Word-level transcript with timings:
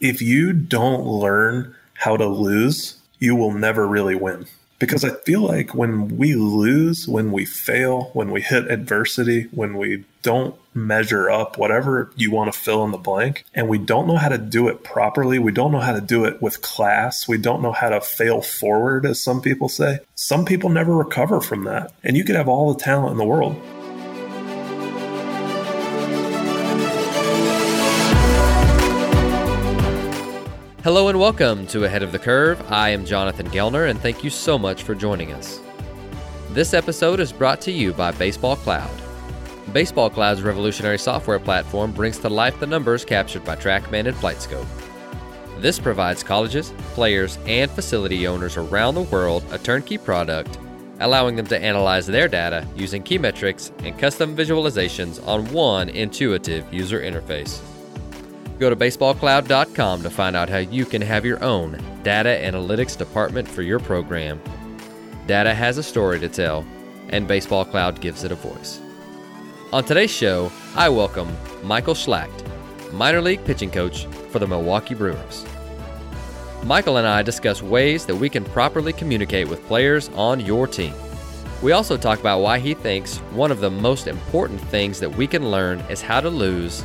If 0.00 0.20
you 0.20 0.52
don't 0.52 1.06
learn 1.06 1.74
how 1.94 2.16
to 2.16 2.26
lose, 2.26 3.00
you 3.18 3.34
will 3.34 3.52
never 3.52 3.86
really 3.86 4.14
win. 4.14 4.46
Because 4.78 5.04
I 5.04 5.10
feel 5.10 5.40
like 5.40 5.74
when 5.74 6.18
we 6.18 6.34
lose, 6.34 7.08
when 7.08 7.32
we 7.32 7.46
fail, 7.46 8.10
when 8.12 8.30
we 8.30 8.42
hit 8.42 8.70
adversity, 8.70 9.44
when 9.52 9.78
we 9.78 10.04
don't 10.20 10.54
measure 10.74 11.30
up, 11.30 11.56
whatever 11.56 12.10
you 12.14 12.30
want 12.30 12.52
to 12.52 12.58
fill 12.58 12.84
in 12.84 12.90
the 12.90 12.98
blank, 12.98 13.46
and 13.54 13.70
we 13.70 13.78
don't 13.78 14.06
know 14.06 14.18
how 14.18 14.28
to 14.28 14.36
do 14.36 14.68
it 14.68 14.84
properly, 14.84 15.38
we 15.38 15.50
don't 15.50 15.72
know 15.72 15.80
how 15.80 15.94
to 15.94 16.02
do 16.02 16.26
it 16.26 16.42
with 16.42 16.60
class, 16.60 17.26
we 17.26 17.38
don't 17.38 17.62
know 17.62 17.72
how 17.72 17.88
to 17.88 18.02
fail 18.02 18.42
forward, 18.42 19.06
as 19.06 19.18
some 19.18 19.40
people 19.40 19.70
say, 19.70 20.00
some 20.14 20.44
people 20.44 20.68
never 20.68 20.94
recover 20.94 21.40
from 21.40 21.64
that. 21.64 21.92
And 22.04 22.14
you 22.14 22.24
could 22.24 22.36
have 22.36 22.48
all 22.48 22.74
the 22.74 22.78
talent 22.80 23.12
in 23.12 23.18
the 23.18 23.24
world. 23.24 23.56
Hello 30.86 31.08
and 31.08 31.18
welcome 31.18 31.66
to 31.66 31.82
Ahead 31.82 32.04
of 32.04 32.12
the 32.12 32.18
Curve. 32.20 32.62
I 32.70 32.90
am 32.90 33.04
Jonathan 33.04 33.48
Gelner, 33.48 33.90
and 33.90 33.98
thank 33.98 34.22
you 34.22 34.30
so 34.30 34.56
much 34.56 34.84
for 34.84 34.94
joining 34.94 35.32
us. 35.32 35.60
This 36.50 36.74
episode 36.74 37.18
is 37.18 37.32
brought 37.32 37.60
to 37.62 37.72
you 37.72 37.92
by 37.92 38.12
Baseball 38.12 38.54
Cloud. 38.54 38.88
Baseball 39.72 40.08
Cloud's 40.08 40.42
revolutionary 40.42 40.98
software 40.98 41.40
platform 41.40 41.90
brings 41.90 42.18
to 42.20 42.28
life 42.28 42.60
the 42.60 42.68
numbers 42.68 43.04
captured 43.04 43.44
by 43.44 43.56
TrackMan 43.56 44.06
and 44.06 44.16
FlightScope. 44.16 44.64
This 45.58 45.80
provides 45.80 46.22
colleges, 46.22 46.72
players, 46.94 47.36
and 47.46 47.68
facility 47.68 48.28
owners 48.28 48.56
around 48.56 48.94
the 48.94 49.02
world 49.02 49.42
a 49.50 49.58
turnkey 49.58 49.98
product, 49.98 50.56
allowing 51.00 51.34
them 51.34 51.48
to 51.48 51.58
analyze 51.60 52.06
their 52.06 52.28
data 52.28 52.64
using 52.76 53.02
key 53.02 53.18
metrics 53.18 53.72
and 53.80 53.98
custom 53.98 54.36
visualizations 54.36 55.20
on 55.26 55.52
one 55.52 55.88
intuitive 55.88 56.72
user 56.72 57.00
interface. 57.00 57.60
Go 58.58 58.70
to 58.70 58.76
baseballcloud.com 58.76 60.02
to 60.02 60.10
find 60.10 60.34
out 60.34 60.48
how 60.48 60.58
you 60.58 60.86
can 60.86 61.02
have 61.02 61.26
your 61.26 61.42
own 61.44 61.78
data 62.02 62.30
analytics 62.42 62.96
department 62.96 63.46
for 63.46 63.60
your 63.60 63.78
program. 63.78 64.40
Data 65.26 65.52
has 65.52 65.76
a 65.76 65.82
story 65.82 66.18
to 66.20 66.28
tell, 66.28 66.64
and 67.10 67.28
Baseball 67.28 67.66
Cloud 67.66 68.00
gives 68.00 68.24
it 68.24 68.32
a 68.32 68.34
voice. 68.34 68.80
On 69.74 69.84
today's 69.84 70.10
show, 70.10 70.50
I 70.74 70.88
welcome 70.88 71.36
Michael 71.64 71.92
Schlact, 71.94 72.46
minor 72.92 73.20
league 73.20 73.44
pitching 73.44 73.70
coach 73.70 74.06
for 74.30 74.38
the 74.38 74.46
Milwaukee 74.46 74.94
Brewers. 74.94 75.44
Michael 76.64 76.96
and 76.96 77.06
I 77.06 77.22
discuss 77.22 77.62
ways 77.62 78.06
that 78.06 78.16
we 78.16 78.30
can 78.30 78.44
properly 78.44 78.94
communicate 78.94 79.48
with 79.48 79.66
players 79.66 80.08
on 80.14 80.40
your 80.40 80.66
team. 80.66 80.94
We 81.62 81.72
also 81.72 81.98
talk 81.98 82.20
about 82.20 82.40
why 82.40 82.58
he 82.58 82.72
thinks 82.72 83.18
one 83.32 83.50
of 83.50 83.60
the 83.60 83.70
most 83.70 84.06
important 84.06 84.60
things 84.62 84.98
that 85.00 85.14
we 85.14 85.26
can 85.26 85.50
learn 85.50 85.80
is 85.90 86.00
how 86.00 86.20
to 86.20 86.30
lose 86.30 86.82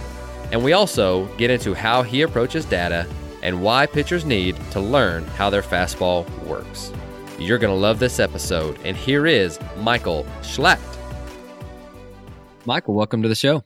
and 0.52 0.64
we 0.64 0.74
also 0.74 1.26
get 1.38 1.50
into 1.50 1.74
how 1.74 2.04
he 2.04 2.22
approaches 2.22 2.66
data 2.66 3.08
and 3.42 3.62
why 3.62 3.86
pitchers 3.86 4.26
need 4.26 4.56
to 4.72 4.80
learn 4.80 5.24
how 5.26 5.50
their 5.50 5.62
fastball 5.62 6.30
works. 6.46 6.92
You're 7.40 7.58
going 7.58 7.74
to 7.74 7.80
love 7.80 8.00
this 8.00 8.20
episode. 8.20 8.78
And 8.84 8.96
here 8.96 9.26
is 9.26 9.60
Michael 9.78 10.26
Schlact. 10.42 10.80
Michael, 12.66 12.94
welcome 12.94 13.24
to 13.24 13.30
the 13.30 13.36
show. 13.36 13.64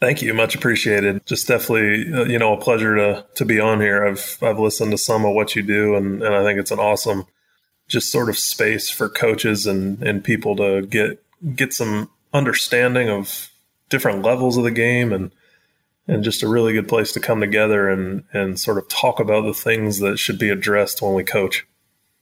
Thank 0.00 0.20
you, 0.20 0.34
much 0.34 0.54
appreciated. 0.54 1.24
Just 1.26 1.48
definitely, 1.48 2.12
uh, 2.12 2.24
you 2.24 2.38
know, 2.38 2.54
a 2.54 2.60
pleasure 2.60 2.96
to 2.96 3.24
to 3.36 3.44
be 3.44 3.60
on 3.60 3.80
here. 3.80 4.04
I've 4.04 4.36
I've 4.42 4.58
listened 4.58 4.90
to 4.90 4.98
some 4.98 5.24
of 5.24 5.32
what 5.32 5.54
you 5.54 5.62
do, 5.62 5.94
and 5.94 6.22
and 6.24 6.34
I 6.34 6.42
think 6.42 6.58
it's 6.58 6.72
an 6.72 6.80
awesome, 6.80 7.24
just 7.86 8.10
sort 8.10 8.28
of 8.28 8.36
space 8.36 8.90
for 8.90 9.08
coaches 9.08 9.64
and 9.64 10.02
and 10.02 10.24
people 10.24 10.56
to 10.56 10.82
get 10.82 11.22
get 11.54 11.72
some 11.72 12.10
understanding 12.32 13.10
of 13.10 13.50
different 13.90 14.22
levels 14.22 14.56
of 14.56 14.64
the 14.64 14.72
game 14.72 15.12
and 15.12 15.30
and 16.08 16.24
just 16.24 16.42
a 16.42 16.48
really 16.48 16.72
good 16.72 16.88
place 16.88 17.12
to 17.12 17.20
come 17.20 17.40
together 17.40 17.88
and 17.88 18.24
and 18.32 18.58
sort 18.58 18.78
of 18.78 18.88
talk 18.88 19.20
about 19.20 19.42
the 19.42 19.54
things 19.54 19.98
that 20.00 20.18
should 20.18 20.38
be 20.38 20.50
addressed 20.50 21.02
when 21.02 21.14
we 21.14 21.24
coach. 21.24 21.66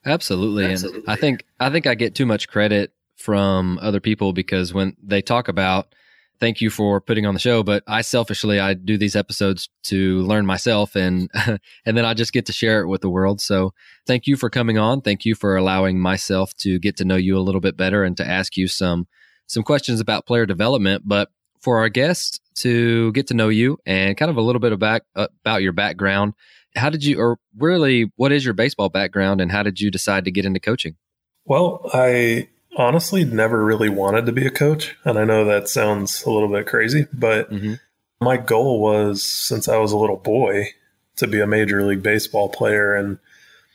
Absolutely. 0.05 0.67
Absolutely. 0.67 1.01
And 1.01 1.09
I 1.09 1.17
think 1.17 1.45
I 1.59 1.71
think 1.71 1.87
I 1.87 1.95
get 1.95 2.15
too 2.15 2.27
much 2.27 2.49
credit 2.49 2.93
from 3.17 3.79
other 3.83 4.01
people 4.01 4.33
because 4.33 4.73
when 4.73 4.97
they 5.03 5.21
talk 5.21 5.49
about 5.49 5.95
thank 6.41 6.63
you 6.63 6.71
for 6.71 7.03
putting 7.03 7.27
on 7.27 7.35
the 7.35 7.41
show, 7.41 7.63
but 7.63 7.83
I 7.87 8.01
selfishly 8.01 8.59
I 8.59 8.73
do 8.73 8.97
these 8.97 9.15
episodes 9.15 9.69
to 9.85 10.21
learn 10.21 10.47
myself 10.47 10.97
and 10.97 11.31
and 11.85 11.97
then 11.97 12.05
I 12.05 12.15
just 12.15 12.33
get 12.33 12.47
to 12.47 12.53
share 12.53 12.81
it 12.81 12.89
with 12.89 13.03
the 13.03 13.11
world. 13.11 13.41
So 13.41 13.75
thank 14.07 14.27
you 14.27 14.37
for 14.37 14.49
coming 14.49 14.79
on. 14.79 15.03
Thank 15.03 15.25
you 15.25 15.35
for 15.35 15.57
allowing 15.57 16.01
myself 16.01 16.55
to 16.59 16.79
get 16.79 16.97
to 16.99 17.05
know 17.05 17.17
you 17.17 17.37
a 17.37 17.41
little 17.41 17.61
bit 17.61 17.77
better 17.77 18.05
and 18.05 18.17
to 18.17 18.27
ask 18.27 18.57
you 18.57 18.69
some 18.69 19.07
some 19.47 19.65
questions 19.65 20.01
about 20.01 20.27
player 20.27 20.47
development, 20.47 21.03
but 21.05 21.29
for 21.61 21.79
our 21.79 21.89
guests 21.89 22.41
to 22.57 23.13
get 23.13 23.29
to 23.29 23.35
know 23.35 23.49
you 23.49 23.79
and 23.87 24.17
kind 24.17 24.31
of 24.31 24.37
a 24.37 24.43
little 24.43 24.61
bit 24.61 24.73
about, 24.73 25.03
about 25.15 25.63
your 25.63 25.73
background. 25.73 26.35
How 26.77 26.91
did 26.91 27.05
you, 27.05 27.19
or 27.19 27.39
really, 27.57 28.11
what 28.17 28.33
is 28.33 28.45
your 28.45 28.55
baseball 28.55 28.89
background 28.89 29.41
and 29.41 29.51
how 29.51 29.63
did 29.63 29.81
you 29.81 29.91
decide 29.91 30.25
to 30.25 30.31
get 30.31 30.45
into 30.45 30.61
coaching? 30.61 30.97
Well, 31.45 31.91
I 31.93 32.49
honestly 32.77 33.25
never 33.25 33.65
really 33.65 33.89
wanted 33.89 34.27
to 34.27 34.33
be 34.33 34.47
a 34.47 34.51
coach. 34.51 34.97
And 35.05 35.19
I 35.19 35.25
know 35.25 35.45
that 35.45 35.69
sounds 35.69 36.23
a 36.23 36.31
little 36.31 36.49
bit 36.49 36.67
crazy, 36.67 37.07
but 37.13 37.51
mm-hmm. 37.51 37.75
my 38.21 38.37
goal 38.37 38.81
was 38.81 39.23
since 39.23 39.69
I 39.69 39.77
was 39.79 39.93
a 39.93 39.99
little 39.99 40.17
boy 40.17 40.69
to 41.17 41.27
be 41.27 41.41
a 41.41 41.47
major 41.47 41.83
league 41.85 42.03
baseball 42.03 42.49
player. 42.49 42.95
And, 42.95 43.19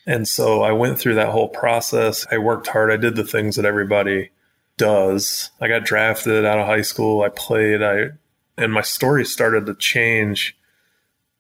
and 0.08 0.28
so 0.28 0.64
I 0.64 0.72
went 0.72 0.98
through 0.98 1.16
that 1.16 1.30
whole 1.30 1.50
process. 1.50 2.26
I 2.32 2.38
worked 2.38 2.68
hard. 2.68 2.92
I 2.92 2.98
did 2.98 3.16
the 3.16 3.26
things 3.26 3.58
that 3.58 3.66
everybody 3.66 4.30
does. 4.78 5.52
I 5.62 5.68
got 5.68 5.86
drafted 5.86 6.46
out 6.46 6.60
of 6.60 6.66
high 6.66 6.82
school. 6.82 7.22
I 7.22 7.30
played. 7.30 7.82
I 7.82 8.10
and 8.58 8.72
my 8.72 8.82
story 8.82 9.26
started 9.26 9.66
to 9.66 9.76
change 9.76 10.58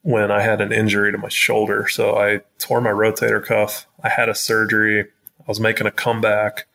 when 0.01 0.31
I 0.31 0.41
had 0.41 0.61
an 0.61 0.71
injury 0.71 1.11
to 1.11 1.17
my 1.17 1.29
shoulder. 1.29 1.87
So 1.87 2.17
I 2.17 2.41
tore 2.59 2.81
my 2.81 2.91
rotator 2.91 3.43
cuff. 3.43 3.87
I 4.03 4.09
had 4.09 4.29
a 4.29 4.35
surgery. 4.35 5.01
I 5.01 5.43
was 5.47 5.59
making 5.59 5.87
a 5.87 5.91
comeback. 5.91 6.67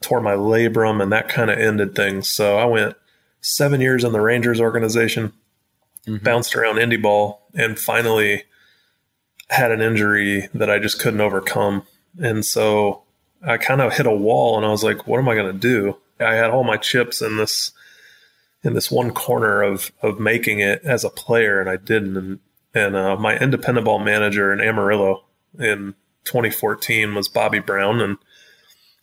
Tore 0.00 0.20
my 0.20 0.34
labrum, 0.34 1.02
and 1.02 1.10
that 1.10 1.28
kind 1.28 1.50
of 1.50 1.58
ended 1.58 1.96
things. 1.96 2.28
So 2.28 2.56
I 2.56 2.66
went 2.66 2.94
seven 3.40 3.80
years 3.80 4.04
in 4.04 4.12
the 4.12 4.20
Rangers 4.20 4.60
organization, 4.60 5.32
mm-hmm. 6.06 6.22
bounced 6.24 6.54
around 6.54 6.76
indie 6.76 7.02
ball, 7.02 7.48
and 7.54 7.76
finally 7.76 8.44
had 9.50 9.72
an 9.72 9.80
injury 9.80 10.48
that 10.54 10.70
I 10.70 10.78
just 10.78 11.00
couldn't 11.00 11.20
overcome. 11.20 11.82
And 12.20 12.44
so 12.44 13.02
I 13.46 13.56
kind 13.56 13.80
of 13.80 13.94
hit 13.94 14.06
a 14.06 14.12
wall 14.12 14.56
and 14.56 14.66
I 14.66 14.70
was 14.70 14.82
like, 14.82 15.06
what 15.06 15.18
am 15.18 15.28
I 15.28 15.34
going 15.34 15.52
to 15.52 15.58
do? 15.58 15.96
I 16.20 16.34
had 16.34 16.50
all 16.50 16.64
my 16.64 16.76
chips 16.76 17.22
in 17.22 17.36
this 17.36 17.72
in 18.64 18.74
this 18.74 18.90
one 18.90 19.12
corner 19.12 19.62
of 19.62 19.92
of 20.02 20.18
making 20.18 20.60
it 20.60 20.82
as 20.84 21.04
a 21.04 21.10
player 21.10 21.60
and 21.60 21.70
I 21.70 21.76
didn't 21.76 22.16
and 22.16 22.38
and 22.74 22.96
uh, 22.96 23.16
my 23.16 23.38
independent 23.38 23.84
ball 23.84 23.98
manager 23.98 24.52
in 24.52 24.60
Amarillo 24.60 25.24
in 25.58 25.94
2014 26.24 27.14
was 27.14 27.28
Bobby 27.28 27.60
Brown 27.60 28.00
and 28.00 28.18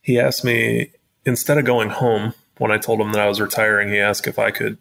he 0.01 0.19
asked 0.19 0.43
me 0.43 0.91
instead 1.25 1.57
of 1.57 1.65
going 1.65 1.89
home 1.89 2.33
when 2.57 2.71
I 2.71 2.77
told 2.77 2.99
him 2.99 3.11
that 3.13 3.21
I 3.21 3.27
was 3.27 3.41
retiring 3.41 3.89
he 3.89 3.99
asked 3.99 4.27
if 4.27 4.37
I 4.37 4.51
could 4.51 4.77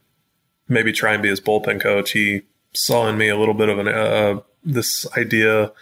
maybe 0.69 0.93
try 0.93 1.15
and 1.15 1.23
be 1.23 1.29
his 1.29 1.41
bullpen 1.41 1.81
coach 1.81 2.11
he 2.11 2.43
saw 2.75 3.09
in 3.09 3.17
me 3.17 3.29
a 3.29 3.39
little 3.39 3.55
bit 3.55 3.69
of 3.69 3.79
an 3.79 3.89
uh, 3.89 4.41
this 4.65 5.07
idea 5.17 5.73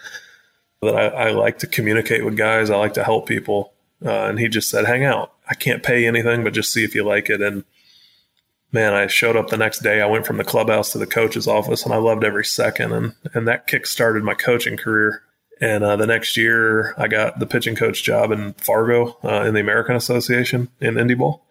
that 0.83 0.95
I, 0.95 1.07
I, 1.07 1.31
like 1.31 1.59
to 1.59 1.67
communicate 1.67 2.25
with 2.25 2.37
guys. 2.37 2.69
I 2.69 2.77
like 2.77 2.93
to 2.95 3.03
help 3.03 3.27
people. 3.27 3.73
Uh, 4.03 4.25
and 4.25 4.39
he 4.39 4.47
just 4.47 4.69
said, 4.69 4.85
hang 4.85 5.03
out. 5.03 5.33
I 5.49 5.55
can't 5.55 5.83
pay 5.83 6.05
anything, 6.05 6.43
but 6.43 6.53
just 6.53 6.71
see 6.71 6.83
if 6.83 6.95
you 6.95 7.03
like 7.03 7.29
it. 7.29 7.41
And 7.41 7.63
man, 8.71 8.93
I 8.93 9.07
showed 9.07 9.35
up 9.35 9.49
the 9.49 9.57
next 9.57 9.79
day. 9.79 10.01
I 10.01 10.07
went 10.07 10.25
from 10.25 10.37
the 10.37 10.43
clubhouse 10.43 10.91
to 10.91 10.97
the 10.97 11.07
coach's 11.07 11.47
office 11.47 11.85
and 11.85 11.93
I 11.93 11.97
loved 11.97 12.23
every 12.23 12.45
second. 12.45 12.91
And, 12.91 13.13
and 13.33 13.47
that 13.47 13.67
kick 13.67 13.85
started 13.85 14.23
my 14.23 14.33
coaching 14.33 14.77
career. 14.77 15.23
And 15.61 15.83
uh, 15.83 15.95
the 15.95 16.07
next 16.07 16.35
year, 16.35 16.93
I 16.97 17.07
got 17.07 17.39
the 17.39 17.45
pitching 17.45 17.75
coach 17.75 18.03
job 18.03 18.31
in 18.31 18.53
Fargo 18.53 19.17
uh, 19.23 19.43
in 19.43 19.53
the 19.53 19.61
American 19.61 19.95
Association 19.95 20.69
in 20.81 20.95
Indie 20.95 21.17
Ball. 21.17 21.45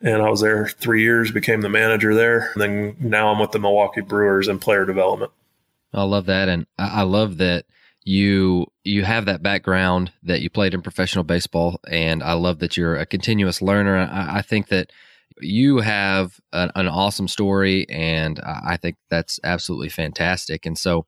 And 0.00 0.22
I 0.22 0.28
was 0.28 0.42
there 0.42 0.68
three 0.68 1.02
years, 1.02 1.30
became 1.30 1.62
the 1.62 1.70
manager 1.70 2.14
there. 2.14 2.50
And 2.52 2.62
then 2.62 2.96
now 3.00 3.32
I'm 3.32 3.40
with 3.40 3.52
the 3.52 3.58
Milwaukee 3.58 4.02
Brewers 4.02 4.46
in 4.46 4.58
player 4.58 4.84
development. 4.84 5.32
I 5.92 6.02
love 6.02 6.26
that. 6.26 6.48
And 6.48 6.66
I 6.78 7.02
love 7.02 7.38
that 7.38 7.64
you 8.06 8.66
you 8.84 9.02
have 9.04 9.26
that 9.26 9.42
background 9.42 10.12
that 10.22 10.40
you 10.40 10.48
played 10.48 10.74
in 10.74 10.80
professional 10.80 11.24
baseball, 11.24 11.80
and 11.90 12.22
I 12.22 12.34
love 12.34 12.60
that 12.60 12.76
you're 12.76 12.96
a 12.96 13.04
continuous 13.04 13.60
learner. 13.60 13.96
I, 13.96 14.38
I 14.38 14.42
think 14.42 14.68
that 14.68 14.92
you 15.40 15.78
have 15.78 16.38
an, 16.52 16.70
an, 16.76 16.86
awesome 16.86 17.26
story, 17.26 17.84
and 17.90 18.40
I 18.40 18.76
think 18.76 18.96
that's 19.10 19.40
absolutely 19.42 19.88
fantastic. 19.88 20.64
And 20.64 20.78
so, 20.78 21.04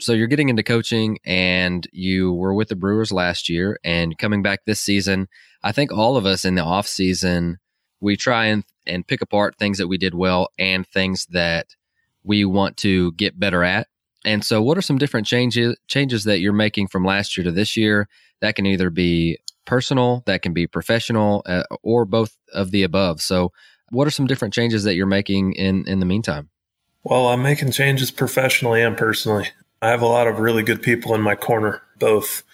so 0.00 0.12
you're 0.12 0.26
getting 0.26 0.48
into 0.48 0.64
coaching, 0.64 1.18
and 1.24 1.86
you 1.92 2.32
were 2.32 2.54
with 2.54 2.68
the 2.68 2.76
Brewers 2.76 3.12
last 3.12 3.48
year, 3.48 3.78
and 3.84 4.18
coming 4.18 4.42
back 4.42 4.64
this 4.64 4.80
season. 4.80 5.28
I 5.62 5.70
think 5.70 5.92
all 5.92 6.16
of 6.16 6.26
us 6.26 6.44
in 6.44 6.56
the 6.56 6.64
off 6.64 6.88
season 6.88 7.60
we 8.00 8.16
try 8.16 8.46
and 8.46 8.64
and 8.84 9.06
pick 9.06 9.22
apart 9.22 9.56
things 9.56 9.78
that 9.78 9.86
we 9.86 9.96
did 9.96 10.12
well 10.12 10.48
and 10.58 10.84
things 10.88 11.26
that 11.26 11.68
we 12.24 12.44
want 12.44 12.76
to 12.78 13.12
get 13.12 13.38
better 13.38 13.62
at 13.62 13.86
and 14.24 14.44
so, 14.44 14.62
what 14.62 14.78
are 14.78 14.82
some 14.82 14.98
different 14.98 15.26
changes 15.26 15.76
changes 15.88 16.24
that 16.24 16.40
you're 16.40 16.52
making 16.52 16.88
from 16.88 17.04
last 17.04 17.36
year 17.36 17.44
to 17.44 17.52
this 17.52 17.76
year? 17.76 18.08
That 18.40 18.54
can 18.56 18.66
either 18.66 18.90
be 18.90 19.38
personal, 19.64 20.22
that 20.26 20.42
can 20.42 20.52
be 20.52 20.66
professional, 20.66 21.42
uh, 21.46 21.64
or 21.82 22.04
both 22.04 22.36
of 22.52 22.70
the 22.70 22.82
above. 22.82 23.20
So, 23.20 23.52
what 23.90 24.06
are 24.06 24.12
some 24.12 24.26
different 24.26 24.54
changes 24.54 24.84
that 24.84 24.94
you're 24.94 25.06
making 25.06 25.54
in 25.54 25.86
in 25.86 26.00
the 26.00 26.06
meantime? 26.06 26.50
Well, 27.04 27.28
I'm 27.28 27.42
making 27.42 27.72
changes 27.72 28.10
professionally 28.10 28.82
and 28.82 28.96
personally. 28.96 29.48
I 29.80 29.88
have 29.88 30.02
a 30.02 30.06
lot 30.06 30.28
of 30.28 30.38
really 30.38 30.62
good 30.62 30.82
people 30.82 31.14
in 31.14 31.20
my 31.20 31.34
corner, 31.34 31.82
both 31.98 32.44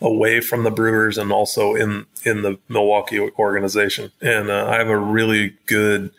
away 0.00 0.40
from 0.40 0.64
the 0.64 0.70
Brewers 0.70 1.16
and 1.16 1.32
also 1.32 1.74
in 1.74 2.06
in 2.24 2.42
the 2.42 2.58
Milwaukee 2.68 3.20
organization. 3.20 4.12
And 4.20 4.50
uh, 4.50 4.66
I 4.66 4.76
have 4.76 4.88
a 4.88 4.98
really 4.98 5.56
good 5.66 6.10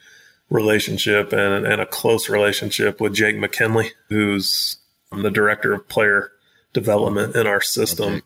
relationship 0.49 1.33
and, 1.33 1.65
and 1.65 1.81
a 1.81 1.85
close 1.85 2.29
relationship 2.29 3.01
with 3.01 3.13
Jake 3.13 3.37
McKinley, 3.37 3.91
who's 4.09 4.77
the 5.11 5.31
director 5.31 5.73
of 5.73 5.87
player 5.87 6.31
development 6.73 7.35
in 7.35 7.47
our 7.47 7.61
system. 7.61 8.21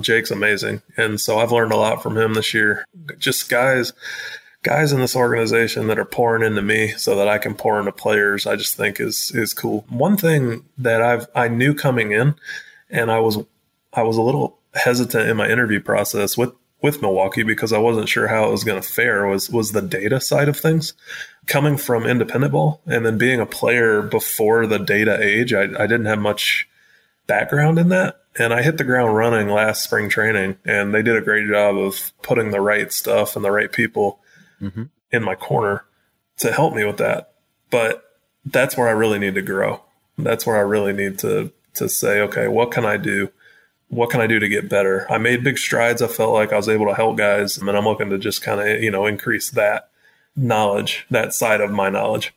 Jake's 0.00 0.30
amazing. 0.30 0.82
And 0.96 1.20
so 1.20 1.38
I've 1.38 1.52
learned 1.52 1.72
a 1.72 1.76
lot 1.76 2.02
from 2.02 2.16
him 2.16 2.34
this 2.34 2.52
year. 2.52 2.84
Just 3.18 3.48
guys 3.48 3.92
guys 4.62 4.92
in 4.92 5.00
this 5.00 5.16
organization 5.16 5.88
that 5.88 5.98
are 5.98 6.04
pouring 6.04 6.44
into 6.44 6.62
me 6.62 6.88
so 6.90 7.16
that 7.16 7.28
I 7.28 7.38
can 7.38 7.54
pour 7.54 7.78
into 7.78 7.92
players, 7.92 8.46
I 8.46 8.56
just 8.56 8.76
think 8.76 9.00
is 9.00 9.30
is 9.34 9.54
cool. 9.54 9.84
One 9.88 10.16
thing 10.16 10.64
that 10.78 11.02
I've 11.02 11.26
I 11.34 11.48
knew 11.48 11.74
coming 11.74 12.12
in 12.12 12.34
and 12.90 13.10
I 13.10 13.20
was 13.20 13.38
I 13.92 14.02
was 14.02 14.16
a 14.16 14.22
little 14.22 14.58
hesitant 14.74 15.28
in 15.28 15.36
my 15.36 15.48
interview 15.48 15.80
process 15.80 16.36
with 16.36 16.52
with 16.82 17.00
Milwaukee 17.00 17.44
because 17.44 17.72
I 17.72 17.78
wasn't 17.78 18.08
sure 18.08 18.26
how 18.26 18.48
it 18.48 18.50
was 18.50 18.64
going 18.64 18.80
to 18.80 18.88
fare 18.88 19.26
was 19.26 19.48
was 19.48 19.72
the 19.72 19.82
data 19.82 20.20
side 20.20 20.48
of 20.48 20.58
things. 20.58 20.94
Coming 21.46 21.76
from 21.76 22.06
independent 22.06 22.52
ball 22.52 22.80
and 22.86 23.04
then 23.06 23.18
being 23.18 23.40
a 23.40 23.46
player 23.46 24.02
before 24.02 24.66
the 24.66 24.78
data 24.78 25.18
age, 25.20 25.52
I, 25.52 25.62
I 25.62 25.86
didn't 25.86 26.06
have 26.06 26.18
much 26.18 26.68
background 27.26 27.78
in 27.78 27.88
that. 27.88 28.20
And 28.38 28.52
I 28.52 28.62
hit 28.62 28.78
the 28.78 28.84
ground 28.84 29.16
running 29.16 29.48
last 29.48 29.84
spring 29.84 30.08
training, 30.08 30.56
and 30.64 30.94
they 30.94 31.02
did 31.02 31.16
a 31.16 31.20
great 31.20 31.48
job 31.48 31.76
of 31.76 32.12
putting 32.22 32.50
the 32.50 32.60
right 32.60 32.92
stuff 32.92 33.36
and 33.36 33.44
the 33.44 33.50
right 33.50 33.70
people 33.70 34.20
mm-hmm. 34.60 34.84
in 35.10 35.22
my 35.22 35.34
corner 35.34 35.84
to 36.38 36.50
help 36.50 36.74
me 36.74 36.84
with 36.84 36.96
that. 36.96 37.34
But 37.70 38.04
that's 38.44 38.76
where 38.76 38.88
I 38.88 38.92
really 38.92 39.18
need 39.18 39.34
to 39.34 39.42
grow. 39.42 39.82
That's 40.16 40.46
where 40.46 40.56
I 40.56 40.60
really 40.60 40.92
need 40.92 41.18
to 41.20 41.52
to 41.74 41.88
say, 41.88 42.20
okay, 42.20 42.48
what 42.48 42.70
can 42.70 42.84
I 42.84 42.96
do? 42.98 43.30
What 43.92 44.08
can 44.08 44.22
I 44.22 44.26
do 44.26 44.38
to 44.38 44.48
get 44.48 44.70
better? 44.70 45.06
I 45.10 45.18
made 45.18 45.44
big 45.44 45.58
strides. 45.58 46.00
I 46.00 46.06
felt 46.06 46.32
like 46.32 46.50
I 46.50 46.56
was 46.56 46.68
able 46.68 46.86
to 46.86 46.94
help 46.94 47.18
guys, 47.18 47.58
and 47.58 47.68
I'm 47.68 47.84
looking 47.84 48.08
to 48.08 48.16
just 48.16 48.40
kind 48.40 48.58
of 48.58 48.82
you 48.82 48.90
know 48.90 49.04
increase 49.04 49.50
that 49.50 49.90
knowledge, 50.34 51.06
that 51.10 51.34
side 51.34 51.60
of 51.60 51.70
my 51.70 51.90
knowledge. 51.90 52.32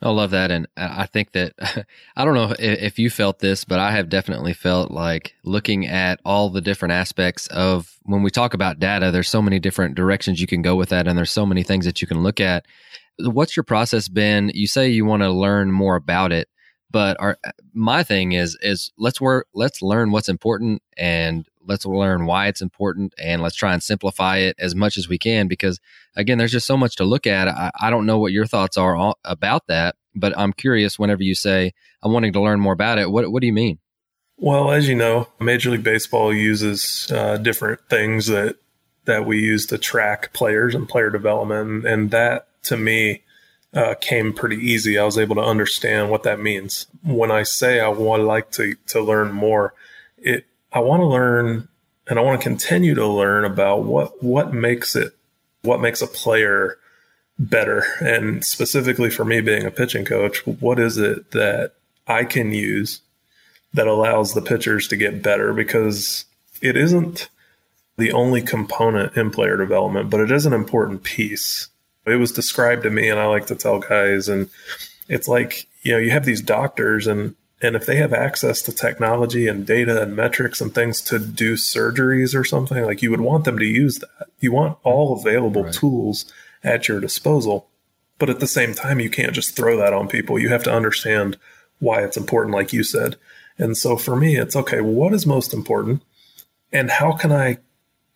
I 0.00 0.10
love 0.10 0.30
that. 0.30 0.50
And 0.50 0.68
I 0.76 1.06
think 1.06 1.32
that, 1.32 1.54
I 2.16 2.24
don't 2.24 2.34
know 2.34 2.54
if 2.58 2.98
you 2.98 3.08
felt 3.08 3.38
this, 3.38 3.64
but 3.64 3.80
I 3.80 3.92
have 3.92 4.08
definitely 4.08 4.52
felt 4.52 4.90
like 4.90 5.34
looking 5.42 5.86
at 5.86 6.20
all 6.24 6.50
the 6.50 6.60
different 6.60 6.92
aspects 6.92 7.46
of 7.48 7.98
when 8.02 8.22
we 8.22 8.30
talk 8.30 8.52
about 8.54 8.78
data, 8.78 9.10
there's 9.10 9.30
so 9.30 9.40
many 9.40 9.58
different 9.58 9.94
directions 9.94 10.40
you 10.40 10.46
can 10.46 10.62
go 10.62 10.76
with 10.76 10.90
that. 10.90 11.08
And 11.08 11.16
there's 11.16 11.32
so 11.32 11.46
many 11.46 11.62
things 11.62 11.86
that 11.86 12.02
you 12.02 12.06
can 12.06 12.22
look 12.22 12.38
at. 12.38 12.66
What's 13.18 13.56
your 13.56 13.64
process 13.64 14.08
been? 14.08 14.50
You 14.54 14.66
say 14.66 14.90
you 14.90 15.06
want 15.06 15.22
to 15.22 15.30
learn 15.30 15.72
more 15.72 15.96
about 15.96 16.32
it, 16.32 16.48
but 16.94 17.16
our, 17.18 17.36
my 17.72 18.04
thing 18.04 18.30
is, 18.30 18.56
is 18.62 18.92
let's 18.96 19.20
work, 19.20 19.48
let's 19.52 19.82
learn 19.82 20.12
what's 20.12 20.28
important 20.28 20.80
and 20.96 21.44
let's 21.66 21.84
learn 21.84 22.24
why 22.24 22.46
it's 22.46 22.62
important 22.62 23.12
and 23.18 23.42
let's 23.42 23.56
try 23.56 23.72
and 23.72 23.82
simplify 23.82 24.36
it 24.36 24.54
as 24.60 24.76
much 24.76 24.96
as 24.96 25.08
we 25.08 25.18
can 25.18 25.48
because 25.48 25.80
again 26.14 26.38
there's 26.38 26.52
just 26.52 26.68
so 26.68 26.76
much 26.76 26.94
to 26.94 27.04
look 27.04 27.26
at. 27.26 27.48
I, 27.48 27.72
I 27.80 27.90
don't 27.90 28.06
know 28.06 28.18
what 28.20 28.30
your 28.30 28.46
thoughts 28.46 28.76
are 28.76 29.12
about 29.24 29.66
that 29.66 29.96
but 30.14 30.38
i'm 30.38 30.52
curious 30.52 30.96
whenever 30.96 31.24
you 31.24 31.34
say 31.34 31.72
i'm 32.00 32.12
wanting 32.12 32.32
to 32.32 32.40
learn 32.40 32.60
more 32.60 32.72
about 32.72 32.98
it 32.98 33.10
what, 33.10 33.28
what 33.32 33.40
do 33.40 33.48
you 33.48 33.52
mean? 33.52 33.80
Well 34.36 34.70
as 34.70 34.88
you 34.88 34.94
know 34.94 35.26
major 35.40 35.70
league 35.70 35.82
baseball 35.82 36.32
uses 36.32 37.10
uh, 37.10 37.38
different 37.38 37.80
things 37.90 38.28
that 38.28 38.54
that 39.06 39.26
we 39.26 39.40
use 39.40 39.66
to 39.66 39.78
track 39.78 40.32
players 40.32 40.76
and 40.76 40.88
player 40.88 41.10
development 41.10 41.86
and 41.86 42.12
that 42.12 42.46
to 42.64 42.76
me 42.76 43.23
uh, 43.74 43.94
came 44.00 44.32
pretty 44.32 44.56
easy. 44.56 44.98
I 44.98 45.04
was 45.04 45.18
able 45.18 45.34
to 45.36 45.42
understand 45.42 46.10
what 46.10 46.22
that 46.22 46.40
means. 46.40 46.86
When 47.02 47.30
I 47.30 47.42
say 47.42 47.80
I 47.80 47.88
would 47.88 48.20
like 48.20 48.50
to 48.52 48.74
to 48.88 49.00
learn 49.00 49.32
more, 49.32 49.74
it 50.18 50.46
I 50.72 50.80
want 50.80 51.00
to 51.00 51.06
learn 51.06 51.68
and 52.06 52.18
I 52.18 52.22
want 52.22 52.40
to 52.40 52.48
continue 52.48 52.94
to 52.94 53.06
learn 53.06 53.44
about 53.44 53.84
what 53.84 54.22
what 54.22 54.52
makes 54.52 54.96
it 54.96 55.14
what 55.62 55.80
makes 55.80 56.02
a 56.02 56.06
player 56.06 56.78
better 57.38 57.84
and 58.00 58.44
specifically 58.44 59.10
for 59.10 59.24
me 59.24 59.40
being 59.40 59.64
a 59.64 59.70
pitching 59.70 60.04
coach 60.04 60.46
what 60.46 60.78
is 60.78 60.98
it 60.98 61.32
that 61.32 61.72
I 62.06 62.24
can 62.24 62.52
use 62.52 63.00
that 63.72 63.88
allows 63.88 64.34
the 64.34 64.42
pitchers 64.42 64.86
to 64.88 64.96
get 64.96 65.22
better 65.22 65.52
because 65.52 66.26
it 66.60 66.76
isn't 66.76 67.28
the 67.96 68.12
only 68.12 68.40
component 68.40 69.16
in 69.16 69.30
player 69.30 69.56
development 69.56 70.10
but 70.10 70.20
it 70.20 70.30
is 70.30 70.46
an 70.46 70.52
important 70.52 71.02
piece 71.02 71.68
it 72.06 72.16
was 72.16 72.32
described 72.32 72.82
to 72.84 72.90
me 72.90 73.08
and 73.08 73.20
I 73.20 73.26
like 73.26 73.46
to 73.46 73.54
tell 73.54 73.78
guys 73.78 74.28
and 74.28 74.50
it's 75.08 75.28
like 75.28 75.66
you 75.82 75.92
know 75.92 75.98
you 75.98 76.10
have 76.10 76.24
these 76.24 76.42
doctors 76.42 77.06
and 77.06 77.34
and 77.64 77.76
if 77.76 77.86
they 77.86 77.96
have 77.96 78.12
access 78.12 78.60
to 78.62 78.72
technology 78.72 79.48
and 79.48 79.66
data 79.66 80.02
and 80.02 80.14
metrics 80.14 80.60
and 80.60 80.74
things 80.74 81.00
to 81.02 81.18
do 81.18 81.54
surgeries 81.54 82.38
or 82.38 82.44
something, 82.44 82.84
like 82.84 83.00
you 83.00 83.10
would 83.10 83.22
want 83.22 83.44
them 83.44 83.58
to 83.58 83.64
use 83.64 84.00
that. 84.00 84.28
You 84.38 84.52
want 84.52 84.76
all 84.82 85.18
available 85.18 85.64
right. 85.64 85.72
tools 85.72 86.30
at 86.62 86.88
your 86.88 87.00
disposal. 87.00 87.68
But 88.18 88.28
at 88.28 88.40
the 88.40 88.46
same 88.46 88.74
time, 88.74 89.00
you 89.00 89.08
can't 89.08 89.32
just 89.32 89.56
throw 89.56 89.78
that 89.78 89.94
on 89.94 90.08
people. 90.08 90.38
You 90.38 90.50
have 90.50 90.64
to 90.64 90.72
understand 90.72 91.38
why 91.78 92.02
it's 92.02 92.18
important, 92.18 92.54
like 92.54 92.74
you 92.74 92.82
said. 92.82 93.16
And 93.56 93.76
so 93.76 93.96
for 93.96 94.14
me, 94.14 94.36
it's 94.36 94.56
okay, 94.56 94.80
what 94.80 95.14
is 95.14 95.26
most 95.26 95.54
important? 95.54 96.02
And 96.70 96.90
how 96.90 97.12
can 97.12 97.32
I 97.32 97.58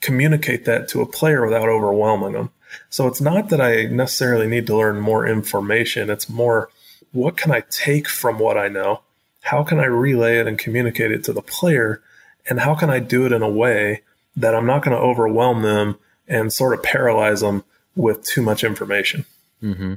communicate 0.00 0.66
that 0.66 0.88
to 0.88 1.00
a 1.00 1.06
player 1.06 1.44
without 1.44 1.68
overwhelming 1.68 2.32
them? 2.32 2.50
So 2.90 3.06
it's 3.06 3.20
not 3.20 3.48
that 3.50 3.60
I 3.60 3.84
necessarily 3.84 4.46
need 4.46 4.66
to 4.66 4.76
learn 4.76 5.00
more 5.00 5.26
information. 5.26 6.10
It's 6.10 6.28
more, 6.28 6.70
what 7.12 7.36
can 7.36 7.50
I 7.50 7.62
take 7.70 8.08
from 8.08 8.38
what 8.38 8.56
I 8.56 8.68
know 8.68 9.00
how 9.48 9.64
can 9.64 9.80
I 9.80 9.86
relay 9.86 10.38
it 10.38 10.46
and 10.46 10.58
communicate 10.58 11.10
it 11.10 11.24
to 11.24 11.32
the 11.32 11.40
player? 11.42 12.02
And 12.48 12.60
how 12.60 12.74
can 12.74 12.90
I 12.90 12.98
do 12.98 13.24
it 13.24 13.32
in 13.32 13.42
a 13.42 13.48
way 13.48 14.02
that 14.36 14.54
I'm 14.54 14.66
not 14.66 14.82
going 14.82 14.96
to 14.96 15.02
overwhelm 15.02 15.62
them 15.62 15.98
and 16.26 16.52
sort 16.52 16.74
of 16.74 16.82
paralyze 16.82 17.40
them 17.40 17.64
with 17.96 18.22
too 18.24 18.42
much 18.42 18.62
information? 18.62 19.24
Mm-hmm. 19.62 19.94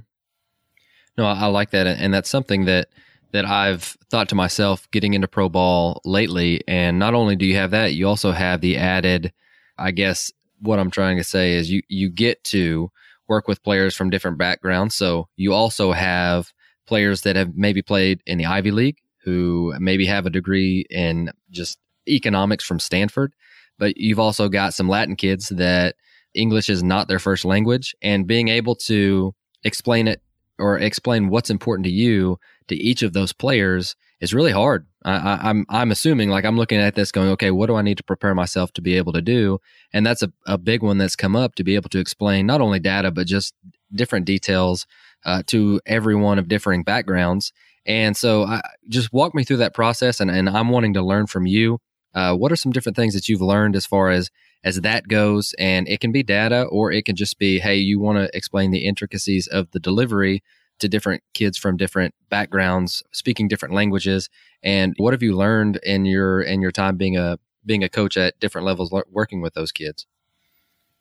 No, 1.17 1.25
I, 1.25 1.47
like 1.47 1.71
that. 1.71 1.85
And 1.85 2.13
that's 2.13 2.29
something 2.29 2.65
that, 2.65 2.87
that 3.31 3.45
I've 3.45 3.97
thought 4.09 4.29
to 4.29 4.35
myself 4.35 4.89
getting 4.91 5.13
into 5.13 5.27
pro 5.27 5.49
ball 5.49 6.01
lately. 6.05 6.63
And 6.65 6.97
not 6.97 7.13
only 7.13 7.35
do 7.35 7.45
you 7.45 7.55
have 7.57 7.71
that, 7.71 7.93
you 7.93 8.07
also 8.07 8.31
have 8.31 8.61
the 8.61 8.77
added, 8.77 9.33
I 9.77 9.91
guess, 9.91 10.31
what 10.61 10.79
I'm 10.79 10.91
trying 10.91 11.17
to 11.17 11.23
say 11.23 11.53
is 11.53 11.69
you, 11.69 11.81
you 11.89 12.09
get 12.09 12.43
to 12.45 12.89
work 13.27 13.47
with 13.47 13.63
players 13.63 13.95
from 13.95 14.09
different 14.09 14.37
backgrounds. 14.37 14.95
So 14.95 15.27
you 15.35 15.53
also 15.53 15.91
have 15.91 16.51
players 16.87 17.21
that 17.21 17.35
have 17.35 17.55
maybe 17.55 17.81
played 17.81 18.21
in 18.25 18.37
the 18.37 18.45
Ivy 18.45 18.71
League 18.71 18.97
who 19.23 19.73
maybe 19.79 20.05
have 20.05 20.25
a 20.25 20.31
degree 20.31 20.85
in 20.89 21.31
just 21.51 21.77
economics 22.07 22.63
from 22.63 22.79
Stanford, 22.79 23.33
but 23.77 23.97
you've 23.97 24.19
also 24.19 24.49
got 24.49 24.73
some 24.73 24.89
Latin 24.89 25.15
kids 25.15 25.49
that 25.49 25.95
English 26.33 26.69
is 26.69 26.83
not 26.83 27.07
their 27.07 27.19
first 27.19 27.45
language 27.45 27.95
and 28.01 28.27
being 28.27 28.47
able 28.47 28.75
to 28.75 29.33
explain 29.63 30.07
it 30.07 30.21
or 30.57 30.77
explain 30.77 31.29
what's 31.29 31.49
important 31.49 31.85
to 31.85 31.91
you 31.91 32.37
to 32.67 32.75
each 32.75 33.03
of 33.03 33.13
those 33.13 33.33
players 33.33 33.95
is 34.21 34.33
really 34.33 34.51
hard. 34.51 34.85
I, 35.03 35.15
am 35.15 35.39
I'm, 35.41 35.65
I'm 35.69 35.91
assuming 35.91 36.29
like 36.29 36.45
I'm 36.45 36.55
looking 36.55 36.79
at 36.79 36.93
this 36.93 37.11
going, 37.11 37.29
okay, 37.29 37.49
what 37.49 37.65
do 37.65 37.75
I 37.75 37.81
need 37.81 37.97
to 37.97 38.03
prepare 38.03 38.35
myself 38.35 38.71
to 38.73 38.81
be 38.81 38.95
able 38.95 39.13
to 39.13 39.21
do? 39.21 39.59
And 39.91 40.05
that's 40.05 40.21
a, 40.21 40.31
a 40.45 40.57
big 40.59 40.83
one 40.83 40.99
that's 40.99 41.15
come 41.15 41.35
up 41.35 41.55
to 41.55 41.63
be 41.63 41.75
able 41.75 41.89
to 41.89 41.99
explain 41.99 42.45
not 42.45 42.61
only 42.61 42.79
data, 42.79 43.11
but 43.11 43.25
just 43.25 43.55
different 43.93 44.25
details 44.25 44.85
uh, 45.25 45.41
to 45.47 45.81
everyone 45.85 46.37
of 46.37 46.47
differing 46.47 46.83
backgrounds. 46.83 47.51
And 47.85 48.15
so, 48.15 48.43
I, 48.43 48.61
just 48.89 49.11
walk 49.11 49.33
me 49.33 49.43
through 49.43 49.57
that 49.57 49.73
process, 49.73 50.19
and, 50.19 50.29
and 50.29 50.47
I'm 50.47 50.69
wanting 50.69 50.93
to 50.93 51.01
learn 51.01 51.25
from 51.25 51.47
you. 51.47 51.79
Uh, 52.13 52.35
what 52.35 52.51
are 52.51 52.55
some 52.57 52.71
different 52.71 52.95
things 52.95 53.15
that 53.15 53.27
you've 53.27 53.41
learned 53.41 53.75
as 53.75 53.85
far 53.85 54.11
as 54.11 54.29
as 54.63 54.81
that 54.81 55.07
goes? 55.07 55.55
And 55.57 55.87
it 55.87 55.99
can 55.99 56.11
be 56.11 56.21
data, 56.21 56.63
or 56.63 56.91
it 56.91 57.05
can 57.05 57.15
just 57.15 57.39
be, 57.39 57.57
hey, 57.57 57.77
you 57.77 57.99
want 57.99 58.19
to 58.19 58.29
explain 58.37 58.69
the 58.69 58.85
intricacies 58.85 59.47
of 59.47 59.71
the 59.71 59.79
delivery 59.79 60.43
to 60.81 60.89
different 60.89 61.23
kids 61.33 61.57
from 61.57 61.77
different 61.77 62.13
backgrounds, 62.29 63.03
speaking 63.11 63.47
different 63.47 63.73
languages. 63.73 64.29
And 64.61 64.93
what 64.97 65.13
have 65.13 65.23
you 65.23 65.35
learned 65.35 65.77
in 65.83 66.05
your 66.05 66.41
in 66.41 66.61
your 66.61 66.71
time 66.71 66.97
being 66.97 67.17
a 67.17 67.39
being 67.65 67.83
a 67.83 67.89
coach 67.89 68.17
at 68.17 68.39
different 68.39 68.65
levels, 68.65 68.91
working 69.09 69.41
with 69.41 69.53
those 69.53 69.71
kids? 69.71 70.05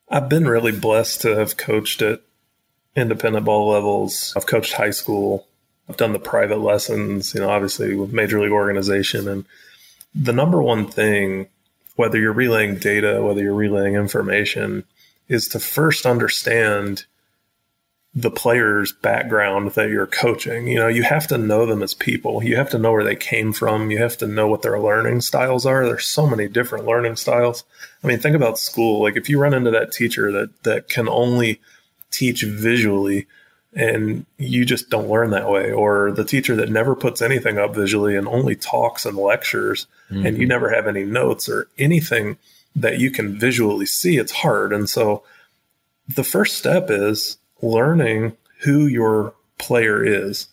I've 0.09 0.29
been 0.29 0.47
really 0.47 0.73
blessed 0.73 1.21
to 1.23 1.37
have 1.37 1.57
coached 1.57 2.03
at 2.03 2.21
independent 2.97 3.45
ball 3.45 3.69
levels. 3.69 4.33
I've 4.37 4.47
coached 4.47 4.73
high 4.73 4.91
school, 4.91 5.47
I've 5.89 5.97
done 5.97 6.13
the 6.13 6.19
private 6.19 6.59
lessons, 6.59 7.35
you 7.35 7.41
know, 7.41 7.51
obviously 7.51 7.95
with 7.97 8.13
major 8.13 8.41
league 8.41 8.53
organization. 8.53 9.29
And 9.29 9.45
the 10.15 10.33
number 10.33 10.63
one 10.63 10.87
thing, 10.87 11.49
whether 11.97 12.19
you're 12.19 12.33
relaying 12.33 12.77
data, 12.77 13.23
whether 13.23 13.43
you're 13.43 13.55
relaying 13.55 13.95
information, 13.95 14.85
is 15.29 15.49
to 15.49 15.61
first 15.61 16.07
understand 16.07 17.07
the 18.15 18.31
player's 18.31 18.93
background 18.93 19.71
that 19.73 19.89
you're 19.89 20.07
coaching. 20.07 20.67
You 20.67 20.81
know, 20.81 20.89
you 20.89 21.05
have 21.05 21.29
to 21.29 21.39
know 21.39 21.65
them 21.65 21.83
as 21.83 21.95
people. 21.95 22.43
You 22.43 22.57
have 22.57 22.71
to 22.71 22.79
know 22.79 22.91
where 22.91 23.05
they 23.05 23.15
came 23.15 23.53
from. 23.53 23.91
You 23.91 23.99
have 23.99 24.19
to 24.19 24.27
know 24.27 24.49
what 24.49 24.63
their 24.63 24.81
learning 24.81 25.21
styles 25.21 25.65
are. 25.65 25.85
There's 25.85 26.07
so 26.07 26.27
many 26.27 26.49
different 26.49 26.87
learning 26.87 27.17
styles. 27.17 27.63
I 28.03 28.09
mean, 28.09 28.19
think 28.19 28.35
about 28.35 28.59
school. 28.59 29.01
Like 29.01 29.17
if 29.17 29.29
you 29.29 29.39
run 29.39 29.55
into 29.55 29.71
that 29.71 29.93
teacher 29.93 30.33
that 30.33 30.63
that 30.65 30.89
can 30.89 31.09
only 31.09 31.61
teach 32.11 32.43
visually, 32.43 33.29
and 33.75 34.27
you 34.37 34.65
just 34.65 34.91
don't 34.91 35.09
learn 35.09 35.31
that 35.31 35.49
way 35.49 35.73
or 35.73 36.11
the 36.13 36.25
teacher 36.25 36.57
that 36.57 36.71
never 36.71 36.97
puts 36.97 37.23
anything 37.23 37.59
up 37.59 37.75
visually 37.75 38.17
and 38.17 38.27
only 38.27 38.57
talks 38.57 39.07
and 39.07 39.17
lectures 39.17 39.87
mm-hmm. 40.11 40.27
and 40.27 40.39
you 40.39 40.47
never 40.47 40.71
have 40.71 40.89
any 40.89 41.05
notes 41.05 41.49
or 41.49 41.69
anything 41.79 42.37
that 42.75 42.99
you 42.99 43.11
can 43.11 43.39
visually 43.39 43.87
see 43.87 44.17
it's 44.17 44.33
hard 44.33 44.73
and 44.73 44.91
so 44.91 45.23
the 46.09 46.25
first 46.25 46.59
step 46.59 46.91
is 46.91 47.39
learning 47.63 48.37
who 48.61 48.87
your 48.87 49.35
player 49.59 50.05
is 50.05 50.49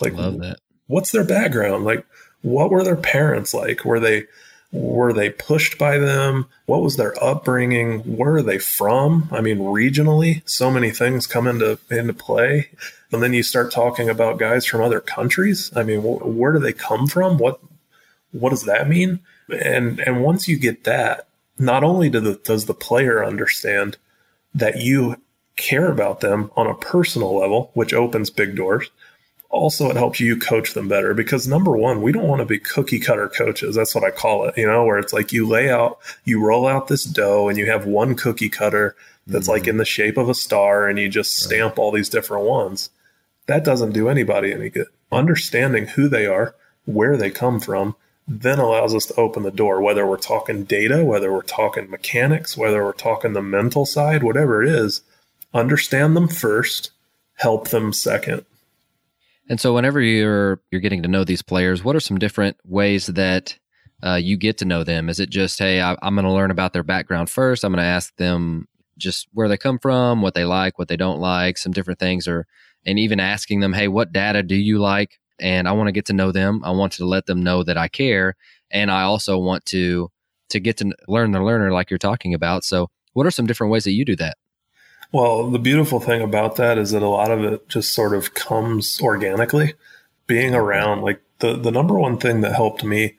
like 0.00 0.14
love 0.14 0.38
that 0.38 0.58
what's 0.86 1.12
their 1.12 1.24
background 1.24 1.84
like 1.84 2.04
what 2.42 2.70
were 2.70 2.84
their 2.84 2.96
parents 2.96 3.52
like 3.52 3.84
were 3.84 4.00
they 4.00 4.24
were 4.72 5.12
they 5.12 5.30
pushed 5.30 5.78
by 5.78 5.98
them? 5.98 6.46
What 6.66 6.82
was 6.82 6.96
their 6.96 7.22
upbringing? 7.22 8.00
Where 8.16 8.36
are 8.36 8.42
they 8.42 8.58
from? 8.58 9.28
I 9.32 9.40
mean, 9.40 9.58
regionally, 9.58 10.42
so 10.48 10.70
many 10.70 10.90
things 10.90 11.26
come 11.26 11.46
into 11.46 11.78
into 11.90 12.12
play. 12.12 12.70
And 13.12 13.22
then 13.22 13.32
you 13.32 13.42
start 13.42 13.72
talking 13.72 14.08
about 14.08 14.38
guys 14.38 14.66
from 14.66 14.82
other 14.82 15.00
countries. 15.00 15.70
I 15.76 15.82
mean, 15.82 16.00
wh- 16.00 16.26
where 16.26 16.52
do 16.52 16.58
they 16.58 16.72
come 16.72 17.06
from? 17.06 17.38
What 17.38 17.60
what 18.32 18.50
does 18.50 18.64
that 18.64 18.88
mean? 18.88 19.20
And 19.48 20.00
and 20.00 20.22
once 20.22 20.48
you 20.48 20.58
get 20.58 20.84
that, 20.84 21.28
not 21.58 21.84
only 21.84 22.10
do 22.10 22.20
the, 22.20 22.34
does 22.34 22.66
the 22.66 22.74
player 22.74 23.24
understand 23.24 23.96
that 24.54 24.80
you 24.80 25.16
care 25.56 25.90
about 25.90 26.20
them 26.20 26.50
on 26.56 26.66
a 26.66 26.74
personal 26.74 27.36
level, 27.36 27.70
which 27.74 27.94
opens 27.94 28.30
big 28.30 28.56
doors, 28.56 28.90
also 29.56 29.88
it 29.90 29.96
helps 29.96 30.20
you 30.20 30.36
coach 30.36 30.74
them 30.74 30.88
better 30.88 31.14
because 31.14 31.46
number 31.46 31.76
one 31.76 32.02
we 32.02 32.12
don't 32.12 32.28
want 32.28 32.40
to 32.40 32.46
be 32.46 32.58
cookie 32.58 32.98
cutter 32.98 33.28
coaches 33.28 33.74
that's 33.74 33.94
what 33.94 34.04
i 34.04 34.10
call 34.10 34.46
it 34.46 34.56
you 34.56 34.66
know 34.66 34.84
where 34.84 34.98
it's 34.98 35.12
like 35.12 35.32
you 35.32 35.46
lay 35.46 35.70
out 35.70 35.98
you 36.24 36.44
roll 36.44 36.66
out 36.66 36.88
this 36.88 37.04
dough 37.04 37.48
and 37.48 37.58
you 37.58 37.66
have 37.66 37.86
one 37.86 38.14
cookie 38.14 38.48
cutter 38.48 38.94
that's 39.26 39.44
mm-hmm. 39.44 39.52
like 39.52 39.66
in 39.66 39.76
the 39.76 39.84
shape 39.84 40.16
of 40.16 40.28
a 40.28 40.34
star 40.34 40.88
and 40.88 40.98
you 40.98 41.08
just 41.08 41.36
stamp 41.36 41.76
right. 41.76 41.82
all 41.82 41.92
these 41.92 42.08
different 42.08 42.44
ones 42.44 42.90
that 43.46 43.64
doesn't 43.64 43.92
do 43.92 44.08
anybody 44.08 44.52
any 44.52 44.68
good 44.68 44.88
understanding 45.12 45.86
who 45.86 46.08
they 46.08 46.26
are 46.26 46.54
where 46.84 47.16
they 47.16 47.30
come 47.30 47.60
from 47.60 47.94
then 48.28 48.58
allows 48.58 48.92
us 48.92 49.06
to 49.06 49.14
open 49.14 49.44
the 49.44 49.52
door 49.52 49.80
whether 49.80 50.04
we're 50.06 50.16
talking 50.16 50.64
data 50.64 51.04
whether 51.04 51.32
we're 51.32 51.42
talking 51.42 51.88
mechanics 51.88 52.56
whether 52.56 52.84
we're 52.84 52.92
talking 52.92 53.32
the 53.32 53.42
mental 53.42 53.86
side 53.86 54.22
whatever 54.22 54.62
it 54.62 54.68
is 54.68 55.02
understand 55.56 56.16
them 56.16 56.28
first 56.28 56.90
help 57.34 57.68
them 57.68 57.92
second 57.92 58.44
and 59.48 59.60
so, 59.60 59.74
whenever 59.74 60.00
you're 60.00 60.60
you're 60.70 60.80
getting 60.80 61.02
to 61.02 61.08
know 61.08 61.24
these 61.24 61.42
players, 61.42 61.84
what 61.84 61.94
are 61.94 62.00
some 62.00 62.18
different 62.18 62.56
ways 62.64 63.06
that 63.06 63.56
uh, 64.02 64.14
you 64.14 64.36
get 64.36 64.58
to 64.58 64.64
know 64.64 64.82
them? 64.84 65.08
Is 65.08 65.20
it 65.20 65.30
just, 65.30 65.58
hey, 65.58 65.80
I, 65.80 65.96
I'm 66.02 66.14
going 66.14 66.24
to 66.24 66.32
learn 66.32 66.50
about 66.50 66.72
their 66.72 66.82
background 66.82 67.30
first. 67.30 67.64
I'm 67.64 67.72
going 67.72 67.82
to 67.82 67.88
ask 67.88 68.14
them 68.16 68.66
just 68.98 69.28
where 69.32 69.48
they 69.48 69.56
come 69.56 69.78
from, 69.78 70.20
what 70.20 70.34
they 70.34 70.44
like, 70.44 70.78
what 70.78 70.88
they 70.88 70.96
don't 70.96 71.20
like, 71.20 71.58
some 71.58 71.72
different 71.72 72.00
things, 72.00 72.26
or 72.26 72.46
and 72.84 72.98
even 72.98 73.20
asking 73.20 73.60
them, 73.60 73.72
hey, 73.72 73.88
what 73.88 74.12
data 74.12 74.42
do 74.42 74.56
you 74.56 74.78
like? 74.78 75.18
And 75.40 75.68
I 75.68 75.72
want 75.72 75.88
to 75.88 75.92
get 75.92 76.06
to 76.06 76.12
know 76.12 76.32
them. 76.32 76.62
I 76.64 76.70
want 76.70 76.94
to 76.94 77.04
let 77.04 77.26
them 77.26 77.42
know 77.42 77.62
that 77.62 77.76
I 77.76 77.88
care, 77.88 78.34
and 78.70 78.90
I 78.90 79.02
also 79.02 79.38
want 79.38 79.64
to 79.66 80.10
to 80.48 80.60
get 80.60 80.76
to 80.78 80.92
learn 81.06 81.32
the 81.32 81.42
learner, 81.42 81.72
like 81.72 81.90
you're 81.90 81.98
talking 81.98 82.34
about. 82.34 82.64
So, 82.64 82.90
what 83.12 83.26
are 83.26 83.30
some 83.30 83.46
different 83.46 83.72
ways 83.72 83.84
that 83.84 83.92
you 83.92 84.04
do 84.04 84.16
that? 84.16 84.38
Well, 85.16 85.48
the 85.48 85.58
beautiful 85.58 85.98
thing 85.98 86.20
about 86.20 86.56
that 86.56 86.76
is 86.76 86.90
that 86.90 87.02
a 87.02 87.08
lot 87.08 87.30
of 87.30 87.42
it 87.42 87.70
just 87.70 87.94
sort 87.94 88.14
of 88.14 88.34
comes 88.34 89.00
organically. 89.00 89.72
Being 90.26 90.54
around, 90.54 91.00
like 91.00 91.22
the, 91.38 91.56
the 91.56 91.70
number 91.70 91.98
one 91.98 92.18
thing 92.18 92.42
that 92.42 92.52
helped 92.52 92.84
me 92.84 93.16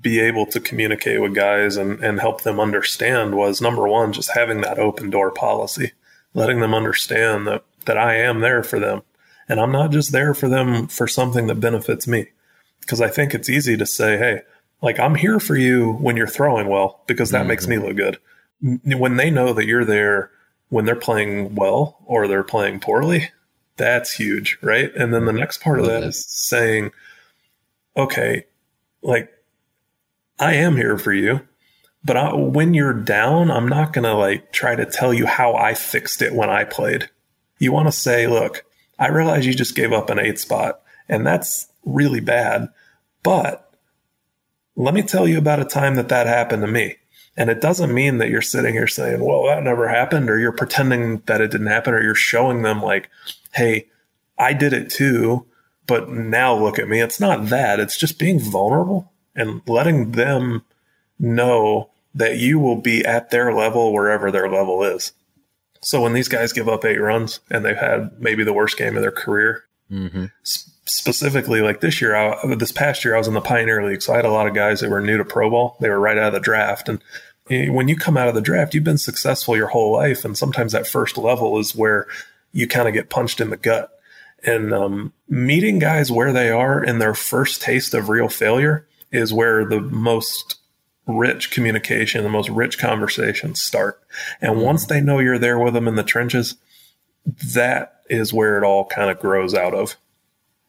be 0.00 0.18
able 0.18 0.46
to 0.46 0.60
communicate 0.60 1.20
with 1.20 1.34
guys 1.34 1.76
and, 1.76 2.02
and 2.02 2.20
help 2.20 2.40
them 2.40 2.58
understand 2.58 3.34
was 3.34 3.60
number 3.60 3.86
one, 3.86 4.14
just 4.14 4.30
having 4.30 4.62
that 4.62 4.78
open 4.78 5.10
door 5.10 5.30
policy, 5.30 5.92
letting 6.32 6.60
them 6.60 6.72
understand 6.72 7.46
that, 7.46 7.64
that 7.84 7.98
I 7.98 8.16
am 8.16 8.40
there 8.40 8.62
for 8.62 8.80
them. 8.80 9.02
And 9.46 9.60
I'm 9.60 9.72
not 9.72 9.90
just 9.90 10.12
there 10.12 10.32
for 10.32 10.48
them 10.48 10.86
for 10.86 11.06
something 11.06 11.48
that 11.48 11.60
benefits 11.60 12.08
me. 12.08 12.28
Because 12.80 13.02
I 13.02 13.08
think 13.08 13.34
it's 13.34 13.50
easy 13.50 13.76
to 13.76 13.84
say, 13.84 14.16
hey, 14.16 14.40
like 14.80 14.98
I'm 14.98 15.16
here 15.16 15.38
for 15.38 15.54
you 15.54 15.92
when 16.00 16.16
you're 16.16 16.26
throwing 16.26 16.68
well, 16.68 17.02
because 17.06 17.30
that 17.32 17.40
mm-hmm. 17.40 17.48
makes 17.48 17.66
me 17.68 17.76
look 17.76 17.96
good. 17.96 18.16
When 18.62 19.16
they 19.16 19.30
know 19.30 19.52
that 19.52 19.66
you're 19.66 19.84
there 19.84 20.30
when 20.68 20.84
they're 20.84 20.96
playing 20.96 21.54
well 21.54 21.98
or 22.06 22.26
they're 22.26 22.42
playing 22.42 22.80
poorly, 22.80 23.30
that's 23.76 24.12
huge, 24.12 24.58
right? 24.62 24.94
And 24.94 25.12
then 25.12 25.24
the 25.24 25.30
mm-hmm. 25.30 25.40
next 25.40 25.60
part 25.60 25.80
of 25.80 25.86
that 25.86 26.02
is 26.02 26.24
saying, 26.24 26.92
okay, 27.96 28.46
like 29.02 29.32
I 30.38 30.54
am 30.54 30.76
here 30.76 30.98
for 30.98 31.12
you, 31.12 31.40
but 32.04 32.16
I, 32.16 32.34
when 32.34 32.74
you're 32.74 32.92
down, 32.92 33.50
I'm 33.50 33.68
not 33.68 33.92
going 33.92 34.04
to 34.04 34.14
like 34.14 34.52
try 34.52 34.74
to 34.74 34.86
tell 34.86 35.12
you 35.12 35.26
how 35.26 35.54
I 35.54 35.74
fixed 35.74 36.22
it 36.22 36.34
when 36.34 36.50
I 36.50 36.64
played. 36.64 37.08
You 37.58 37.72
want 37.72 37.88
to 37.88 37.92
say, 37.92 38.26
look, 38.26 38.64
I 38.98 39.08
realize 39.08 39.46
you 39.46 39.54
just 39.54 39.76
gave 39.76 39.92
up 39.92 40.10
an 40.10 40.18
eight 40.18 40.38
spot 40.38 40.82
and 41.08 41.26
that's 41.26 41.68
really 41.84 42.20
bad, 42.20 42.68
but 43.22 43.62
let 44.74 44.94
me 44.94 45.02
tell 45.02 45.26
you 45.26 45.38
about 45.38 45.60
a 45.60 45.64
time 45.64 45.94
that 45.96 46.08
that 46.10 46.26
happened 46.26 46.62
to 46.62 46.68
me. 46.68 46.96
And 47.36 47.50
it 47.50 47.60
doesn't 47.60 47.92
mean 47.92 48.18
that 48.18 48.30
you're 48.30 48.40
sitting 48.42 48.72
here 48.72 48.86
saying, 48.86 49.22
well, 49.22 49.44
that 49.44 49.62
never 49.62 49.88
happened, 49.88 50.30
or 50.30 50.38
you're 50.38 50.52
pretending 50.52 51.22
that 51.26 51.40
it 51.40 51.50
didn't 51.50 51.66
happen, 51.66 51.92
or 51.92 52.02
you're 52.02 52.14
showing 52.14 52.62
them, 52.62 52.82
like, 52.82 53.10
hey, 53.52 53.88
I 54.38 54.52
did 54.52 54.72
it 54.72 54.90
too, 54.90 55.46
but 55.86 56.08
now 56.08 56.54
look 56.56 56.78
at 56.78 56.88
me. 56.88 57.00
It's 57.00 57.20
not 57.20 57.48
that. 57.48 57.78
It's 57.80 57.98
just 57.98 58.18
being 58.18 58.40
vulnerable 58.40 59.12
and 59.34 59.62
letting 59.66 60.12
them 60.12 60.64
know 61.18 61.90
that 62.14 62.38
you 62.38 62.58
will 62.58 62.76
be 62.76 63.04
at 63.04 63.30
their 63.30 63.52
level 63.52 63.92
wherever 63.92 64.30
their 64.30 64.50
level 64.50 64.82
is. 64.82 65.12
So 65.82 66.00
when 66.00 66.14
these 66.14 66.28
guys 66.28 66.52
give 66.52 66.68
up 66.68 66.84
eight 66.84 66.98
runs 66.98 67.40
and 67.50 67.64
they've 67.64 67.76
had 67.76 68.18
maybe 68.18 68.42
the 68.44 68.54
worst 68.54 68.78
game 68.78 68.96
of 68.96 69.02
their 69.02 69.12
career, 69.12 69.64
mm-hmm. 69.90 70.24
specifically 70.42 71.60
like 71.60 71.80
this 71.80 72.00
year, 72.00 72.16
I, 72.16 72.54
this 72.56 72.72
past 72.72 73.04
year, 73.04 73.14
I 73.14 73.18
was 73.18 73.28
in 73.28 73.34
the 73.34 73.40
Pioneer 73.40 73.86
League. 73.86 74.02
So 74.02 74.12
I 74.12 74.16
had 74.16 74.24
a 74.24 74.32
lot 74.32 74.46
of 74.46 74.54
guys 74.54 74.80
that 74.80 74.90
were 74.90 75.00
new 75.00 75.18
to 75.18 75.24
Pro 75.24 75.50
Ball. 75.50 75.76
They 75.80 75.90
were 75.90 76.00
right 76.00 76.18
out 76.18 76.28
of 76.28 76.32
the 76.32 76.40
draft. 76.40 76.88
And 76.88 77.02
when 77.48 77.88
you 77.88 77.96
come 77.96 78.16
out 78.16 78.28
of 78.28 78.34
the 78.34 78.40
draft, 78.40 78.74
you've 78.74 78.84
been 78.84 78.98
successful 78.98 79.56
your 79.56 79.68
whole 79.68 79.92
life. 79.92 80.24
And 80.24 80.36
sometimes 80.36 80.72
that 80.72 80.86
first 80.86 81.16
level 81.16 81.58
is 81.58 81.76
where 81.76 82.06
you 82.52 82.66
kind 82.66 82.88
of 82.88 82.94
get 82.94 83.10
punched 83.10 83.40
in 83.40 83.50
the 83.50 83.56
gut. 83.56 83.90
And 84.44 84.72
um, 84.72 85.12
meeting 85.28 85.78
guys 85.78 86.10
where 86.10 86.32
they 86.32 86.50
are 86.50 86.82
in 86.82 86.98
their 86.98 87.14
first 87.14 87.62
taste 87.62 87.94
of 87.94 88.08
real 88.08 88.28
failure 88.28 88.86
is 89.12 89.32
where 89.32 89.64
the 89.64 89.80
most 89.80 90.56
rich 91.06 91.50
communication, 91.50 92.24
the 92.24 92.28
most 92.28 92.48
rich 92.48 92.78
conversations 92.78 93.62
start. 93.62 94.00
And 94.40 94.52
mm-hmm. 94.52 94.62
once 94.62 94.86
they 94.86 95.00
know 95.00 95.20
you're 95.20 95.38
there 95.38 95.58
with 95.58 95.74
them 95.74 95.88
in 95.88 95.94
the 95.94 96.02
trenches, 96.02 96.56
that 97.54 98.00
is 98.08 98.32
where 98.32 98.58
it 98.58 98.64
all 98.64 98.84
kind 98.84 99.10
of 99.10 99.20
grows 99.20 99.54
out 99.54 99.74
of. 99.74 99.96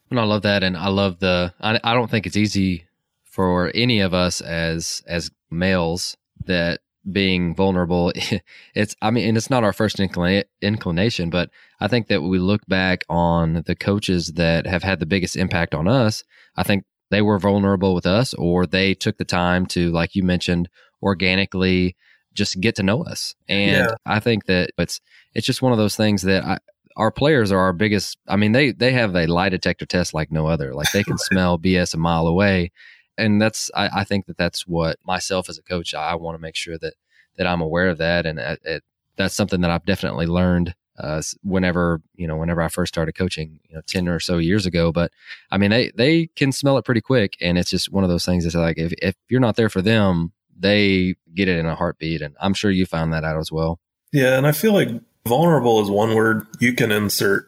And 0.09 0.19
I 0.19 0.23
love 0.23 0.43
that. 0.43 0.63
And 0.63 0.77
I 0.77 0.87
love 0.87 1.19
the, 1.19 1.53
I, 1.59 1.79
I 1.83 1.93
don't 1.93 2.09
think 2.09 2.25
it's 2.25 2.37
easy 2.37 2.85
for 3.23 3.71
any 3.75 3.99
of 3.99 4.13
us 4.13 4.41
as, 4.41 5.03
as 5.07 5.31
males 5.49 6.15
that 6.47 6.81
being 7.09 7.55
vulnerable 7.55 8.11
it's 8.75 8.95
i 9.01 9.09
mean 9.09 9.29
and 9.29 9.37
it's 9.37 9.49
not 9.49 9.63
our 9.63 9.71
first 9.71 9.97
inclina- 9.97 10.43
inclination 10.61 11.29
but 11.29 11.49
i 11.79 11.87
think 11.87 12.07
that 12.07 12.21
we 12.21 12.37
look 12.37 12.65
back 12.67 13.05
on 13.07 13.63
the 13.65 13.75
coaches 13.75 14.33
that 14.33 14.67
have 14.67 14.83
had 14.83 14.99
the 14.99 15.05
biggest 15.05 15.37
impact 15.37 15.73
on 15.73 15.87
us 15.87 16.23
i 16.57 16.63
think 16.63 16.83
they 17.09 17.21
were 17.21 17.39
vulnerable 17.39 17.95
with 17.95 18.05
us 18.05 18.33
or 18.33 18.65
they 18.65 18.93
took 18.93 19.17
the 19.17 19.25
time 19.25 19.65
to 19.65 19.89
like 19.91 20.15
you 20.15 20.23
mentioned 20.23 20.67
organically 21.01 21.95
just 22.33 22.59
get 22.61 22.75
to 22.75 22.83
know 22.83 23.03
us. 23.03 23.35
And 23.49 23.87
yeah. 23.87 23.95
i 24.05 24.19
think 24.19 24.45
that 24.45 24.71
it's 24.77 25.01
it's 25.33 25.45
just 25.45 25.61
one 25.61 25.71
of 25.71 25.77
those 25.77 25.95
things 25.95 26.21
that 26.21 26.45
I, 26.45 26.59
our 26.95 27.11
players 27.11 27.51
are 27.51 27.59
our 27.59 27.73
biggest 27.73 28.17
i 28.27 28.35
mean 28.35 28.51
they 28.51 28.71
they 28.71 28.91
have 28.93 29.15
a 29.15 29.27
lie 29.27 29.49
detector 29.49 29.85
test 29.85 30.13
like 30.13 30.31
no 30.31 30.47
other. 30.47 30.73
Like 30.73 30.91
they 30.91 31.03
can 31.03 31.17
smell 31.29 31.57
bs 31.57 31.93
a 31.93 31.97
mile 31.97 32.27
away 32.27 32.71
and 33.17 33.41
that's 33.41 33.71
I, 33.75 33.89
I, 34.01 34.03
think 34.03 34.25
that 34.27 34.37
that's 34.37 34.67
what 34.67 34.97
myself 35.05 35.49
as 35.49 35.57
a 35.57 35.63
coach 35.63 35.93
I 35.93 36.15
want 36.15 36.35
to 36.35 36.41
make 36.41 36.55
sure 36.55 36.77
that 36.77 36.93
that 37.37 37.47
I'm 37.47 37.61
aware 37.61 37.89
of 37.89 37.97
that, 37.99 38.25
and 38.25 38.39
it, 38.39 38.59
it, 38.63 38.83
that's 39.15 39.35
something 39.35 39.61
that 39.61 39.71
I've 39.71 39.85
definitely 39.85 40.25
learned 40.25 40.75
uh, 40.99 41.21
whenever 41.43 42.01
you 42.15 42.27
know 42.27 42.37
whenever 42.37 42.61
I 42.61 42.67
first 42.67 42.93
started 42.93 43.13
coaching, 43.13 43.59
you 43.69 43.75
know, 43.75 43.81
ten 43.85 44.07
or 44.07 44.19
so 44.19 44.37
years 44.37 44.65
ago. 44.65 44.91
But 44.91 45.11
I 45.51 45.57
mean, 45.57 45.69
they 45.69 45.91
they 45.95 46.27
can 46.35 46.51
smell 46.51 46.77
it 46.77 46.85
pretty 46.85 47.01
quick, 47.01 47.37
and 47.41 47.57
it's 47.57 47.69
just 47.69 47.91
one 47.91 48.03
of 48.03 48.09
those 48.09 48.25
things 48.25 48.43
that's 48.43 48.55
like 48.55 48.77
if 48.77 48.93
if 49.01 49.15
you're 49.29 49.39
not 49.39 49.55
there 49.55 49.69
for 49.69 49.81
them, 49.81 50.31
they 50.57 51.15
get 51.33 51.47
it 51.47 51.59
in 51.59 51.65
a 51.65 51.75
heartbeat, 51.75 52.21
and 52.21 52.35
I'm 52.39 52.53
sure 52.53 52.71
you 52.71 52.85
found 52.85 53.13
that 53.13 53.23
out 53.23 53.37
as 53.37 53.51
well. 53.51 53.79
Yeah, 54.11 54.37
and 54.37 54.47
I 54.47 54.51
feel 54.51 54.73
like 54.73 54.89
vulnerable 55.27 55.81
is 55.81 55.89
one 55.89 56.15
word 56.15 56.47
you 56.59 56.73
can 56.73 56.91
insert 56.91 57.47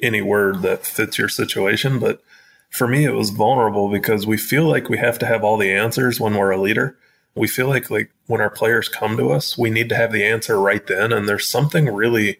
any 0.00 0.22
word 0.22 0.62
that 0.62 0.86
fits 0.86 1.18
your 1.18 1.28
situation, 1.28 1.98
but 1.98 2.22
for 2.70 2.88
me 2.88 3.04
it 3.04 3.14
was 3.14 3.30
vulnerable 3.30 3.90
because 3.90 4.26
we 4.26 4.36
feel 4.36 4.64
like 4.64 4.88
we 4.88 4.98
have 4.98 5.18
to 5.18 5.26
have 5.26 5.44
all 5.44 5.56
the 5.56 5.72
answers 5.72 6.20
when 6.20 6.34
we're 6.34 6.50
a 6.50 6.60
leader. 6.60 6.96
We 7.34 7.48
feel 7.48 7.68
like 7.68 7.90
like 7.90 8.10
when 8.26 8.40
our 8.40 8.50
players 8.50 8.88
come 8.88 9.16
to 9.16 9.30
us 9.30 9.58
we 9.58 9.70
need 9.70 9.88
to 9.90 9.96
have 9.96 10.12
the 10.12 10.24
answer 10.24 10.58
right 10.60 10.86
then. 10.86 11.12
And 11.12 11.28
there's 11.28 11.48
something 11.48 11.92
really 11.92 12.38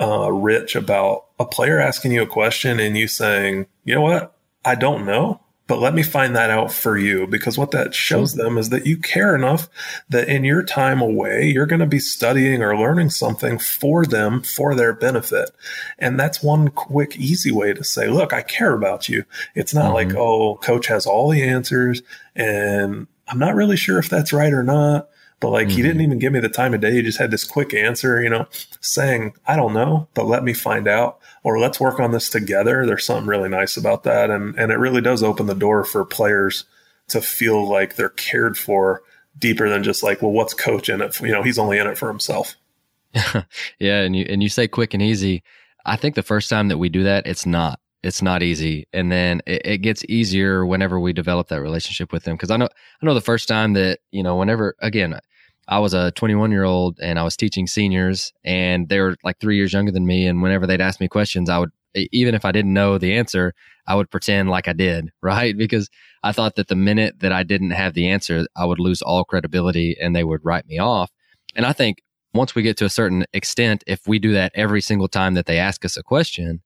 uh, 0.00 0.32
rich 0.32 0.74
about 0.74 1.26
a 1.38 1.44
player 1.44 1.78
asking 1.80 2.12
you 2.12 2.22
a 2.22 2.26
question 2.26 2.80
and 2.80 2.96
you 2.96 3.08
saying 3.08 3.66
you 3.84 3.94
know 3.94 4.02
what? 4.02 4.36
I 4.64 4.74
don't 4.74 5.04
know 5.04 5.40
but 5.70 5.78
let 5.78 5.94
me 5.94 6.02
find 6.02 6.34
that 6.34 6.50
out 6.50 6.72
for 6.72 6.98
you 6.98 7.28
because 7.28 7.56
what 7.56 7.70
that 7.70 7.94
shows 7.94 8.34
them 8.34 8.58
is 8.58 8.70
that 8.70 8.86
you 8.86 8.96
care 8.96 9.36
enough 9.36 9.68
that 10.08 10.28
in 10.28 10.42
your 10.42 10.64
time 10.64 11.00
away, 11.00 11.46
you're 11.46 11.64
going 11.64 11.78
to 11.78 11.86
be 11.86 12.00
studying 12.00 12.60
or 12.60 12.76
learning 12.76 13.08
something 13.08 13.56
for 13.56 14.04
them 14.04 14.42
for 14.42 14.74
their 14.74 14.92
benefit. 14.92 15.48
And 15.96 16.18
that's 16.18 16.42
one 16.42 16.70
quick, 16.70 17.16
easy 17.16 17.52
way 17.52 17.72
to 17.72 17.84
say, 17.84 18.08
look, 18.08 18.32
I 18.32 18.42
care 18.42 18.74
about 18.74 19.08
you. 19.08 19.24
It's 19.54 19.72
not 19.72 19.94
mm-hmm. 19.94 20.08
like, 20.08 20.16
oh, 20.16 20.56
coach 20.56 20.88
has 20.88 21.06
all 21.06 21.30
the 21.30 21.44
answers 21.44 22.02
and 22.34 23.06
I'm 23.28 23.38
not 23.38 23.54
really 23.54 23.76
sure 23.76 24.00
if 24.00 24.08
that's 24.08 24.32
right 24.32 24.52
or 24.52 24.64
not. 24.64 25.08
But 25.40 25.50
like 25.50 25.68
mm-hmm. 25.68 25.76
he 25.76 25.82
didn't 25.82 25.96
mm-hmm. 25.96 26.02
even 26.02 26.18
give 26.18 26.32
me 26.34 26.40
the 26.40 26.50
time 26.50 26.74
of 26.74 26.82
day. 26.82 26.92
He 26.92 27.02
just 27.02 27.18
had 27.18 27.30
this 27.30 27.44
quick 27.44 27.72
answer, 27.72 28.22
you 28.22 28.28
know, 28.28 28.46
saying, 28.80 29.34
I 29.46 29.56
don't 29.56 29.72
know, 29.72 30.06
but 30.14 30.26
let 30.26 30.44
me 30.44 30.52
find 30.52 30.86
out 30.86 31.18
or 31.42 31.58
let's 31.58 31.80
work 31.80 31.98
on 31.98 32.12
this 32.12 32.28
together. 32.28 32.84
There's 32.84 33.06
something 33.06 33.26
really 33.26 33.48
nice 33.48 33.78
about 33.78 34.02
that. 34.04 34.30
And, 34.30 34.54
and 34.58 34.70
it 34.70 34.78
really 34.78 35.00
does 35.00 35.22
open 35.22 35.46
the 35.46 35.54
door 35.54 35.82
for 35.84 36.04
players 36.04 36.64
to 37.08 37.22
feel 37.22 37.66
like 37.66 37.96
they're 37.96 38.10
cared 38.10 38.58
for 38.58 39.02
deeper 39.38 39.68
than 39.68 39.82
just 39.82 40.02
like, 40.02 40.20
well, 40.20 40.30
what's 40.30 40.52
coach 40.52 40.90
in 40.90 41.00
it? 41.00 41.18
You 41.20 41.32
know, 41.32 41.42
he's 41.42 41.58
only 41.58 41.78
in 41.78 41.86
it 41.86 41.96
for 41.96 42.08
himself. 42.08 42.56
yeah. 43.14 44.02
And 44.02 44.14
you, 44.14 44.26
and 44.28 44.42
you 44.42 44.50
say 44.50 44.68
quick 44.68 44.92
and 44.92 45.02
easy. 45.02 45.42
I 45.86 45.96
think 45.96 46.14
the 46.14 46.22
first 46.22 46.50
time 46.50 46.68
that 46.68 46.78
we 46.78 46.90
do 46.90 47.02
that, 47.04 47.26
it's 47.26 47.46
not, 47.46 47.80
it's 48.02 48.20
not 48.20 48.42
easy. 48.42 48.86
And 48.92 49.10
then 49.10 49.40
it, 49.46 49.62
it 49.64 49.78
gets 49.78 50.04
easier 50.04 50.66
whenever 50.66 51.00
we 51.00 51.14
develop 51.14 51.48
that 51.48 51.62
relationship 51.62 52.12
with 52.12 52.24
them. 52.24 52.36
Cause 52.36 52.50
I 52.50 52.58
know, 52.58 52.68
I 53.02 53.06
know 53.06 53.14
the 53.14 53.22
first 53.22 53.48
time 53.48 53.72
that, 53.72 54.00
you 54.10 54.22
know, 54.22 54.36
whenever, 54.36 54.76
again, 54.80 55.18
I 55.70 55.78
was 55.78 55.94
a 55.94 56.10
21 56.10 56.50
year 56.50 56.64
old 56.64 56.98
and 57.00 57.18
I 57.18 57.22
was 57.22 57.36
teaching 57.36 57.68
seniors 57.68 58.32
and 58.44 58.88
they 58.88 59.00
were 59.00 59.16
like 59.22 59.38
three 59.38 59.56
years 59.56 59.72
younger 59.72 59.92
than 59.92 60.04
me. 60.04 60.26
And 60.26 60.42
whenever 60.42 60.66
they'd 60.66 60.80
ask 60.80 61.00
me 61.00 61.06
questions, 61.06 61.48
I 61.48 61.58
would, 61.58 61.70
even 61.94 62.34
if 62.34 62.44
I 62.44 62.50
didn't 62.50 62.74
know 62.74 62.98
the 62.98 63.16
answer, 63.16 63.54
I 63.86 63.94
would 63.94 64.10
pretend 64.10 64.50
like 64.50 64.66
I 64.66 64.72
did, 64.72 65.10
right? 65.22 65.56
Because 65.56 65.88
I 66.24 66.32
thought 66.32 66.56
that 66.56 66.66
the 66.66 66.74
minute 66.74 67.20
that 67.20 67.32
I 67.32 67.44
didn't 67.44 67.70
have 67.70 67.94
the 67.94 68.08
answer, 68.08 68.46
I 68.56 68.64
would 68.64 68.80
lose 68.80 69.00
all 69.00 69.24
credibility 69.24 69.96
and 70.00 70.14
they 70.14 70.24
would 70.24 70.44
write 70.44 70.66
me 70.66 70.78
off. 70.78 71.12
And 71.54 71.64
I 71.64 71.72
think 71.72 72.02
once 72.34 72.54
we 72.54 72.62
get 72.62 72.76
to 72.78 72.84
a 72.84 72.90
certain 72.90 73.24
extent, 73.32 73.84
if 73.86 74.08
we 74.08 74.18
do 74.18 74.32
that 74.32 74.52
every 74.56 74.80
single 74.80 75.08
time 75.08 75.34
that 75.34 75.46
they 75.46 75.58
ask 75.58 75.84
us 75.84 75.96
a 75.96 76.02
question, 76.02 76.62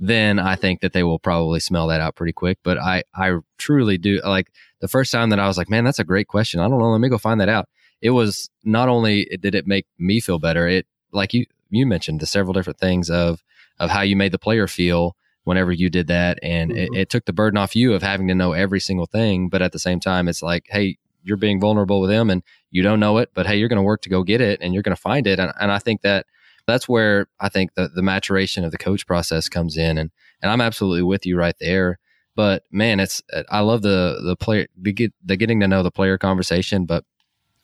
then 0.00 0.40
I 0.40 0.56
think 0.56 0.80
that 0.80 0.92
they 0.92 1.02
will 1.04 1.18
probably 1.18 1.60
smell 1.60 1.88
that 1.88 2.00
out 2.00 2.16
pretty 2.16 2.32
quick. 2.32 2.58
But 2.64 2.78
I, 2.78 3.04
I 3.14 3.36
truly 3.56 3.98
do 3.98 4.20
like 4.24 4.48
the 4.80 4.88
first 4.88 5.12
time 5.12 5.30
that 5.30 5.40
I 5.40 5.46
was 5.46 5.58
like, 5.58 5.70
man, 5.70 5.84
that's 5.84 5.98
a 6.00 6.04
great 6.04 6.26
question. 6.26 6.60
I 6.60 6.68
don't 6.68 6.78
know. 6.78 6.90
Let 6.90 7.00
me 7.00 7.08
go 7.08 7.18
find 7.18 7.40
that 7.40 7.48
out 7.48 7.68
it 8.00 8.10
was 8.10 8.50
not 8.64 8.88
only 8.88 9.24
did 9.40 9.54
it 9.54 9.66
make 9.66 9.86
me 9.98 10.20
feel 10.20 10.38
better, 10.38 10.66
it 10.68 10.86
like 11.12 11.34
you 11.34 11.46
you 11.70 11.86
mentioned 11.86 12.20
the 12.20 12.26
several 12.26 12.52
different 12.52 12.78
things 12.78 13.10
of 13.10 13.42
of 13.78 13.90
how 13.90 14.00
you 14.02 14.16
made 14.16 14.32
the 14.32 14.38
player 14.38 14.66
feel 14.66 15.16
whenever 15.44 15.72
you 15.72 15.88
did 15.88 16.08
that, 16.08 16.38
and 16.42 16.70
mm-hmm. 16.70 16.94
it, 16.94 17.00
it 17.00 17.10
took 17.10 17.24
the 17.24 17.32
burden 17.32 17.56
off 17.56 17.74
you 17.74 17.94
of 17.94 18.02
having 18.02 18.28
to 18.28 18.34
know 18.34 18.52
every 18.52 18.80
single 18.80 19.06
thing. 19.06 19.48
But 19.48 19.62
at 19.62 19.72
the 19.72 19.78
same 19.78 20.00
time, 20.00 20.28
it's 20.28 20.42
like, 20.42 20.66
hey, 20.68 20.98
you're 21.22 21.36
being 21.36 21.60
vulnerable 21.60 22.00
with 22.00 22.10
them, 22.10 22.30
and 22.30 22.42
you 22.70 22.82
don't 22.82 23.00
know 23.00 23.18
it, 23.18 23.30
but 23.34 23.46
hey, 23.46 23.56
you're 23.56 23.68
going 23.68 23.78
to 23.78 23.82
work 23.82 24.02
to 24.02 24.10
go 24.10 24.22
get 24.22 24.40
it, 24.40 24.60
and 24.60 24.74
you're 24.74 24.82
going 24.82 24.96
to 24.96 25.00
find 25.00 25.26
it, 25.26 25.38
and, 25.38 25.52
and 25.60 25.72
I 25.72 25.78
think 25.78 26.02
that 26.02 26.26
that's 26.66 26.86
where 26.86 27.28
I 27.40 27.48
think 27.48 27.74
the 27.74 27.88
the 27.88 28.02
maturation 28.02 28.62
of 28.62 28.70
the 28.72 28.78
coach 28.78 29.06
process 29.06 29.48
comes 29.48 29.76
in, 29.76 29.98
and 29.98 30.10
and 30.42 30.52
I'm 30.52 30.60
absolutely 30.60 31.02
with 31.02 31.26
you 31.26 31.36
right 31.36 31.56
there. 31.58 31.98
But 32.36 32.62
man, 32.70 33.00
it's 33.00 33.22
I 33.50 33.60
love 33.60 33.82
the 33.82 34.20
the 34.22 34.36
player 34.36 34.68
the, 34.80 34.92
get, 34.92 35.12
the 35.24 35.36
getting 35.36 35.60
to 35.60 35.68
know 35.68 35.82
the 35.82 35.90
player 35.90 36.18
conversation, 36.18 36.84
but 36.84 37.04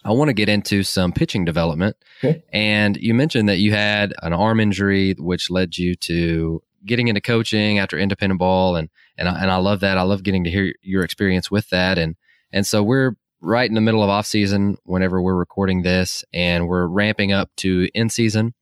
I 0.04 0.12
want 0.12 0.28
to 0.28 0.34
get 0.34 0.48
into 0.48 0.82
some 0.82 1.12
pitching 1.12 1.44
development. 1.44 1.96
Okay. 2.22 2.44
And 2.52 2.96
you 2.96 3.14
mentioned 3.14 3.48
that 3.48 3.58
you 3.58 3.72
had 3.72 4.12
an 4.22 4.32
arm 4.32 4.60
injury, 4.60 5.14
which 5.18 5.50
led 5.50 5.78
you 5.78 5.94
to 5.96 6.62
getting 6.84 7.08
into 7.08 7.20
coaching 7.20 7.78
after 7.78 7.98
independent 7.98 8.38
ball. 8.38 8.76
And, 8.76 8.90
and 9.16 9.28
I, 9.28 9.40
and 9.40 9.50
I 9.50 9.56
love 9.56 9.80
that. 9.80 9.96
I 9.96 10.02
love 10.02 10.22
getting 10.22 10.44
to 10.44 10.50
hear 10.50 10.74
your 10.82 11.04
experience 11.04 11.50
with 11.50 11.70
that. 11.70 11.98
And, 11.98 12.16
and 12.52 12.66
so 12.66 12.82
we're 12.82 13.16
right 13.40 13.68
in 13.68 13.74
the 13.74 13.80
middle 13.80 14.02
of 14.02 14.10
off 14.10 14.26
season 14.26 14.76
whenever 14.84 15.20
we're 15.22 15.34
recording 15.34 15.82
this 15.82 16.24
and 16.32 16.68
we're 16.68 16.86
ramping 16.86 17.32
up 17.32 17.50
to 17.56 17.88
in 17.94 18.10
season. 18.10 18.54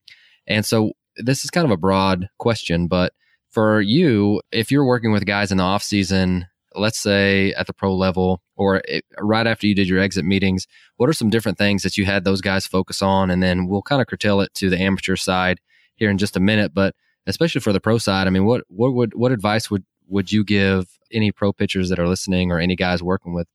And 0.46 0.64
so 0.64 0.92
this 1.16 1.44
is 1.44 1.50
kind 1.50 1.64
of 1.64 1.70
a 1.70 1.76
broad 1.76 2.28
question, 2.38 2.86
but 2.86 3.12
for 3.50 3.80
you, 3.80 4.40
if 4.50 4.70
you're 4.70 4.86
working 4.86 5.12
with 5.12 5.26
guys 5.26 5.52
in 5.52 5.58
the 5.58 5.64
off 5.64 5.82
season 5.82 6.46
let's 6.74 6.98
say 6.98 7.52
at 7.52 7.66
the 7.66 7.72
pro 7.72 7.94
level 7.94 8.42
or 8.56 8.82
it, 8.86 9.04
right 9.18 9.46
after 9.46 9.66
you 9.66 9.74
did 9.74 9.88
your 9.88 9.98
exit 9.98 10.24
meetings, 10.24 10.66
what 10.96 11.08
are 11.08 11.14
some 11.14 11.30
different 11.30 11.58
things 11.58 11.82
that 11.82 11.96
you 11.96 12.04
had 12.04 12.24
those 12.24 12.40
guys 12.40 12.66
focus 12.66 13.02
on? 13.02 13.30
And 13.30 13.42
then 13.42 13.66
we'll 13.66 13.82
kind 13.82 14.00
of 14.00 14.06
curtail 14.06 14.40
it 14.40 14.52
to 14.54 14.70
the 14.70 14.80
amateur 14.80 15.16
side 15.16 15.60
here 15.94 16.10
in 16.10 16.18
just 16.18 16.36
a 16.36 16.40
minute. 16.40 16.72
But 16.74 16.94
especially 17.26 17.60
for 17.60 17.72
the 17.72 17.80
pro 17.80 17.98
side, 17.98 18.26
I 18.26 18.30
mean, 18.30 18.44
what 18.44 18.62
what 18.68 18.94
would 18.94 19.14
what 19.14 19.32
advice 19.32 19.70
would 19.70 19.84
would 20.08 20.32
you 20.32 20.44
give 20.44 20.98
any 21.12 21.32
pro 21.32 21.52
pitchers 21.52 21.88
that 21.88 21.98
are 21.98 22.08
listening 22.08 22.50
or 22.50 22.58
any 22.58 22.76
guys 22.76 23.02
working 23.02 23.34
with 23.34 23.48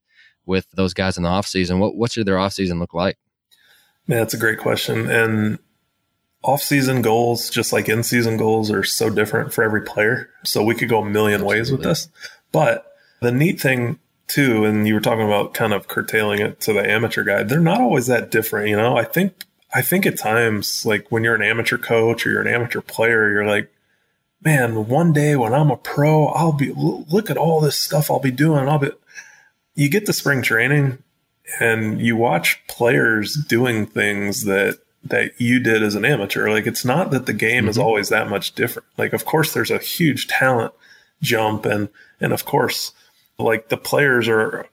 with 0.45 0.67
those 0.71 0.93
guys 0.93 1.17
in 1.17 1.23
the 1.23 1.29
off 1.29 1.47
season? 1.47 1.79
What 1.79 1.95
what 1.95 2.11
should 2.11 2.25
their 2.25 2.37
off 2.37 2.53
season 2.53 2.79
look 2.79 2.93
like? 2.93 3.17
Man, 4.07 4.19
that's 4.19 4.33
a 4.33 4.39
great 4.39 4.59
question. 4.59 5.09
And 5.09 5.59
off 6.43 6.61
season 6.61 7.01
goals, 7.01 7.49
just 7.49 7.73
like 7.73 7.89
in 7.89 8.03
season 8.03 8.37
goals, 8.37 8.71
are 8.71 8.83
so 8.83 9.09
different 9.09 9.53
for 9.53 9.63
every 9.63 9.81
player. 9.81 10.29
So 10.43 10.63
we 10.63 10.75
could 10.75 10.87
go 10.89 11.01
a 11.01 11.05
million 11.05 11.41
Absolutely. 11.41 11.59
ways 11.59 11.71
with 11.71 11.83
this. 11.83 12.09
But 12.51 12.86
the 13.21 13.31
neat 13.31 13.59
thing 13.59 13.99
too, 14.27 14.65
and 14.65 14.87
you 14.87 14.93
were 14.93 14.99
talking 15.01 15.25
about 15.25 15.53
kind 15.53 15.73
of 15.73 15.87
curtailing 15.87 16.39
it 16.39 16.59
to 16.61 16.73
the 16.73 16.89
amateur 16.89 17.23
guy, 17.23 17.43
they're 17.43 17.59
not 17.59 17.81
always 17.81 18.07
that 18.07 18.31
different. 18.31 18.69
You 18.69 18.75
know, 18.75 18.97
I 18.97 19.03
think 19.03 19.33
I 19.73 19.81
think 19.81 20.05
at 20.05 20.17
times, 20.17 20.85
like 20.85 21.11
when 21.11 21.23
you're 21.23 21.35
an 21.35 21.41
amateur 21.41 21.77
coach 21.77 22.25
or 22.25 22.31
you're 22.31 22.41
an 22.41 22.53
amateur 22.53 22.81
player, 22.81 23.31
you're 23.31 23.45
like, 23.45 23.71
man, 24.41 24.87
one 24.87 25.13
day 25.13 25.35
when 25.35 25.53
I'm 25.53 25.71
a 25.71 25.77
pro, 25.77 26.27
I'll 26.27 26.53
be 26.53 26.71
look 26.75 27.29
at 27.29 27.37
all 27.37 27.61
this 27.61 27.77
stuff 27.77 28.11
I'll 28.11 28.19
be 28.19 28.31
doing. 28.31 28.67
I'll 28.67 28.79
be. 28.79 28.91
You 29.75 29.89
get 29.89 30.05
to 30.07 30.13
spring 30.13 30.41
training, 30.41 31.03
and 31.59 32.01
you 32.01 32.15
watch 32.15 32.65
players 32.67 33.33
doing 33.33 33.85
things 33.85 34.43
that 34.45 34.79
that 35.03 35.39
you 35.39 35.59
did 35.59 35.83
as 35.83 35.95
an 35.95 36.05
amateur. 36.05 36.49
Like 36.49 36.67
it's 36.67 36.85
not 36.85 37.11
that 37.11 37.25
the 37.25 37.33
game 37.33 37.63
mm-hmm. 37.63 37.69
is 37.69 37.77
always 37.77 38.09
that 38.09 38.29
much 38.29 38.55
different. 38.55 38.87
Like 38.97 39.13
of 39.13 39.25
course 39.25 39.53
there's 39.53 39.71
a 39.71 39.77
huge 39.77 40.27
talent 40.27 40.73
jump 41.21 41.65
and 41.65 41.89
and 42.19 42.33
of 42.33 42.45
course 42.45 42.91
like 43.39 43.69
the 43.69 43.77
players 43.77 44.27
are 44.27 44.67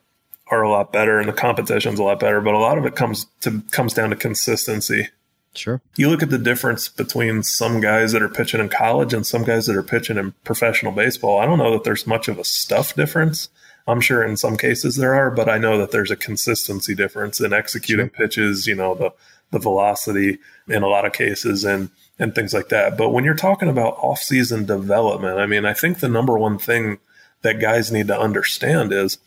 are 0.47 0.61
a 0.61 0.69
lot 0.69 0.93
better 0.93 1.19
and 1.19 1.27
the 1.27 1.33
competition's 1.33 1.99
a 1.99 2.03
lot 2.03 2.19
better, 2.19 2.39
but 2.39 2.53
a 2.53 2.59
lot 2.59 2.77
of 2.77 2.85
it 2.85 2.95
comes 2.95 3.25
to 3.41 3.61
comes 3.71 3.93
down 3.93 4.11
to 4.11 4.15
consistency. 4.15 5.09
Sure. 5.53 5.81
You 5.95 6.09
look 6.09 6.21
at 6.21 6.29
the 6.29 6.37
difference 6.37 6.89
between 6.89 7.41
some 7.41 7.79
guys 7.79 8.11
that 8.11 8.21
are 8.21 8.29
pitching 8.29 8.59
in 8.59 8.69
college 8.69 9.13
and 9.13 9.25
some 9.25 9.43
guys 9.43 9.67
that 9.67 9.75
are 9.75 9.83
pitching 9.83 10.17
in 10.17 10.33
professional 10.43 10.91
baseball. 10.91 11.39
I 11.39 11.45
don't 11.45 11.57
know 11.57 11.71
that 11.71 11.85
there's 11.85 12.05
much 12.05 12.27
of 12.27 12.37
a 12.37 12.43
stuff 12.43 12.93
difference. 12.93 13.49
I'm 13.87 14.01
sure 14.01 14.23
in 14.23 14.35
some 14.35 14.57
cases 14.57 14.97
there 14.97 15.13
are, 15.13 15.31
but 15.31 15.47
I 15.47 15.57
know 15.57 15.77
that 15.77 15.91
there's 15.91 16.11
a 16.11 16.15
consistency 16.15 16.93
difference 16.95 17.39
in 17.39 17.53
executing 17.53 18.07
sure. 18.07 18.17
pitches, 18.27 18.67
you 18.67 18.75
know, 18.75 18.95
the 18.95 19.13
the 19.51 19.59
velocity 19.59 20.39
in 20.67 20.83
a 20.83 20.87
lot 20.87 21.05
of 21.05 21.13
cases 21.13 21.63
and 21.63 21.89
and 22.19 22.33
things 22.33 22.53
like 22.53 22.69
that. 22.69 22.97
But 22.97 23.09
when 23.09 23.23
you're 23.23 23.35
talking 23.35 23.69
about 23.69 23.97
off-season 23.97 24.65
development, 24.65 25.37
I 25.37 25.45
mean, 25.45 25.65
I 25.65 25.73
think 25.73 25.99
the 25.99 26.09
number 26.09 26.37
one 26.37 26.57
thing 26.57 26.97
that 27.41 27.59
guys 27.59 27.91
need 27.91 28.07
to 28.07 28.19
understand 28.19 28.91
is 28.91 29.17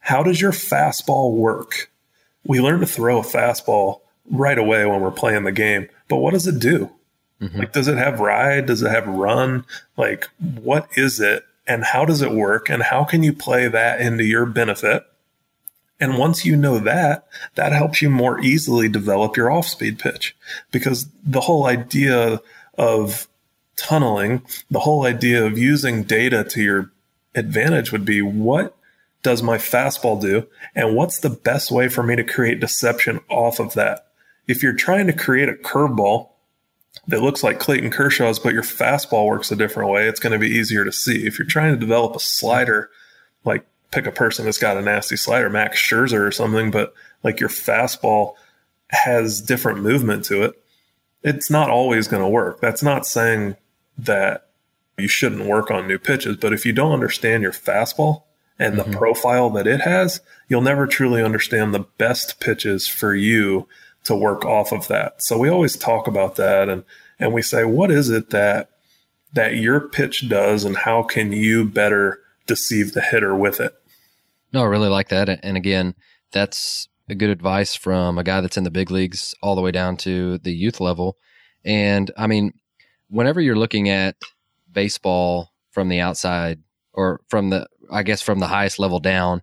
how 0.00 0.22
does 0.22 0.40
your 0.40 0.52
fastball 0.52 1.34
work? 1.34 1.90
We 2.44 2.60
learn 2.60 2.80
to 2.80 2.86
throw 2.86 3.18
a 3.18 3.24
fastball 3.24 4.00
right 4.30 4.58
away 4.58 4.86
when 4.86 5.00
we're 5.00 5.10
playing 5.10 5.44
the 5.44 5.52
game, 5.52 5.88
but 6.08 6.16
what 6.16 6.32
does 6.32 6.46
it 6.46 6.58
do? 6.58 6.90
Mm-hmm. 7.40 7.58
Like, 7.58 7.72
does 7.72 7.88
it 7.88 7.98
have 7.98 8.20
ride? 8.20 8.66
Does 8.66 8.82
it 8.82 8.90
have 8.90 9.06
run? 9.06 9.64
Like, 9.96 10.28
what 10.38 10.88
is 10.96 11.20
it? 11.20 11.44
And 11.66 11.84
how 11.84 12.04
does 12.04 12.22
it 12.22 12.32
work? 12.32 12.70
And 12.70 12.82
how 12.82 13.04
can 13.04 13.22
you 13.22 13.32
play 13.32 13.68
that 13.68 14.00
into 14.00 14.24
your 14.24 14.46
benefit? 14.46 15.04
And 15.98 16.18
once 16.18 16.44
you 16.44 16.56
know 16.56 16.78
that, 16.78 17.26
that 17.54 17.72
helps 17.72 18.02
you 18.02 18.10
more 18.10 18.38
easily 18.40 18.88
develop 18.88 19.36
your 19.36 19.50
off 19.50 19.66
speed 19.66 19.98
pitch 19.98 20.36
because 20.70 21.08
the 21.24 21.40
whole 21.40 21.66
idea 21.66 22.40
of 22.76 23.26
tunneling, 23.76 24.42
the 24.70 24.80
whole 24.80 25.04
idea 25.04 25.44
of 25.44 25.58
using 25.58 26.02
data 26.02 26.44
to 26.44 26.62
your 26.62 26.90
advantage 27.36 27.92
would 27.92 28.04
be 28.04 28.20
what 28.22 28.76
does 29.22 29.42
my 29.42 29.58
fastball 29.58 30.20
do? 30.20 30.46
And 30.74 30.96
what's 30.96 31.20
the 31.20 31.30
best 31.30 31.70
way 31.70 31.88
for 31.88 32.02
me 32.02 32.16
to 32.16 32.24
create 32.24 32.60
deception 32.60 33.20
off 33.28 33.60
of 33.60 33.74
that? 33.74 34.06
If 34.46 34.62
you're 34.62 34.72
trying 34.72 35.06
to 35.08 35.12
create 35.12 35.48
a 35.48 35.54
curveball 35.54 36.30
that 37.08 37.22
looks 37.22 37.42
like 37.42 37.58
Clayton 37.58 37.90
Kershaw's, 37.90 38.38
but 38.38 38.54
your 38.54 38.62
fastball 38.62 39.26
works 39.26 39.50
a 39.50 39.56
different 39.56 39.90
way, 39.90 40.08
it's 40.08 40.20
going 40.20 40.32
to 40.32 40.38
be 40.38 40.48
easier 40.48 40.84
to 40.84 40.92
see. 40.92 41.26
If 41.26 41.38
you're 41.38 41.46
trying 41.46 41.72
to 41.72 41.78
develop 41.78 42.16
a 42.16 42.20
slider, 42.20 42.90
like 43.44 43.66
pick 43.90 44.06
a 44.06 44.12
person 44.12 44.44
that's 44.44 44.58
got 44.58 44.76
a 44.76 44.82
nasty 44.82 45.16
slider, 45.16 45.50
Max 45.50 45.80
Scherzer 45.80 46.20
or 46.20 46.32
something, 46.32 46.70
but 46.70 46.94
like 47.22 47.40
your 47.40 47.48
fastball 47.48 48.34
has 48.90 49.40
different 49.40 49.80
movement 49.80 50.24
to 50.26 50.42
it, 50.42 50.62
it's 51.22 51.50
not 51.50 51.70
always 51.70 52.06
going 52.06 52.22
to 52.22 52.28
work. 52.28 52.60
That's 52.60 52.82
not 52.82 53.06
saying 53.06 53.56
that 53.98 54.45
you 54.98 55.08
shouldn't 55.08 55.46
work 55.46 55.70
on 55.70 55.86
new 55.86 55.98
pitches. 55.98 56.36
But 56.36 56.52
if 56.52 56.64
you 56.64 56.72
don't 56.72 56.92
understand 56.92 57.42
your 57.42 57.52
fastball 57.52 58.22
and 58.58 58.76
mm-hmm. 58.76 58.90
the 58.90 58.96
profile 58.96 59.50
that 59.50 59.66
it 59.66 59.80
has, 59.82 60.20
you'll 60.48 60.62
never 60.62 60.86
truly 60.86 61.22
understand 61.22 61.74
the 61.74 61.86
best 61.98 62.40
pitches 62.40 62.88
for 62.88 63.14
you 63.14 63.68
to 64.04 64.14
work 64.14 64.44
off 64.44 64.72
of 64.72 64.88
that. 64.88 65.22
So 65.22 65.36
we 65.38 65.48
always 65.48 65.76
talk 65.76 66.06
about 66.06 66.36
that 66.36 66.68
and 66.68 66.84
and 67.18 67.32
we 67.32 67.42
say 67.42 67.64
what 67.64 67.90
is 67.90 68.10
it 68.10 68.30
that 68.30 68.70
that 69.32 69.56
your 69.56 69.80
pitch 69.80 70.28
does 70.28 70.64
and 70.64 70.76
how 70.76 71.02
can 71.02 71.32
you 71.32 71.64
better 71.64 72.20
deceive 72.46 72.92
the 72.92 73.00
hitter 73.00 73.34
with 73.34 73.60
it? 73.60 73.74
No, 74.52 74.62
I 74.62 74.66
really 74.66 74.88
like 74.88 75.08
that. 75.08 75.28
And 75.42 75.56
again, 75.56 75.94
that's 76.32 76.88
a 77.08 77.14
good 77.14 77.30
advice 77.30 77.74
from 77.74 78.18
a 78.18 78.24
guy 78.24 78.40
that's 78.40 78.56
in 78.56 78.64
the 78.64 78.70
big 78.70 78.90
leagues 78.90 79.34
all 79.42 79.54
the 79.54 79.60
way 79.60 79.72
down 79.72 79.96
to 79.98 80.38
the 80.38 80.52
youth 80.52 80.80
level. 80.80 81.18
And 81.64 82.10
I 82.16 82.26
mean, 82.26 82.52
whenever 83.08 83.40
you're 83.40 83.56
looking 83.56 83.88
at 83.88 84.16
baseball 84.76 85.52
from 85.72 85.88
the 85.88 85.98
outside 85.98 86.60
or 86.92 87.20
from 87.28 87.50
the, 87.50 87.66
I 87.90 88.04
guess, 88.04 88.22
from 88.22 88.38
the 88.38 88.46
highest 88.46 88.78
level 88.78 89.00
down, 89.00 89.42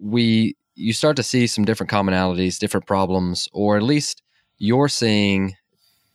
we, 0.00 0.56
you 0.74 0.92
start 0.92 1.16
to 1.16 1.22
see 1.22 1.46
some 1.46 1.64
different 1.64 1.90
commonalities, 1.90 2.58
different 2.58 2.86
problems, 2.86 3.48
or 3.52 3.76
at 3.76 3.82
least 3.82 4.22
you're 4.56 4.88
seeing 4.88 5.54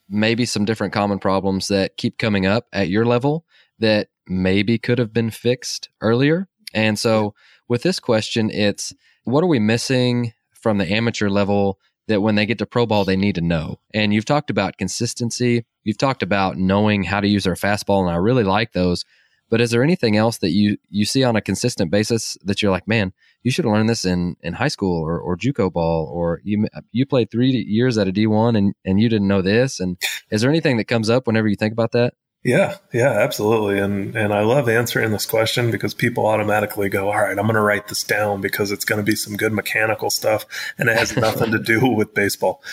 maybe 0.10 0.46
some 0.46 0.66
different 0.66 0.94
common 0.94 1.20
problems 1.20 1.68
that 1.68 1.98
keep 1.98 2.18
coming 2.18 2.46
up 2.46 2.66
at 2.74 2.90
your 2.90 3.06
level 3.06 3.46
that 3.78 4.08
maybe 4.28 4.78
could 4.78 4.98
have 4.98 5.14
been 5.14 5.30
fixed 5.30 5.90
earlier. 6.02 6.48
And 6.74 6.98
so 6.98 7.36
with 7.68 7.84
this 7.84 8.00
question, 8.00 8.50
it's 8.50 8.94
what 9.26 9.44
are 9.44 9.48
we 9.48 9.60
missing 9.60 10.34
from 10.54 10.78
the 10.78 10.92
amateur 10.92 11.30
level 11.30 11.80
that 12.10 12.22
when 12.22 12.36
they 12.36 12.46
get 12.46 12.58
to 12.58 12.66
pro 12.66 12.86
ball, 12.86 13.06
they 13.06 13.16
need 13.16 13.36
to 13.36 13.42
know? 13.42 13.80
And 13.94 14.14
you've 14.14 14.26
talked 14.26 14.50
about 14.50 14.78
consistency. 14.78 15.66
You've 15.84 15.98
talked 15.98 16.22
about 16.22 16.58
knowing 16.58 17.04
how 17.04 17.22
to 17.22 17.28
use 17.28 17.46
their 17.46 17.56
fastball, 17.56 18.02
and 18.02 18.10
I 18.10 18.18
really 18.18 18.44
like 18.44 18.74
those. 18.74 19.06
But 19.50 19.62
is 19.62 19.72
there 19.72 19.84
anything 19.84 20.16
else 20.16 20.38
that 20.40 20.52
you 20.52 20.78
you 20.90 21.06
see 21.06 21.24
on 21.24 21.36
a 21.36 21.42
consistent 21.42 21.90
basis 21.90 22.38
that 22.44 22.62
you're 22.62 22.72
like, 22.72 22.88
man, 22.88 23.14
you 23.42 23.50
should 23.50 23.66
have 23.66 23.74
learned 23.74 23.90
this 23.90 24.06
in, 24.06 24.36
in 24.42 24.54
high 24.54 24.68
school 24.68 25.02
or, 25.02 25.20
or 25.20 25.36
JUCO 25.36 25.72
ball, 25.72 26.06
or 26.14 26.40
you 26.44 26.68
you 26.92 27.06
played 27.06 27.32
three 27.32 27.50
years 27.50 27.98
at 27.98 28.08
a 28.08 28.12
D 28.12 28.28
one 28.28 28.56
and 28.56 28.76
and 28.86 29.00
you 29.00 29.10
didn't 29.10 29.28
know 29.28 29.42
this? 29.42 29.80
And 29.80 29.98
is 30.30 30.42
there 30.42 30.52
anything 30.52 30.78
that 30.78 30.88
comes 30.88 31.10
up 31.10 31.26
whenever 31.26 31.48
you 31.48 31.56
think 31.56 31.74
about 31.74 31.94
that? 31.94 32.14
Yeah, 32.44 32.78
yeah, 32.94 33.12
absolutely. 33.12 33.80
And 33.80 34.16
and 34.16 34.34
I 34.34 34.42
love 34.42 34.70
answering 34.70 35.12
this 35.12 35.26
question 35.26 35.72
because 35.72 35.94
people 35.94 36.26
automatically 36.26 36.88
go, 36.88 37.08
"All 37.12 37.20
right, 37.20 37.38
I'm 37.38 37.46
going 37.46 37.56
to 37.56 37.62
write 37.62 37.88
this 37.90 38.04
down 38.04 38.40
because 38.40 38.72
it's 38.72 38.86
going 38.86 38.98
to 39.00 39.04
be 39.04 39.16
some 39.16 39.36
good 39.36 39.52
mechanical 39.52 40.10
stuff 40.10 40.46
and 40.78 40.88
it 40.88 40.98
has 40.98 41.18
nothing 41.18 41.52
to 41.52 41.60
do 41.60 41.86
with 41.96 42.14
baseball." 42.14 42.64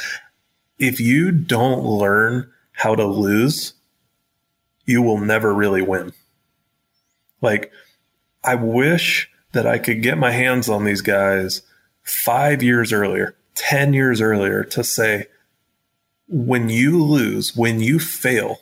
If 0.78 1.00
you 1.00 1.32
don't 1.32 1.82
learn 1.84 2.50
how 2.72 2.94
to 2.94 3.04
lose, 3.06 3.72
you 4.84 5.02
will 5.02 5.18
never 5.18 5.52
really 5.52 5.82
win. 5.82 6.12
Like 7.40 7.72
I 8.44 8.54
wish 8.54 9.28
that 9.52 9.66
I 9.66 9.78
could 9.78 10.00
get 10.02 10.18
my 10.18 10.30
hands 10.30 10.68
on 10.68 10.84
these 10.84 11.00
guys 11.00 11.62
5 12.04 12.62
years 12.62 12.92
earlier, 12.92 13.34
10 13.56 13.94
years 13.94 14.20
earlier 14.20 14.62
to 14.64 14.84
say 14.84 15.26
when 16.28 16.68
you 16.68 17.02
lose, 17.02 17.56
when 17.56 17.80
you 17.80 17.98
fail, 17.98 18.60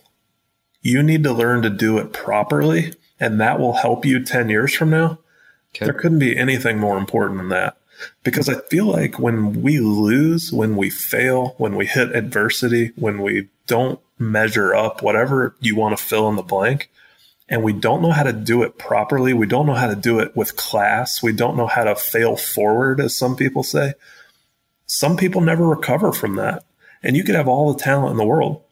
you 0.85 1.03
need 1.03 1.25
to 1.25 1.33
learn 1.33 1.63
to 1.63 1.71
do 1.71 1.99
it 1.99 2.13
properly, 2.13 2.93
and 3.19 3.41
that 3.41 3.59
will 3.59 3.73
help 3.73 4.05
you 4.05 4.23
10 4.23 4.51
years 4.51 4.75
from 4.75 4.91
now. 4.91 5.19
Okay. 5.75 5.87
There 5.87 5.95
couldn't 5.95 6.19
be 6.21 6.37
anything 6.37 6.79
more 6.79 6.99
important 6.99 7.39
than 7.39 7.49
that. 7.49 7.79
Because 8.23 8.49
I 8.49 8.61
feel 8.69 8.87
like 8.87 9.19
when 9.19 9.63
we 9.63 9.81
lose, 9.81 10.53
when 10.53 10.77
we 10.77 10.91
fail, 10.91 11.55
when 11.59 11.75
we 11.75 11.87
hit 11.87 12.15
adversity, 12.15 12.93
when 12.97 13.23
we 13.23 13.49
don't 13.67 13.99
measure 14.19 14.75
up, 14.75 15.03
whatever 15.03 15.57
you 15.61 15.75
want 15.75 15.97
to 15.97 16.05
fill 16.05 16.29
in 16.29 16.37
the 16.37 16.43
blank, 16.43 16.91
and 17.49 17.63
we 17.63 17.73
don't 17.73 18.03
know 18.03 18.11
how 18.11 18.25
to 18.25 18.33
do 18.33 18.63
it 18.63 18.77
properly, 18.77 19.33
we 19.33 19.47
don't 19.47 19.67
know 19.67 19.75
how 19.75 19.87
to 19.87 19.97
do 19.97 20.19
it 20.19 20.37
with 20.37 20.57
class, 20.57 21.23
we 21.23 21.33
don't 21.33 21.57
know 21.57 21.67
how 21.67 21.85
to 21.85 21.95
fail 21.95 22.37
forward, 22.37 23.01
as 23.01 23.17
some 23.17 23.37
people 23.37 23.63
say. 23.63 23.95
Some 24.87 25.17
people 25.17 25.41
never 25.41 25.67
recover 25.67 26.13
from 26.13 26.37
that. 26.37 26.65
And 27.03 27.17
you 27.17 27.25
could 27.25 27.37
have 27.37 27.49
all 27.49 27.73
the 27.73 27.83
talent 27.83 28.11
in 28.11 28.17
the 28.19 28.25
world, 28.25 28.64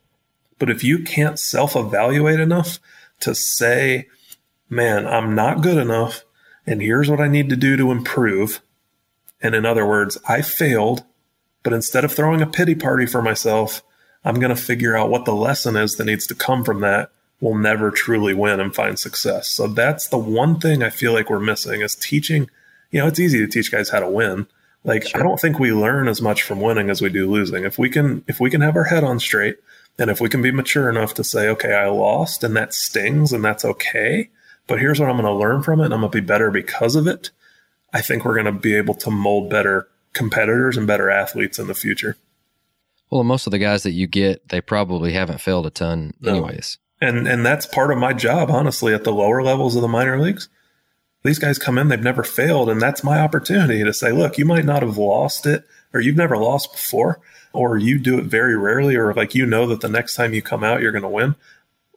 but 0.63 0.71
if 0.71 0.85
you 0.85 1.01
can't 1.01 1.41
self 1.41 1.75
evaluate 1.75 2.39
enough 2.39 2.79
to 3.19 3.35
say, 3.35 4.07
man, 4.71 5.09
I'm 5.09 5.35
not 5.35 5.61
good 5.61 5.77
enough, 5.77 6.25
and 6.65 6.81
here's 6.81 7.11
what 7.11 7.21
I 7.21 7.27
need 7.27 7.49
to 7.49 7.57
do 7.57 7.77
to 7.77 7.91
improve. 7.91 8.61
And 9.41 9.57
in 9.57 9.67
other 9.67 9.85
words, 9.85 10.19
I 10.29 10.41
failed, 10.41 11.03
but 11.65 11.73
instead 11.73 12.05
of 12.05 12.13
throwing 12.13 12.41
a 12.41 12.47
pity 12.47 12.77
party 12.77 13.07
for 13.07 13.21
myself, 13.21 13.83
I'm 14.25 14.37
going 14.37 14.55
to 14.55 14.63
figure 14.63 14.97
out 14.97 15.11
what 15.11 15.25
the 15.25 15.35
lesson 15.35 15.75
is 15.75 15.97
that 15.97 16.05
needs 16.05 16.29
to 16.29 16.35
come 16.37 16.63
from 16.63 16.81
that. 16.83 17.11
We'll 17.41 17.57
never 17.57 17.91
truly 17.91 18.33
win 18.33 18.61
and 18.61 18.73
find 18.73 18.97
success. 18.97 19.49
So 19.49 19.67
that's 19.67 20.07
the 20.07 20.17
one 20.17 20.61
thing 20.61 20.85
I 20.85 20.91
feel 20.91 21.13
like 21.13 21.29
we're 21.29 21.41
missing 21.41 21.81
is 21.81 21.97
teaching. 21.97 22.49
You 22.93 23.01
know, 23.01 23.09
it's 23.09 23.19
easy 23.19 23.41
to 23.41 23.49
teach 23.49 23.73
guys 23.73 23.91
how 23.91 23.99
to 23.99 24.09
win. 24.09 24.47
Like 24.85 25.09
sure. 25.09 25.21
I 25.21 25.25
don't 25.25 25.41
think 25.41 25.59
we 25.59 25.73
learn 25.73 26.07
as 26.07 26.23
much 26.23 26.45
from 26.45 26.61
winning 26.61 26.89
as 26.89 27.03
we 27.03 27.09
do 27.09 27.29
losing. 27.29 27.65
If 27.65 27.79
we 27.79 27.91
can 27.91 28.25
if 28.29 28.39
we 28.39 28.49
can 28.49 28.61
have 28.61 28.77
our 28.77 28.85
head 28.85 29.03
on 29.03 29.19
straight, 29.19 29.57
and 29.99 30.11
if 30.11 30.21
we 30.21 30.29
can 30.29 30.43
be 30.43 30.53
mature 30.53 30.89
enough 30.89 31.15
to 31.15 31.25
say, 31.25 31.49
okay, 31.49 31.75
I 31.75 31.89
lost 31.89 32.45
and 32.45 32.57
that 32.57 32.75
stings 32.75 33.33
and 33.33 33.45
that's 33.45 33.65
okay, 33.65 34.31
but 34.67 34.79
here's 34.79 34.99
what 34.99 35.09
I'm 35.09 35.17
going 35.17 35.27
to 35.27 35.33
learn 35.33 35.63
from 35.63 35.81
it 35.81 35.87
and 35.87 35.95
I'm 35.95 36.01
going 36.01 36.13
to 36.13 36.21
be 36.21 36.27
better 36.27 36.51
because 36.51 36.97
of 36.97 37.07
it, 37.07 37.31
I 37.93 38.01
think 38.01 38.25
we're 38.25 38.35
going 38.35 38.47
to 38.47 38.53
be 38.53 38.75
able 38.75 38.95
to 38.95 39.11
mold 39.11 39.51
better 39.51 39.89
competitors 40.15 40.77
and 40.77 40.87
better 40.87 41.11
athletes 41.11 41.59
in 41.59 41.67
the 41.67 41.75
future. 41.75 42.17
Well, 43.11 43.25
most 43.25 43.47
of 43.47 43.51
the 43.51 43.59
guys 43.59 43.83
that 43.83 43.93
you 43.93 44.07
get, 44.07 44.49
they 44.49 44.61
probably 44.61 45.13
haven't 45.13 45.41
failed 45.41 45.67
a 45.67 45.71
ton 45.71 46.15
anyways. 46.25 46.79
No. 47.01 47.09
And 47.09 47.27
and 47.27 47.45
that's 47.45 47.67
part 47.67 47.91
of 47.91 47.99
my 47.99 48.13
job, 48.13 48.49
honestly, 48.49 48.95
at 48.95 49.03
the 49.05 49.13
lower 49.13 49.43
levels 49.43 49.75
of 49.75 49.83
the 49.83 49.89
minor 49.89 50.21
leagues. 50.21 50.49
These 51.23 51.39
guys 51.39 51.59
come 51.59 51.79
in, 51.79 51.89
they've 51.89 52.01
never 52.01 52.25
failed, 52.25 52.69
and 52.69 52.81
that's 52.81 53.05
my 53.05 53.21
opportunity 53.21 53.85
to 53.85 53.93
say, 53.93 54.11
look, 54.11 54.39
you 54.39 54.45
might 54.45 54.65
not 54.65 54.83
have 54.83 54.99
lost 54.99 55.47
it 55.47 55.65
or 55.93 56.01
you've 56.01 56.17
never 56.17 56.37
lost 56.37 56.73
before, 56.73 57.21
or 57.53 57.77
you 57.77 57.99
do 57.99 58.19
it 58.19 58.25
very 58.25 58.57
rarely, 58.57 58.97
or 58.97 59.13
like 59.15 59.35
you 59.35 59.45
know 59.47 59.67
that 59.67 59.81
the 59.81 59.89
next 59.89 60.15
time 60.15 60.33
you 60.33 60.43
come 60.43 60.65
out, 60.65 60.81
you're 60.81 60.93
going 60.93 61.03
to 61.03 61.09
win. 61.09 61.35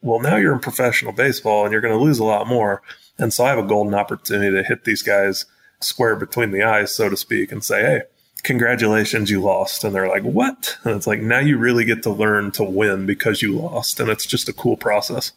Well, 0.02 0.20
now 0.20 0.36
you're 0.36 0.54
in 0.54 0.60
professional 0.60 1.14
baseball 1.14 1.64
and 1.64 1.72
you're 1.72 1.82
going 1.82 1.98
to 1.98 2.04
lose 2.04 2.20
a 2.20 2.26
lot 2.26 2.48
more. 2.48 2.82
And 3.18 3.34
so 3.34 3.46
I 3.46 3.50
have 3.50 3.60
a 3.60 3.64
golden 3.64 3.96
opportunity 3.96 4.56
to 4.56 4.64
hit 4.64 4.84
these 4.84 5.02
guys 5.02 5.46
square 5.80 6.16
between 6.16 6.52
the 6.52 6.64
eyes, 6.64 6.94
so 6.94 7.10
to 7.10 7.18
speak, 7.18 7.52
and 7.52 7.64
say, 7.64 7.82
hey, 7.82 8.02
congratulations, 8.44 9.30
you 9.30 9.42
lost. 9.42 9.84
And 9.84 9.96
they're 9.96 10.10
like, 10.10 10.24
what? 10.24 10.78
And 10.84 10.96
it's 10.96 11.08
like, 11.08 11.22
now 11.22 11.40
you 11.40 11.58
really 11.58 11.86
get 11.86 12.04
to 12.04 12.12
learn 12.12 12.52
to 12.52 12.64
win 12.64 13.06
because 13.06 13.42
you 13.42 13.58
lost. 13.58 14.00
And 14.00 14.10
it's 14.10 14.26
just 14.26 14.50
a 14.50 14.54
cool 14.54 14.78
process. 14.78 15.32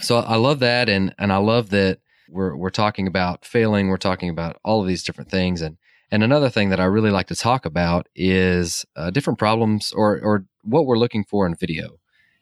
So 0.00 0.18
I 0.18 0.36
love 0.36 0.60
that. 0.60 0.88
And, 0.88 1.14
and 1.18 1.32
I 1.32 1.36
love 1.36 1.70
that 1.70 1.98
we're, 2.28 2.56
we're 2.56 2.70
talking 2.70 3.06
about 3.06 3.44
failing. 3.44 3.88
We're 3.88 3.96
talking 3.96 4.30
about 4.30 4.58
all 4.64 4.80
of 4.80 4.86
these 4.86 5.02
different 5.02 5.30
things. 5.30 5.62
And 5.62 5.76
and 6.10 6.22
another 6.22 6.48
thing 6.48 6.70
that 6.70 6.80
I 6.80 6.84
really 6.84 7.10
like 7.10 7.26
to 7.26 7.36
talk 7.36 7.66
about 7.66 8.08
is 8.14 8.86
uh, 8.96 9.10
different 9.10 9.38
problems 9.38 9.92
or, 9.92 10.18
or 10.22 10.46
what 10.62 10.86
we're 10.86 10.96
looking 10.96 11.22
for 11.22 11.46
in 11.46 11.54
video. 11.54 11.98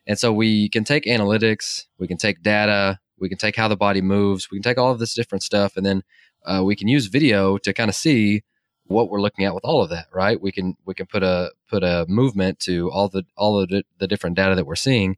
And 0.06 0.18
so 0.18 0.32
we 0.32 0.68
can 0.68 0.84
take 0.84 1.04
analytics, 1.04 1.86
we 1.98 2.06
can 2.06 2.16
take 2.16 2.42
data, 2.42 3.00
we 3.18 3.28
can 3.28 3.38
take 3.38 3.56
how 3.56 3.66
the 3.66 3.76
body 3.76 4.00
moves, 4.00 4.50
we 4.50 4.58
can 4.58 4.62
take 4.62 4.78
all 4.78 4.92
of 4.92 5.00
this 5.00 5.14
different 5.14 5.42
stuff, 5.42 5.76
and 5.76 5.84
then 5.84 6.04
uh, 6.44 6.62
we 6.64 6.76
can 6.76 6.86
use 6.86 7.06
video 7.06 7.58
to 7.58 7.72
kind 7.72 7.88
of 7.88 7.96
see 7.96 8.44
what 8.84 9.10
we're 9.10 9.20
looking 9.20 9.44
at 9.44 9.52
with 9.52 9.64
all 9.64 9.82
of 9.82 9.90
that. 9.90 10.06
Right? 10.14 10.40
We 10.40 10.52
can 10.52 10.76
we 10.84 10.94
can 10.94 11.06
put 11.06 11.24
a 11.24 11.50
put 11.68 11.82
a 11.82 12.06
movement 12.08 12.60
to 12.60 12.88
all 12.92 13.08
the 13.08 13.24
all 13.36 13.58
of 13.58 13.68
the, 13.68 13.82
the 13.98 14.06
different 14.06 14.36
data 14.36 14.54
that 14.54 14.66
we're 14.66 14.76
seeing. 14.76 15.16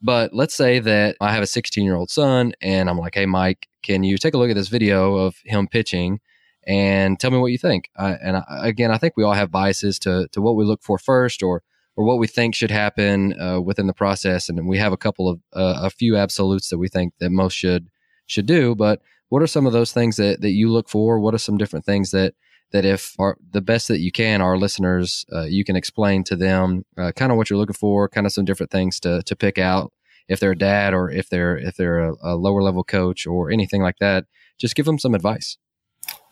But 0.00 0.32
let's 0.32 0.54
say 0.54 0.78
that 0.78 1.16
I 1.20 1.32
have 1.32 1.42
a 1.42 1.46
16 1.46 1.84
year 1.84 1.96
old 1.96 2.10
son, 2.10 2.52
and 2.60 2.88
I'm 2.88 2.98
like, 2.98 3.14
hey 3.14 3.26
Mike, 3.26 3.68
can 3.82 4.04
you 4.04 4.18
take 4.18 4.34
a 4.34 4.38
look 4.38 4.50
at 4.50 4.56
this 4.56 4.68
video 4.68 5.16
of 5.16 5.36
him 5.44 5.66
pitching? 5.66 6.20
and 6.68 7.18
tell 7.18 7.30
me 7.30 7.38
what 7.38 7.50
you 7.50 7.58
think. 7.58 7.90
Uh, 7.96 8.16
and 8.22 8.36
I, 8.36 8.68
again, 8.68 8.90
I 8.90 8.98
think 8.98 9.16
we 9.16 9.24
all 9.24 9.32
have 9.32 9.50
biases 9.50 9.98
to 10.00 10.28
to 10.32 10.42
what 10.42 10.54
we 10.54 10.64
look 10.64 10.82
for 10.82 10.98
first, 10.98 11.42
or 11.42 11.62
or 11.96 12.04
what 12.04 12.18
we 12.18 12.28
think 12.28 12.54
should 12.54 12.70
happen 12.70 13.38
uh, 13.40 13.60
within 13.60 13.88
the 13.88 13.94
process. 13.94 14.48
And 14.48 14.68
we 14.68 14.78
have 14.78 14.92
a 14.92 14.96
couple 14.98 15.28
of 15.28 15.40
uh, 15.54 15.80
a 15.82 15.90
few 15.90 16.16
absolutes 16.16 16.68
that 16.68 16.78
we 16.78 16.88
think 16.88 17.14
that 17.18 17.30
most 17.30 17.54
should 17.54 17.88
should 18.26 18.46
do. 18.46 18.74
But 18.74 19.00
what 19.30 19.42
are 19.42 19.46
some 19.46 19.66
of 19.66 19.72
those 19.72 19.92
things 19.92 20.16
that 20.16 20.42
that 20.42 20.50
you 20.50 20.70
look 20.70 20.88
for? 20.88 21.18
What 21.18 21.34
are 21.34 21.38
some 21.38 21.56
different 21.56 21.86
things 21.86 22.10
that 22.10 22.34
that 22.72 22.84
if 22.84 23.14
our, 23.18 23.36
the 23.52 23.60
best 23.60 23.88
that 23.88 24.00
you 24.00 24.12
can, 24.12 24.40
our 24.40 24.56
listeners, 24.58 25.24
uh, 25.32 25.44
you 25.44 25.64
can 25.64 25.76
explain 25.76 26.24
to 26.24 26.36
them 26.36 26.84
uh, 26.96 27.12
kind 27.12 27.32
of 27.32 27.38
what 27.38 27.50
you're 27.50 27.58
looking 27.58 27.74
for, 27.74 28.08
kind 28.08 28.26
of 28.26 28.32
some 28.32 28.44
different 28.44 28.70
things 28.70 29.00
to 29.00 29.22
to 29.22 29.36
pick 29.36 29.58
out 29.58 29.92
if 30.28 30.40
they're 30.40 30.52
a 30.52 30.58
dad 30.58 30.94
or 30.94 31.10
if 31.10 31.28
they're 31.28 31.56
if 31.56 31.76
they're 31.76 31.98
a, 31.98 32.14
a 32.22 32.36
lower 32.36 32.62
level 32.62 32.84
coach 32.84 33.26
or 33.26 33.50
anything 33.50 33.82
like 33.82 33.96
that. 34.00 34.26
Just 34.58 34.74
give 34.74 34.86
them 34.86 34.98
some 34.98 35.14
advice. 35.14 35.56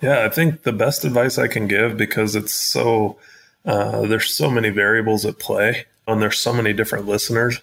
Yeah, 0.01 0.25
I 0.25 0.29
think 0.29 0.63
the 0.63 0.73
best 0.73 1.05
advice 1.05 1.39
I 1.39 1.49
can 1.49 1.67
give 1.67 1.97
because 1.97 2.35
it's 2.35 2.55
so 2.55 3.19
uh, 3.65 4.03
there's 4.03 4.33
so 4.33 4.51
many 4.51 4.71
variables 4.71 5.25
at 5.25 5.39
play 5.39 5.87
and 6.07 6.23
there's 6.23 6.39
so 6.39 6.53
many 6.53 6.73
different 6.73 7.07
listeners 7.07 7.61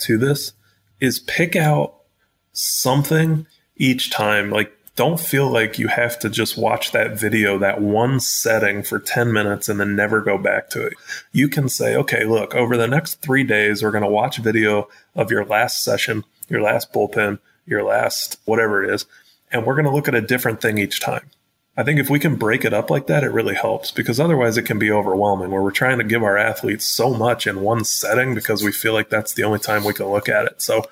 to 0.00 0.18
this 0.18 0.52
is 1.00 1.18
pick 1.18 1.54
out 1.54 1.96
something 2.52 3.46
each 3.76 4.10
time. 4.10 4.50
Like, 4.50 4.72
don't 4.96 5.18
feel 5.18 5.50
like 5.50 5.78
you 5.78 5.88
have 5.88 6.18
to 6.20 6.30
just 6.30 6.56
watch 6.56 6.92
that 6.92 7.18
video, 7.18 7.58
that 7.58 7.80
one 7.80 8.20
setting 8.20 8.82
for 8.82 9.00
10 9.00 9.32
minutes 9.32 9.68
and 9.68 9.80
then 9.80 9.96
never 9.96 10.20
go 10.20 10.38
back 10.38 10.70
to 10.70 10.86
it. 10.86 10.92
You 11.32 11.48
can 11.48 11.68
say, 11.68 11.96
okay, 11.96 12.24
look, 12.24 12.54
over 12.54 12.76
the 12.76 12.86
next 12.86 13.20
three 13.20 13.42
days, 13.42 13.82
we're 13.82 13.90
going 13.90 14.04
to 14.04 14.10
watch 14.10 14.38
video 14.38 14.88
of 15.16 15.32
your 15.32 15.44
last 15.44 15.82
session, 15.82 16.24
your 16.48 16.62
last 16.62 16.92
bullpen, 16.92 17.40
your 17.66 17.82
last 17.82 18.38
whatever 18.44 18.84
it 18.84 18.94
is, 18.94 19.06
and 19.50 19.66
we're 19.66 19.74
going 19.74 19.86
to 19.86 19.90
look 19.90 20.08
at 20.08 20.14
a 20.14 20.20
different 20.20 20.60
thing 20.60 20.78
each 20.78 21.00
time. 21.00 21.28
I 21.76 21.82
think 21.82 21.98
if 21.98 22.08
we 22.08 22.20
can 22.20 22.36
break 22.36 22.64
it 22.64 22.72
up 22.72 22.88
like 22.88 23.08
that, 23.08 23.24
it 23.24 23.32
really 23.32 23.56
helps 23.56 23.90
because 23.90 24.20
otherwise 24.20 24.56
it 24.56 24.62
can 24.62 24.78
be 24.78 24.92
overwhelming 24.92 25.50
where 25.50 25.62
we're 25.62 25.72
trying 25.72 25.98
to 25.98 26.04
give 26.04 26.22
our 26.22 26.38
athletes 26.38 26.86
so 26.86 27.12
much 27.12 27.48
in 27.48 27.62
one 27.62 27.84
setting 27.84 28.32
because 28.32 28.62
we 28.62 28.70
feel 28.70 28.92
like 28.92 29.10
that's 29.10 29.32
the 29.32 29.42
only 29.42 29.58
time 29.58 29.82
we 29.82 29.92
can 29.92 30.06
look 30.06 30.28
at 30.28 30.44
it. 30.44 30.62
So 30.62 30.84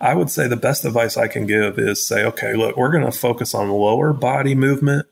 I 0.00 0.14
would 0.14 0.30
say 0.30 0.48
the 0.48 0.56
best 0.56 0.84
advice 0.84 1.16
I 1.16 1.28
can 1.28 1.46
give 1.46 1.78
is 1.78 2.06
say, 2.06 2.24
okay, 2.24 2.54
look, 2.54 2.76
we're 2.76 2.90
going 2.90 3.04
to 3.04 3.16
focus 3.16 3.54
on 3.54 3.70
lower 3.70 4.12
body 4.12 4.54
movement 4.54 5.06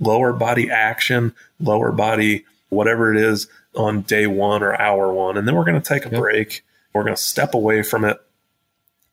lower 0.00 0.32
body 0.32 0.70
action, 0.70 1.34
lower 1.60 1.92
body, 1.92 2.44
whatever 2.68 3.12
it 3.14 3.20
is 3.20 3.48
on 3.74 4.02
day 4.02 4.26
one 4.26 4.62
or 4.62 4.80
hour 4.80 5.12
one. 5.12 5.36
And 5.36 5.46
then 5.46 5.54
we're 5.54 5.64
going 5.64 5.80
to 5.80 5.88
take 5.88 6.06
a 6.06 6.10
yep. 6.10 6.20
break. 6.20 6.64
We're 6.92 7.04
going 7.04 7.16
to 7.16 7.22
step 7.22 7.54
away 7.54 7.82
from 7.82 8.04
it. 8.04 8.20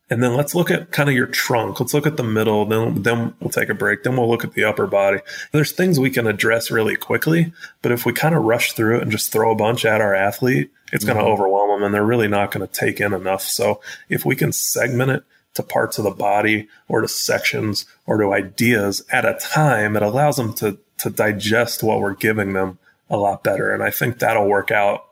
And 0.08 0.22
then 0.22 0.36
let's 0.36 0.54
look 0.54 0.70
at 0.70 0.92
kind 0.92 1.10
of 1.10 1.16
your 1.16 1.26
trunk. 1.26 1.80
Let's 1.80 1.94
look 1.94 2.06
at 2.06 2.16
the 2.16 2.24
middle. 2.24 2.66
Then, 2.66 3.02
then 3.02 3.34
we'll 3.40 3.50
take 3.50 3.70
a 3.70 3.74
break. 3.74 4.04
Then 4.04 4.16
we'll 4.16 4.30
look 4.30 4.44
at 4.44 4.54
the 4.54 4.64
upper 4.64 4.86
body. 4.86 5.20
There's 5.52 5.72
things 5.72 6.00
we 6.00 6.12
can 6.12 6.28
address 6.28 6.70
really 6.70 6.96
quickly. 6.96 7.54
But 7.82 7.92
if 7.92 8.06
we 8.06 8.14
kind 8.14 8.36
of 8.36 8.44
rush 8.44 8.74
through 8.74 8.98
it 8.98 9.02
and 9.02 9.12
just 9.12 9.32
throw 9.32 9.52
a 9.52 9.56
bunch 9.56 9.84
at 9.84 10.02
our 10.02 10.14
athlete, 10.14 10.70
it's 10.92 11.04
mm-hmm. 11.04 11.14
going 11.14 11.26
to 11.26 11.32
overwhelm 11.32 11.70
them 11.70 11.84
and 11.84 11.94
they're 11.94 12.06
really 12.06 12.28
not 12.28 12.52
going 12.52 12.66
to 12.66 12.74
take 12.74 13.00
in 13.00 13.14
enough. 13.14 13.42
So 13.42 13.82
if 14.10 14.26
we 14.26 14.36
can 14.36 14.52
segment 14.52 15.12
it 15.12 15.24
to 15.56 15.64
parts 15.64 15.98
of 15.98 16.04
the 16.04 16.12
body 16.12 16.68
or 16.88 17.02
to 17.02 17.08
sections 17.08 17.86
or 18.06 18.18
to 18.18 18.34
ideas 18.34 19.04
at 19.12 19.26
a 19.26 19.40
time, 19.42 19.96
it 19.96 20.04
allows 20.04 20.38
them 20.38 20.54
to, 20.56 20.78
to 21.00 21.10
digest 21.10 21.82
what 21.84 22.00
we're 22.00 22.14
giving 22.14 22.54
them 22.54 22.78
a 23.10 23.18
lot 23.18 23.44
better. 23.44 23.74
And 23.74 23.84
I 23.84 23.92
think 23.92 24.20
that'll 24.20 24.48
work 24.48 24.72
out 24.72 25.06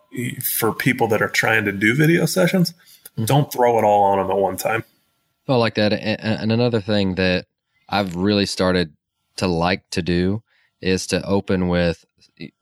for 0.44 0.74
people 0.74 1.08
that 1.08 1.22
are 1.22 1.30
trying 1.30 1.66
to 1.66 1.72
do 1.72 1.96
video 1.96 2.26
sessions. 2.26 2.74
Mm-hmm. 3.12 3.26
Don't 3.26 3.52
throw 3.52 3.78
it 3.80 3.84
all 3.84 4.04
on 4.04 4.20
them 4.20 4.32
at 4.32 4.38
one 4.38 4.58
time. 4.58 4.84
I 5.48 5.56
like 5.56 5.76
that. 5.76 5.94
And 5.94 6.52
another 6.52 6.80
thing 6.80 7.16
that 7.16 7.48
I've 7.90 8.16
really 8.16 8.46
started 8.46 8.94
to 9.38 9.48
like 9.48 9.90
to 9.92 10.02
do 10.02 10.42
is 10.82 11.08
to 11.08 11.24
open 11.26 11.68
with 11.68 12.06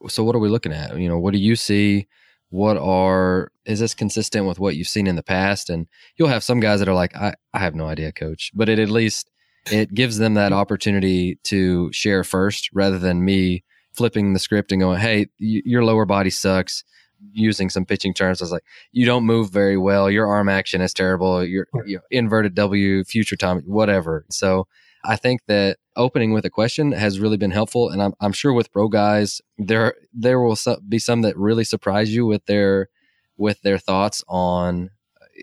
so 0.07 0.23
what 0.23 0.35
are 0.35 0.39
we 0.39 0.49
looking 0.49 0.73
at? 0.73 0.97
You 0.97 1.07
know, 1.07 1.17
what 1.17 1.33
do 1.33 1.39
you 1.39 1.55
see? 1.55 2.07
What 2.51 2.77
are 2.77 3.51
is 3.65 3.79
this 3.79 3.93
consistent 3.93 4.45
with 4.45 4.59
what 4.59 4.75
you've 4.75 4.87
seen 4.87 5.07
in 5.07 5.15
the 5.15 5.23
past? 5.23 5.69
And 5.69 5.87
you'll 6.17 6.27
have 6.27 6.43
some 6.43 6.59
guys 6.59 6.79
that 6.79 6.87
are 6.89 6.93
like, 6.93 7.15
I, 7.15 7.33
I 7.53 7.59
have 7.59 7.75
no 7.75 7.87
idea, 7.87 8.11
coach. 8.11 8.51
But 8.53 8.69
it 8.69 8.77
at 8.77 8.89
least 8.89 9.31
it 9.71 9.93
gives 9.93 10.17
them 10.17 10.35
that 10.35 10.51
mm-hmm. 10.51 10.59
opportunity 10.59 11.39
to 11.45 11.91
share 11.91 12.23
first 12.23 12.69
rather 12.73 12.99
than 12.99 13.25
me 13.25 13.63
flipping 13.93 14.33
the 14.33 14.39
script 14.39 14.71
and 14.71 14.81
going, 14.81 14.99
Hey, 14.99 15.27
y- 15.39 15.61
your 15.65 15.83
lower 15.83 16.05
body 16.05 16.29
sucks 16.29 16.83
using 17.31 17.69
some 17.69 17.85
pitching 17.85 18.13
terms. 18.13 18.41
I 18.41 18.45
was 18.45 18.51
like, 18.51 18.65
you 18.91 19.05
don't 19.05 19.25
move 19.25 19.51
very 19.51 19.77
well. 19.77 20.09
Your 20.09 20.27
arm 20.27 20.49
action 20.49 20.81
is 20.81 20.93
terrible. 20.93 21.43
Your 21.45 21.67
you 21.85 21.97
know, 21.97 22.01
inverted 22.09 22.55
W, 22.55 23.03
future 23.03 23.35
time, 23.35 23.61
whatever. 23.65 24.25
So 24.29 24.67
I 25.05 25.15
think 25.15 25.41
that 25.47 25.77
opening 25.95 26.33
with 26.33 26.45
a 26.45 26.49
question 26.49 26.91
has 26.91 27.19
really 27.19 27.37
been 27.37 27.51
helpful, 27.51 27.89
and 27.89 28.01
I'm, 28.01 28.13
I'm 28.19 28.33
sure 28.33 28.53
with 28.53 28.71
pro 28.71 28.87
guys 28.87 29.41
there 29.57 29.95
there 30.13 30.39
will 30.39 30.57
be 30.87 30.99
some 30.99 31.21
that 31.23 31.37
really 31.37 31.63
surprise 31.63 32.13
you 32.13 32.25
with 32.25 32.45
their 32.45 32.89
with 33.37 33.61
their 33.61 33.77
thoughts 33.77 34.23
on 34.27 34.91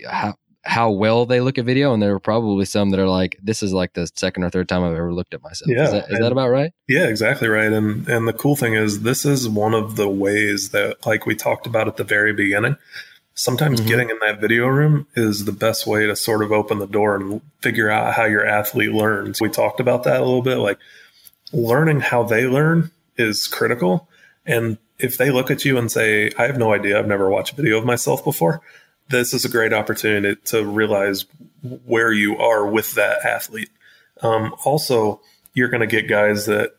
uh, 0.07 0.11
how 0.11 0.35
how 0.63 0.91
well 0.91 1.25
they 1.25 1.41
look 1.41 1.57
at 1.57 1.65
video, 1.65 1.95
and 1.95 2.03
there 2.03 2.15
are 2.15 2.21
probably 2.21 2.65
some 2.65 2.91
that 2.91 3.01
are 3.01 3.09
like, 3.09 3.39
"This 3.43 3.63
is 3.63 3.73
like 3.73 3.95
the 3.95 4.07
second 4.17 4.45
or 4.45 4.51
third 4.51 4.69
time 4.69 4.85
I've 4.85 4.97
ever 4.97 5.15
looked 5.15 5.33
at 5.35 5.43
myself." 5.43 5.71
Yeah, 5.71 5.85
is 5.85 5.91
that, 5.93 6.11
is 6.11 6.19
that 6.19 6.33
about 6.33 6.51
right? 6.51 6.73
Yeah, 6.89 7.07
exactly 7.07 7.49
right. 7.49 7.73
And 7.73 8.07
and 8.09 8.29
the 8.29 8.33
cool 8.33 8.57
thing 8.57 8.75
is, 8.75 9.03
this 9.03 9.25
is 9.25 9.49
one 9.49 9.75
of 9.75 9.97
the 9.97 10.09
ways 10.09 10.71
that, 10.71 11.07
like 11.07 11.27
we 11.27 11.35
talked 11.35 11.67
about 11.67 11.89
at 11.89 11.97
the 11.97 12.05
very 12.05 12.33
beginning, 12.33 12.77
sometimes 13.39 13.79
mm-hmm. 13.79 13.89
getting 13.89 14.11
in 14.11 14.19
that 14.21 14.41
video 14.41 14.67
room 14.67 15.07
is 15.15 15.45
the 15.45 15.53
best 15.53 15.87
way 15.87 16.07
to 16.07 16.17
sort 16.17 16.43
of 16.43 16.51
open 16.51 16.81
the 16.81 16.89
door 16.89 17.15
and 17.15 17.41
figure 17.61 17.89
out 17.89 18.15
how 18.15 18.25
your 18.25 18.45
athlete 18.45 18.91
learns. 18.91 19.41
We 19.41 19.49
talked 19.49 19.79
about 19.79 20.03
that 20.05 20.21
a 20.21 20.25
little 20.25 20.43
bit. 20.43 20.57
Like 20.57 20.79
learning 21.53 22.01
how 22.01 22.25
they 22.25 22.49
learn 22.49 22.91
is 23.17 23.47
critical. 23.47 24.09
And 24.45 24.77
if 24.99 25.19
they 25.19 25.31
look 25.31 25.53
at 25.53 25.65
you 25.65 25.79
and 25.79 25.91
say, 25.91 26.33
I 26.37 26.49
have 26.49 26.59
no 26.59 26.73
idea, 26.73 26.99
I've 26.99 27.07
never 27.07 27.31
watched 27.31 27.53
a 27.53 27.57
video 27.57 27.79
of 27.79 27.85
myself 27.85 28.25
before, 28.25 28.61
this 29.09 29.33
is 29.33 29.45
a 29.45 29.49
great 29.49 29.73
opportunity 29.73 30.35
to 30.47 30.65
realize 30.65 31.25
where 31.63 32.11
you 32.11 32.37
are 32.39 32.67
with 32.67 32.95
that 32.95 33.25
athlete. 33.25 33.71
Um, 34.21 34.53
also, 34.65 35.21
you're 35.55 35.69
going 35.69 35.81
to 35.81 35.87
get 35.87 36.09
guys 36.09 36.47
that 36.47 36.73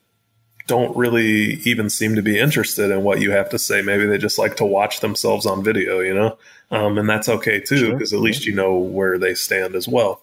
don't 0.69 0.95
really 0.95 1.55
even 1.65 1.89
seem 1.89 2.15
to 2.15 2.21
be 2.21 2.39
interested 2.39 2.91
in 2.91 3.03
what 3.03 3.21
you 3.21 3.31
have 3.31 3.49
to 3.49 3.59
say. 3.59 3.81
Maybe 3.81 4.05
they 4.05 4.19
just 4.19 4.37
like 4.37 4.55
to 4.57 4.65
watch 4.65 4.99
themselves 4.99 5.47
on 5.47 5.63
video, 5.63 5.99
you 5.99 6.13
know? 6.13 6.37
Um, 6.69 6.99
and 6.99 7.09
that's 7.09 7.27
okay 7.27 7.59
too, 7.59 7.93
because 7.93 8.11
sure. 8.11 8.19
at 8.19 8.23
least 8.23 8.45
you 8.45 8.53
know 8.53 8.77
where 8.77 9.17
they 9.17 9.33
stand 9.33 9.75
as 9.75 9.87
well. 9.87 10.21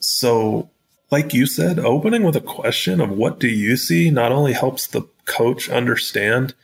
So, 0.00 0.68
like 1.12 1.32
you 1.32 1.46
said, 1.46 1.78
opening 1.78 2.24
with 2.24 2.34
a 2.34 2.40
question 2.40 3.00
of 3.00 3.10
what 3.10 3.38
do 3.38 3.48
you 3.48 3.76
see 3.76 4.10
not 4.10 4.32
only 4.32 4.52
helps 4.52 4.88
the 4.88 5.02
coach 5.24 5.70
understand 5.70 6.54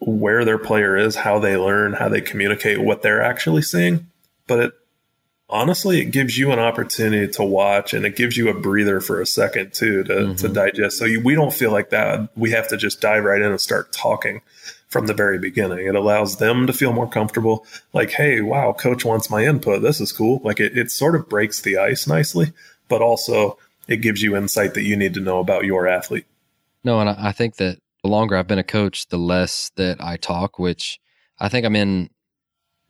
where 0.00 0.44
their 0.44 0.58
player 0.58 0.96
is, 0.96 1.14
how 1.14 1.38
they 1.38 1.56
learn, 1.56 1.92
how 1.92 2.08
they 2.08 2.20
communicate 2.20 2.82
what 2.82 3.02
they're 3.02 3.22
actually 3.22 3.62
seeing. 3.62 4.08
But 4.48 4.58
it 4.58 4.72
honestly, 5.54 6.00
it 6.00 6.06
gives 6.06 6.36
you 6.36 6.50
an 6.50 6.58
opportunity 6.58 7.32
to 7.32 7.44
watch 7.44 7.94
and 7.94 8.04
it 8.04 8.16
gives 8.16 8.36
you 8.36 8.48
a 8.48 8.60
breather 8.60 9.00
for 9.00 9.20
a 9.20 9.26
second 9.26 9.72
too 9.72 10.02
to, 10.02 10.12
mm-hmm. 10.12 10.34
to 10.34 10.48
digest. 10.48 10.98
So 10.98 11.04
you, 11.04 11.20
we 11.20 11.36
don't 11.36 11.54
feel 11.54 11.70
like 11.70 11.90
that. 11.90 12.28
We 12.36 12.50
have 12.50 12.66
to 12.68 12.76
just 12.76 13.00
dive 13.00 13.22
right 13.22 13.40
in 13.40 13.50
and 13.50 13.60
start 13.60 13.92
talking 13.92 14.42
from 14.88 15.06
the 15.06 15.14
very 15.14 15.38
beginning. 15.38 15.86
It 15.86 15.94
allows 15.94 16.38
them 16.38 16.66
to 16.66 16.72
feel 16.72 16.92
more 16.92 17.08
comfortable. 17.08 17.64
Like, 17.92 18.10
hey, 18.10 18.40
wow, 18.40 18.72
coach 18.72 19.04
wants 19.04 19.30
my 19.30 19.44
input. 19.44 19.80
This 19.80 20.00
is 20.00 20.10
cool. 20.10 20.40
Like 20.42 20.58
it, 20.58 20.76
it 20.76 20.90
sort 20.90 21.14
of 21.14 21.28
breaks 21.28 21.60
the 21.60 21.78
ice 21.78 22.08
nicely, 22.08 22.52
but 22.88 23.00
also 23.00 23.56
it 23.86 23.98
gives 23.98 24.22
you 24.22 24.36
insight 24.36 24.74
that 24.74 24.82
you 24.82 24.96
need 24.96 25.14
to 25.14 25.20
know 25.20 25.38
about 25.38 25.64
your 25.64 25.86
athlete. 25.86 26.26
No, 26.82 26.98
and 26.98 27.08
I 27.08 27.30
think 27.30 27.56
that 27.56 27.78
the 28.02 28.08
longer 28.08 28.36
I've 28.36 28.48
been 28.48 28.58
a 28.58 28.64
coach, 28.64 29.06
the 29.06 29.18
less 29.18 29.70
that 29.76 30.00
I 30.00 30.16
talk, 30.16 30.58
which 30.58 30.98
I 31.38 31.48
think 31.48 31.64
I'm 31.64 31.76
in. 31.76 32.10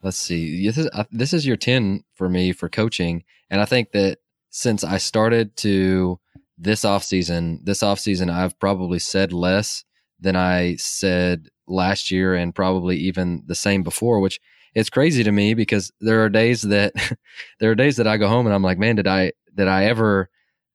Let's 0.05 0.17
see, 0.17 0.67
this 0.67 0.77
is, 0.77 0.87
uh, 0.93 1.05
this 1.11 1.33
is 1.33 1.47
year 1.47 1.57
10 1.57 2.03
for 2.13 2.29
me 2.29 2.51
for 2.51 2.69
coaching. 2.69 3.23
And 3.49 3.59
I 3.59 3.65
think 3.65 3.91
that 3.93 4.19
since 4.51 4.83
I 4.83 4.99
started 4.99 5.57
to 5.57 6.19
this 6.59 6.85
off 6.85 7.03
season, 7.03 7.59
this 7.63 7.81
off 7.81 7.97
season, 7.97 8.29
I've 8.29 8.59
probably 8.59 8.99
said 8.99 9.33
less 9.33 9.83
than 10.19 10.35
I 10.35 10.75
said 10.75 11.47
last 11.67 12.11
year 12.11 12.35
and 12.35 12.53
probably 12.53 12.97
even 12.97 13.45
the 13.47 13.55
same 13.55 13.81
before, 13.81 14.19
which 14.19 14.39
it's 14.75 14.91
crazy 14.91 15.23
to 15.23 15.31
me 15.31 15.55
because 15.55 15.91
there 15.99 16.23
are 16.23 16.29
days 16.29 16.61
that 16.61 16.93
there 17.59 17.71
are 17.71 17.75
days 17.75 17.97
that 17.97 18.05
I 18.05 18.17
go 18.17 18.27
home 18.27 18.45
and 18.45 18.53
I'm 18.53 18.61
like, 18.61 18.77
man, 18.77 18.97
did 18.97 19.07
I, 19.07 19.31
did 19.55 19.67
I 19.67 19.85
ever, 19.85 20.29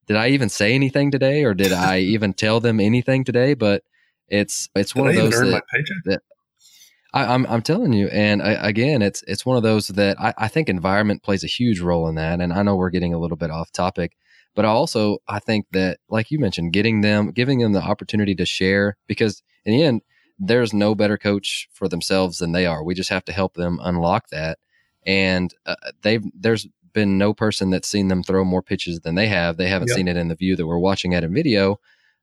did 0.09 0.17
I 0.17 0.31
even 0.31 0.49
say 0.49 0.75
anything 0.75 1.13
today 1.13 1.45
or 1.45 1.55
did 1.55 1.73
I 1.73 1.99
even 2.01 2.33
tell 2.33 2.59
them 2.59 2.81
anything 2.81 3.23
today? 3.23 3.55
But 3.55 3.85
it's 4.27 4.69
it's 4.75 4.93
Did 4.93 5.01
one 5.01 5.09
I 5.09 5.13
of 5.13 5.31
those 5.31 5.41
that, 5.41 5.63
that 6.07 6.23
I, 7.13 7.25
am 7.25 7.47
I'm, 7.47 7.53
I'm 7.53 7.63
telling 7.63 7.93
you, 7.93 8.09
and 8.09 8.43
I, 8.43 8.53
again, 8.53 9.03
it's 9.03 9.23
it's 9.27 9.45
one 9.45 9.57
of 9.57 9.63
those 9.63 9.89
that 9.89 10.21
I, 10.21 10.35
I 10.39 10.49
think 10.49 10.69
environment 10.69 11.23
plays 11.23 11.45
a 11.45 11.49
huge 11.49 11.81
role 11.81 12.09
in 12.09 12.15
that. 12.17 12.41
And 12.41 12.53
I 12.53 12.63
know 12.63 12.77
we're 12.77 12.91
getting 12.91 13.15
a 13.15 13.19
little 13.19 13.37
bit 13.37 13.51
off 13.51 13.73
topic, 13.73 14.17
but 14.55 14.65
I 14.65 14.69
also 14.69 15.19
I 15.29 15.39
think 15.41 15.67
that, 15.73 15.99
like 16.09 16.31
you 16.31 16.39
mentioned, 16.39 16.73
getting 16.73 17.01
them, 17.01 17.31
giving 17.33 17.59
them 17.59 17.73
the 17.73 17.83
opportunity 17.83 18.35
to 18.37 18.47
share, 18.47 18.97
because 19.07 19.43
in 19.65 19.73
the 19.73 19.83
end, 19.83 20.03
there's 20.39 20.73
no 20.73 20.95
better 20.95 21.19
coach 21.19 21.69
for 21.73 21.89
themselves 21.89 22.39
than 22.39 22.53
they 22.53 22.67
are. 22.67 22.85
We 22.85 22.95
just 22.95 23.11
have 23.11 23.25
to 23.27 23.33
help 23.33 23.55
them 23.55 23.79
unlock 23.83 24.29
that. 24.29 24.59
And 25.05 25.53
uh, 25.67 25.77
they've 26.03 26.25
there's 26.35 26.69
been 26.93 27.19
no 27.19 27.33
person 27.35 27.71
that's 27.71 27.89
seen 27.89 28.09
them 28.09 28.23
throw 28.23 28.45
more 28.45 28.63
pitches 28.63 29.01
than 29.01 29.15
they 29.15 29.29
have. 29.29 29.57
They 29.57 29.69
haven't 29.69 29.89
yep. 29.89 29.97
seen 29.97 30.09
it 30.09 30.17
in 30.17 30.29
the 30.29 30.35
view 30.35 30.57
that 30.57 30.67
we're 30.67 30.79
watching 30.79 31.15
at 31.15 31.25
in 31.25 31.33
video 31.33 31.79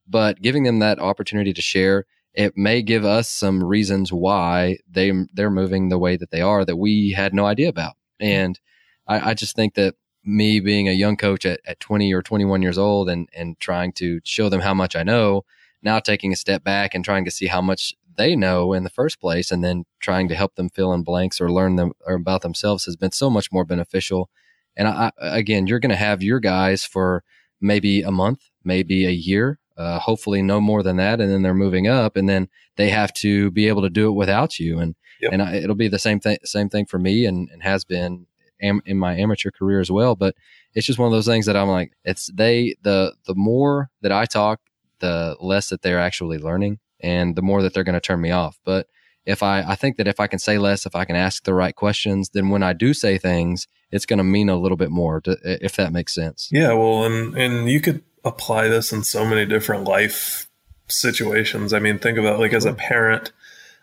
but 0.08 0.42
giving 0.42 0.64
them 0.64 0.80
that 0.80 1.00
opportunity 1.00 1.54
to 1.54 1.62
share 1.62 2.06
it 2.38 2.56
may 2.56 2.84
give 2.84 3.04
us 3.04 3.28
some 3.28 3.64
reasons 3.64 4.14
why 4.14 4.78
they 4.88 5.12
they're 5.34 5.50
moving 5.50 5.90
the 5.90 5.98
way 5.98 6.16
that 6.16 6.30
they 6.30 6.40
are 6.40 6.64
that 6.64 6.78
we 6.78 7.12
had 7.12 7.34
no 7.34 7.48
idea 7.48 7.68
about. 7.68 7.96
And 8.20 8.60
I, 9.08 9.32
I 9.32 9.34
just 9.34 9.56
think 9.56 9.74
that 9.74 9.96
me 10.24 10.60
being 10.60 10.88
a 10.88 10.92
young 10.92 11.18
coach 11.18 11.46
at, 11.46 11.60
at 11.66 11.80
20 11.80 12.14
or 12.14 12.22
21 12.22 12.62
years 12.62 12.78
old 12.78 13.10
and 13.10 13.28
and 13.34 13.60
trying 13.60 13.92
to 13.94 14.22
show 14.24 14.50
them 14.50 14.62
how 14.62 14.76
much 14.76 14.96
I 14.96 15.02
know 15.02 15.46
now 15.82 16.00
taking 16.00 16.32
a 16.32 16.36
step 16.36 16.64
back 16.64 16.94
and 16.94 17.04
trying 17.04 17.26
to 17.26 17.32
see 17.32 17.48
how 17.48 17.62
much 17.62 17.96
they 18.18 18.36
know 18.36 18.72
in 18.72 18.84
the 18.84 18.90
first 18.92 19.20
place 19.20 19.52
and 19.52 19.64
then 19.64 19.86
trying 20.00 20.28
to 20.28 20.36
help 20.36 20.56
them 20.56 20.70
fill 20.70 20.94
in 20.94 21.04
blanks 21.04 21.42
or 21.42 21.52
learn 21.52 21.76
them 21.76 21.92
or 22.06 22.14
about 22.16 22.42
themselves 22.44 22.86
has 22.86 22.96
been 22.96 23.12
so 23.12 23.30
much 23.32 23.52
more 23.52 23.66
beneficial. 23.66 24.30
And 24.76 24.88
I, 24.88 25.12
again 25.18 25.66
you're 25.66 25.80
going 25.80 25.90
to 25.90 25.96
have 25.96 26.22
your 26.22 26.40
guys 26.40 26.86
for 26.86 27.24
maybe 27.60 28.04
a 28.04 28.12
month 28.12 28.42
maybe 28.64 29.08
a 29.08 29.12
year 29.12 29.60
uh, 29.78 30.00
hopefully 30.00 30.42
no 30.42 30.60
more 30.60 30.84
than 30.84 30.98
that, 30.98 31.22
and 31.22 31.32
then 31.32 31.44
they're 31.44 31.54
moving 31.54 31.88
up, 31.88 32.16
and 32.18 32.28
then 32.28 32.50
they 32.76 32.90
have 32.90 33.14
to 33.14 33.52
be 33.52 33.68
able 33.68 33.82
to 33.84 33.90
do 33.90 34.08
it 34.08 34.14
without 34.14 34.60
you, 34.60 34.80
and 34.80 34.96
yep. 35.22 35.32
and 35.34 35.42
I, 35.42 35.56
it'll 35.56 35.76
be 35.76 35.88
the 35.88 36.00
same 36.00 36.20
thing 36.20 36.38
same 36.44 36.70
thing 36.70 36.86
for 36.86 37.00
me, 37.00 37.26
and, 37.26 37.50
and 37.52 37.64
has 37.64 37.84
been 37.86 38.26
am, 38.62 38.82
in 38.86 38.98
my 38.98 39.16
amateur 39.16 39.52
career 39.52 39.80
as 39.80 39.92
well. 39.92 40.16
But 40.16 40.36
it's 40.74 40.88
just 40.88 41.00
one 41.00 41.08
of 41.08 41.14
those 41.14 41.28
things 41.28 41.46
that 41.46 41.56
I'm 41.56 41.70
like, 41.70 41.92
it's 42.04 42.30
they 42.34 42.76
the 42.82 43.14
the 43.26 43.36
more 43.36 43.90
that 44.02 44.12
I 44.12 44.26
talk, 44.26 44.60
the 45.00 45.36
less 45.40 45.70
that 45.70 45.82
they're 45.82 46.00
actually 46.00 46.40
learning, 46.40 46.80
and 47.00 47.36
the 47.36 47.42
more 47.42 47.62
that 47.62 47.74
they're 47.74 47.84
going 47.84 47.94
to 47.94 48.02
turn 48.02 48.22
me 48.22 48.32
off. 48.32 48.60
But 48.66 48.88
if 49.26 49.44
I, 49.44 49.62
I 49.62 49.76
think 49.76 49.98
that 49.98 50.08
if 50.08 50.22
I 50.22 50.28
can 50.28 50.40
say 50.40 50.58
less, 50.58 50.86
if 50.86 50.96
I 50.96 51.04
can 51.04 51.18
ask 51.18 51.44
the 51.44 51.54
right 51.54 51.76
questions, 51.76 52.30
then 52.30 52.48
when 52.50 52.64
I 52.64 52.72
do 52.72 52.94
say 52.94 53.18
things, 53.18 53.68
it's 53.92 54.06
going 54.06 54.20
to 54.20 54.24
mean 54.24 54.48
a 54.48 54.56
little 54.56 54.78
bit 54.78 54.90
more, 54.90 55.20
to, 55.22 55.38
if 55.44 55.76
that 55.76 55.92
makes 55.92 56.16
sense. 56.16 56.48
Yeah, 56.50 56.72
well, 56.74 57.04
and 57.04 57.38
and 57.38 57.70
you 57.70 57.82
could 57.82 58.04
apply 58.24 58.68
this 58.68 58.92
in 58.92 59.04
so 59.04 59.26
many 59.26 59.46
different 59.46 59.86
life 59.86 60.50
situations. 60.88 61.74
I 61.74 61.80
mean, 61.80 62.00
think 62.00 62.18
about 62.18 62.40
like 62.40 62.54
as 62.54 62.66
a 62.66 62.74
parent, 62.74 63.32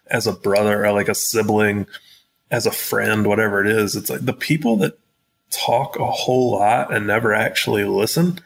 as 0.06 0.26
a 0.26 0.32
brother, 0.32 0.84
or 0.84 0.92
like 0.92 1.08
a 1.08 1.14
sibling, 1.14 1.86
as 2.50 2.66
a 2.66 2.70
friend, 2.72 3.26
whatever 3.26 3.64
it 3.64 3.70
is. 3.70 3.96
It's 3.96 4.10
like 4.10 4.24
the 4.24 4.32
people 4.32 4.76
that 4.78 4.98
talk 5.50 5.96
a 5.96 6.10
whole 6.10 6.52
lot 6.52 6.92
and 6.92 7.06
never 7.06 7.32
actually 7.32 7.84
listen. 7.84 8.40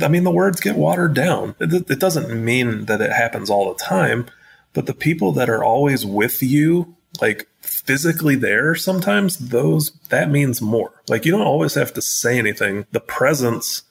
I 0.00 0.08
mean, 0.08 0.24
the 0.24 0.30
words 0.30 0.60
get 0.60 0.76
watered 0.76 1.14
down. 1.14 1.54
It, 1.60 1.90
it 1.90 2.00
doesn't 2.00 2.44
mean 2.44 2.86
that 2.86 3.00
it 3.00 3.12
happens 3.12 3.48
all 3.48 3.72
the 3.72 3.82
time, 3.82 4.26
but 4.72 4.86
the 4.86 4.94
people 4.94 5.32
that 5.32 5.48
are 5.48 5.62
always 5.62 6.04
with 6.04 6.42
you, 6.42 6.96
like 7.20 7.46
physically 7.60 8.34
there, 8.34 8.74
sometimes 8.74 9.38
those, 9.38 9.92
that 10.08 10.30
means 10.30 10.60
more. 10.60 10.92
Like 11.08 11.24
you 11.24 11.30
don't 11.30 11.46
always 11.46 11.74
have 11.74 11.92
to 11.94 12.02
say 12.02 12.38
anything. 12.38 12.86
The 12.90 13.00
presence, 13.00 13.84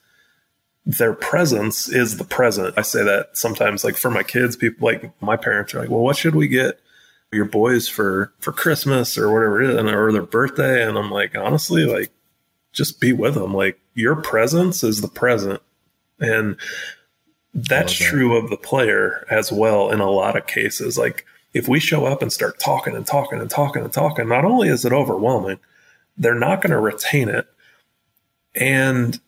their 0.85 1.13
presence 1.13 1.87
is 1.87 2.17
the 2.17 2.25
present. 2.25 2.73
I 2.77 2.81
say 2.81 3.03
that 3.03 3.37
sometimes, 3.37 3.83
like 3.83 3.95
for 3.95 4.11
my 4.11 4.23
kids, 4.23 4.55
people 4.55 4.85
like 4.85 5.11
my 5.21 5.37
parents 5.37 5.73
are 5.73 5.79
like, 5.79 5.89
well, 5.89 6.01
what 6.01 6.17
should 6.17 6.35
we 6.35 6.47
get 6.47 6.79
your 7.31 7.45
boys 7.45 7.87
for 7.87 8.33
for 8.39 8.51
Christmas 8.51 9.17
or 9.17 9.31
whatever 9.31 9.61
it 9.61 9.69
is, 9.69 9.77
or 9.77 10.11
their 10.11 10.23
birthday? 10.23 10.87
And 10.87 10.97
I'm 10.97 11.09
like, 11.09 11.37
honestly, 11.37 11.85
like 11.85 12.11
just 12.73 12.99
be 12.99 13.13
with 13.13 13.35
them. 13.35 13.53
Like 13.53 13.79
your 13.93 14.15
presence 14.17 14.83
is 14.83 15.01
the 15.01 15.07
present, 15.07 15.61
and 16.19 16.57
that's 17.53 17.97
that. 17.97 18.05
true 18.05 18.35
of 18.35 18.49
the 18.49 18.57
player 18.57 19.25
as 19.29 19.51
well 19.51 19.89
in 19.89 20.01
a 20.01 20.09
lot 20.09 20.35
of 20.35 20.47
cases. 20.47 20.97
Like 20.97 21.25
if 21.53 21.67
we 21.67 21.79
show 21.79 22.05
up 22.05 22.21
and 22.21 22.33
start 22.33 22.59
talking 22.59 22.95
and 22.95 23.07
talking 23.07 23.39
and 23.39 23.49
talking 23.49 23.83
and 23.83 23.93
talking, 23.93 24.27
not 24.27 24.43
only 24.43 24.67
is 24.67 24.83
it 24.83 24.91
overwhelming, 24.91 25.59
they're 26.17 26.35
not 26.35 26.61
going 26.61 26.71
to 26.71 26.79
retain 26.79 27.29
it, 27.29 27.47
and 28.53 29.21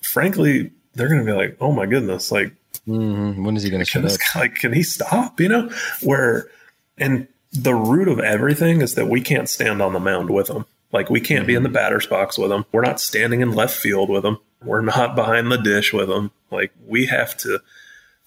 frankly, 0.00 0.72
they're 0.94 1.08
going 1.08 1.24
to 1.24 1.26
be 1.26 1.36
like, 1.36 1.56
"Oh 1.60 1.72
my 1.72 1.86
goodness!" 1.86 2.30
Like, 2.30 2.54
mm-hmm. 2.86 3.44
when 3.44 3.56
is 3.56 3.62
he 3.62 3.70
going 3.70 3.84
to 3.84 3.88
shut 3.88 4.04
up? 4.04 4.12
Guy, 4.34 4.40
like, 4.40 4.54
can 4.56 4.72
he 4.72 4.82
stop? 4.82 5.40
You 5.40 5.48
know, 5.48 5.70
where 6.02 6.48
and 6.98 7.28
the 7.52 7.74
root 7.74 8.08
of 8.08 8.18
everything 8.18 8.80
is 8.80 8.94
that 8.94 9.08
we 9.08 9.20
can't 9.20 9.48
stand 9.48 9.82
on 9.82 9.92
the 9.92 10.00
mound 10.00 10.30
with 10.30 10.46
them. 10.46 10.64
Like 10.92 11.10
we 11.10 11.20
can't 11.20 11.40
mm-hmm. 11.40 11.46
be 11.46 11.54
in 11.54 11.62
the 11.62 11.68
mm-hmm. 11.68 11.74
batter's 11.74 12.06
box 12.06 12.38
with 12.38 12.50
them. 12.50 12.64
We're 12.72 12.82
not 12.82 13.00
standing 13.00 13.40
in 13.40 13.52
left 13.52 13.76
field 13.76 14.10
with 14.10 14.22
them. 14.22 14.38
We're 14.62 14.80
not 14.80 15.16
behind 15.16 15.50
the 15.50 15.58
dish 15.58 15.92
with 15.92 16.08
them. 16.08 16.30
Like 16.50 16.72
we 16.86 17.06
have 17.06 17.36
to 17.38 17.60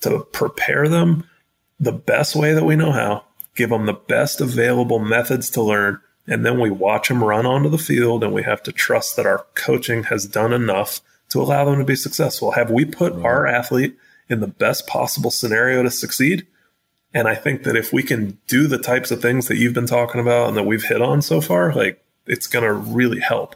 to 0.01 0.19
prepare 0.31 0.87
them 0.87 1.27
the 1.79 1.91
best 1.91 2.35
way 2.35 2.53
that 2.53 2.65
we 2.65 2.75
know 2.75 2.91
how, 2.91 3.23
give 3.55 3.69
them 3.69 3.85
the 3.85 3.93
best 3.93 4.41
available 4.41 4.99
methods 4.99 5.49
to 5.51 5.61
learn, 5.61 5.99
and 6.27 6.45
then 6.45 6.59
we 6.59 6.69
watch 6.69 7.07
them 7.07 7.23
run 7.23 7.45
onto 7.45 7.69
the 7.69 7.77
field 7.77 8.23
and 8.23 8.33
we 8.33 8.43
have 8.43 8.61
to 8.63 8.71
trust 8.71 9.15
that 9.15 9.25
our 9.25 9.45
coaching 9.55 10.03
has 10.03 10.25
done 10.25 10.53
enough 10.53 11.01
to 11.29 11.41
allow 11.41 11.65
them 11.65 11.79
to 11.79 11.85
be 11.85 11.95
successful. 11.95 12.51
Have 12.51 12.71
we 12.71 12.85
put 12.85 13.13
right. 13.13 13.25
our 13.25 13.47
athlete 13.47 13.97
in 14.29 14.39
the 14.39 14.47
best 14.47 14.87
possible 14.87 15.31
scenario 15.31 15.83
to 15.83 15.91
succeed? 15.91 16.47
And 17.13 17.27
I 17.27 17.35
think 17.35 17.63
that 17.63 17.75
if 17.75 17.93
we 17.93 18.03
can 18.03 18.37
do 18.47 18.67
the 18.67 18.77
types 18.77 19.09
of 19.11 19.21
things 19.21 19.47
that 19.47 19.57
you've 19.57 19.73
been 19.73 19.87
talking 19.87 20.19
about 20.19 20.49
and 20.49 20.57
that 20.57 20.63
we've 20.63 20.83
hit 20.83 21.01
on 21.01 21.21
so 21.21 21.39
far, 21.41 21.73
like 21.73 22.03
it's 22.25 22.47
going 22.47 22.65
to 22.65 22.73
really 22.73 23.19
help. 23.19 23.55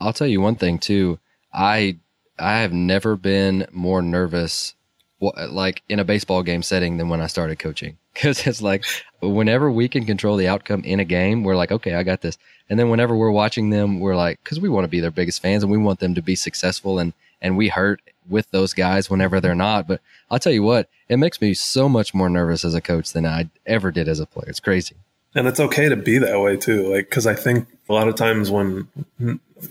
I'll 0.00 0.12
tell 0.12 0.26
you 0.26 0.40
one 0.40 0.56
thing 0.56 0.78
too. 0.78 1.18
I 1.52 1.98
I 2.38 2.60
have 2.60 2.72
never 2.72 3.16
been 3.16 3.66
more 3.70 4.02
nervous 4.02 4.74
like 5.20 5.82
in 5.88 5.98
a 5.98 6.04
baseball 6.04 6.42
game 6.42 6.62
setting 6.62 6.96
than 6.96 7.08
when 7.08 7.20
I 7.20 7.26
started 7.26 7.58
coaching 7.58 7.98
because 8.14 8.46
it's 8.46 8.62
like 8.62 8.84
whenever 9.20 9.70
we 9.70 9.88
can 9.88 10.04
control 10.04 10.36
the 10.36 10.48
outcome 10.48 10.82
in 10.84 11.00
a 11.00 11.04
game, 11.04 11.44
we're 11.44 11.56
like, 11.56 11.72
okay, 11.72 11.94
I 11.94 12.02
got 12.02 12.20
this. 12.20 12.38
And 12.68 12.78
then 12.78 12.90
whenever 12.90 13.16
we're 13.16 13.30
watching 13.30 13.70
them, 13.70 14.00
we're 14.00 14.16
like, 14.16 14.42
because 14.42 14.60
we 14.60 14.68
want 14.68 14.84
to 14.84 14.88
be 14.88 15.00
their 15.00 15.10
biggest 15.10 15.42
fans 15.42 15.62
and 15.62 15.72
we 15.72 15.78
want 15.78 16.00
them 16.00 16.14
to 16.14 16.22
be 16.22 16.36
successful 16.36 16.98
and 16.98 17.12
and 17.42 17.56
we 17.56 17.68
hurt 17.68 18.02
with 18.28 18.50
those 18.50 18.74
guys 18.74 19.08
whenever 19.08 19.40
they're 19.40 19.54
not. 19.54 19.88
But 19.88 20.00
I'll 20.30 20.38
tell 20.38 20.52
you 20.52 20.62
what, 20.62 20.88
it 21.08 21.16
makes 21.16 21.40
me 21.40 21.54
so 21.54 21.88
much 21.88 22.12
more 22.12 22.28
nervous 22.28 22.64
as 22.64 22.74
a 22.74 22.80
coach 22.80 23.12
than 23.12 23.24
I 23.24 23.48
ever 23.64 23.90
did 23.90 24.08
as 24.08 24.20
a 24.20 24.26
player. 24.26 24.50
It's 24.50 24.60
crazy. 24.60 24.96
And 25.34 25.46
it's 25.46 25.60
okay 25.60 25.88
to 25.88 25.96
be 25.96 26.18
that 26.18 26.40
way 26.40 26.56
too. 26.56 26.92
Like, 26.92 27.08
cause 27.08 27.26
I 27.26 27.34
think 27.34 27.66
a 27.88 27.94
lot 27.94 28.08
of 28.08 28.16
times 28.16 28.50
when, 28.50 28.88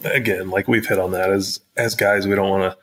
again, 0.03 0.49
like 0.49 0.67
we've 0.67 0.87
hit 0.87 0.97
on 0.97 1.11
that 1.11 1.29
as, 1.29 1.59
as 1.77 1.93
guys, 1.93 2.27
we 2.27 2.35
don't 2.35 2.49
want 2.49 2.73
to 2.73 2.77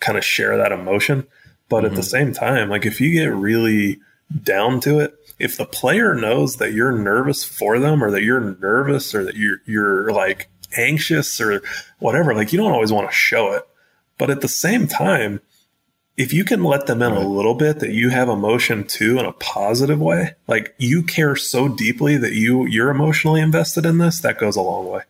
kind 0.00 0.18
of 0.18 0.24
share 0.24 0.56
that 0.56 0.72
emotion. 0.72 1.26
But 1.68 1.84
mm-hmm. 1.84 1.86
at 1.86 1.92
the 1.92 2.00
mm-hmm. 2.00 2.08
same 2.08 2.32
time, 2.32 2.68
like 2.68 2.84
if 2.84 3.00
you 3.00 3.12
get 3.12 3.32
really 3.32 4.00
down 4.42 4.80
to 4.80 5.00
it, 5.00 5.14
if 5.38 5.56
the 5.56 5.66
player 5.66 6.14
knows 6.14 6.56
that 6.56 6.72
you're 6.72 6.92
nervous 6.92 7.44
for 7.44 7.78
them 7.78 8.02
or 8.02 8.10
that 8.10 8.22
you're 8.22 8.56
nervous 8.60 9.14
or 9.14 9.24
that 9.24 9.36
you're, 9.36 9.60
you're 9.66 10.12
like 10.12 10.48
anxious 10.76 11.40
or 11.40 11.62
whatever, 11.98 12.34
like 12.34 12.52
you 12.52 12.58
don't 12.58 12.72
always 12.72 12.92
want 12.92 13.08
to 13.08 13.14
show 13.14 13.52
it. 13.52 13.62
But 14.18 14.30
at 14.30 14.40
the 14.40 14.48
same 14.48 14.86
time, 14.86 15.40
if 16.16 16.32
you 16.32 16.44
can 16.44 16.62
let 16.62 16.86
them 16.86 17.02
in 17.02 17.12
a 17.12 17.26
little 17.26 17.54
bit 17.54 17.80
that 17.80 17.92
you 17.92 18.10
have 18.10 18.28
emotion 18.28 18.84
too 18.84 19.18
in 19.18 19.24
a 19.24 19.32
positive 19.32 20.00
way, 20.00 20.34
like 20.46 20.74
you 20.78 21.02
care 21.02 21.36
so 21.36 21.68
deeply 21.68 22.16
that 22.18 22.32
you 22.32 22.66
you're 22.66 22.90
emotionally 22.90 23.40
invested 23.40 23.86
in 23.86 23.98
this, 23.98 24.20
that 24.20 24.38
goes 24.38 24.56
a 24.56 24.60
long 24.60 24.86
way. 24.88 25.02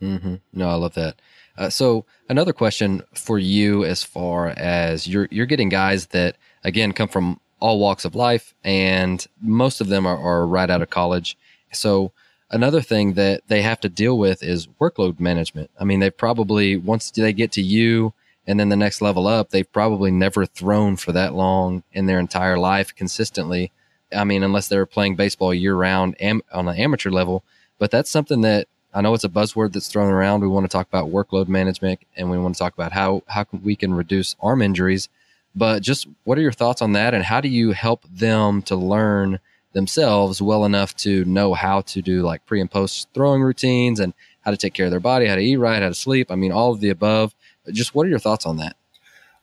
Mm-hmm. 0.00 0.34
No, 0.52 0.70
I 0.70 0.74
love 0.74 0.94
that. 0.94 1.20
Uh, 1.56 1.68
so 1.68 2.06
another 2.28 2.52
question 2.52 3.02
for 3.14 3.38
you, 3.38 3.84
as 3.84 4.02
far 4.02 4.48
as 4.48 5.06
you're 5.06 5.28
you're 5.30 5.46
getting 5.46 5.68
guys 5.68 6.06
that 6.06 6.36
again 6.64 6.92
come 6.92 7.08
from 7.08 7.40
all 7.60 7.78
walks 7.78 8.04
of 8.04 8.14
life, 8.14 8.54
and 8.64 9.26
most 9.40 9.80
of 9.80 9.88
them 9.88 10.06
are, 10.06 10.18
are 10.18 10.46
right 10.46 10.70
out 10.70 10.82
of 10.82 10.90
college. 10.90 11.36
So 11.72 12.12
another 12.50 12.80
thing 12.80 13.14
that 13.14 13.42
they 13.48 13.62
have 13.62 13.80
to 13.80 13.88
deal 13.88 14.18
with 14.18 14.42
is 14.42 14.66
workload 14.80 15.20
management. 15.20 15.70
I 15.78 15.84
mean, 15.84 16.00
they 16.00 16.10
probably 16.10 16.76
once 16.76 17.10
they 17.10 17.32
get 17.32 17.52
to 17.52 17.62
you 17.62 18.12
and 18.46 18.58
then 18.58 18.70
the 18.70 18.76
next 18.76 19.02
level 19.02 19.26
up, 19.26 19.50
they've 19.50 19.70
probably 19.70 20.10
never 20.10 20.46
thrown 20.46 20.96
for 20.96 21.12
that 21.12 21.34
long 21.34 21.82
in 21.92 22.06
their 22.06 22.18
entire 22.18 22.58
life 22.58 22.94
consistently. 22.94 23.70
I 24.10 24.24
mean, 24.24 24.42
unless 24.42 24.68
they're 24.68 24.86
playing 24.86 25.16
baseball 25.16 25.52
year 25.52 25.74
round 25.74 26.16
am- 26.18 26.40
on 26.50 26.66
an 26.66 26.76
amateur 26.76 27.10
level. 27.10 27.44
But 27.78 27.90
that's 27.90 28.10
something 28.10 28.40
that 28.40 28.66
I 28.94 29.02
know 29.02 29.12
it's 29.12 29.22
a 29.24 29.28
buzzword 29.28 29.74
that's 29.74 29.88
thrown 29.88 30.10
around. 30.10 30.40
We 30.40 30.48
want 30.48 30.64
to 30.64 30.72
talk 30.72 30.88
about 30.88 31.10
workload 31.10 31.46
management 31.48 32.00
and 32.16 32.30
we 32.30 32.38
want 32.38 32.54
to 32.54 32.58
talk 32.58 32.72
about 32.72 32.92
how, 32.92 33.22
how 33.26 33.44
we 33.62 33.76
can 33.76 33.92
reduce 33.92 34.34
arm 34.40 34.62
injuries. 34.62 35.10
But 35.58 35.82
just 35.82 36.06
what 36.24 36.38
are 36.38 36.42
your 36.42 36.52
thoughts 36.52 36.80
on 36.80 36.92
that? 36.92 37.14
And 37.14 37.24
how 37.24 37.40
do 37.40 37.48
you 37.48 37.72
help 37.72 38.04
them 38.04 38.62
to 38.62 38.76
learn 38.76 39.40
themselves 39.72 40.40
well 40.40 40.64
enough 40.64 40.96
to 40.96 41.24
know 41.24 41.52
how 41.52 41.82
to 41.82 42.00
do 42.00 42.22
like 42.22 42.46
pre 42.46 42.60
and 42.60 42.70
post 42.70 43.08
throwing 43.12 43.42
routines 43.42 44.00
and 44.00 44.14
how 44.40 44.50
to 44.50 44.56
take 44.56 44.72
care 44.72 44.86
of 44.86 44.90
their 44.90 45.00
body, 45.00 45.26
how 45.26 45.34
to 45.34 45.42
eat 45.42 45.56
right, 45.56 45.82
how 45.82 45.88
to 45.88 45.94
sleep? 45.94 46.30
I 46.30 46.36
mean, 46.36 46.52
all 46.52 46.72
of 46.72 46.80
the 46.80 46.90
above 46.90 47.34
just 47.72 47.94
what 47.94 48.06
are 48.06 48.10
your 48.10 48.18
thoughts 48.18 48.46
on 48.46 48.56
that? 48.58 48.76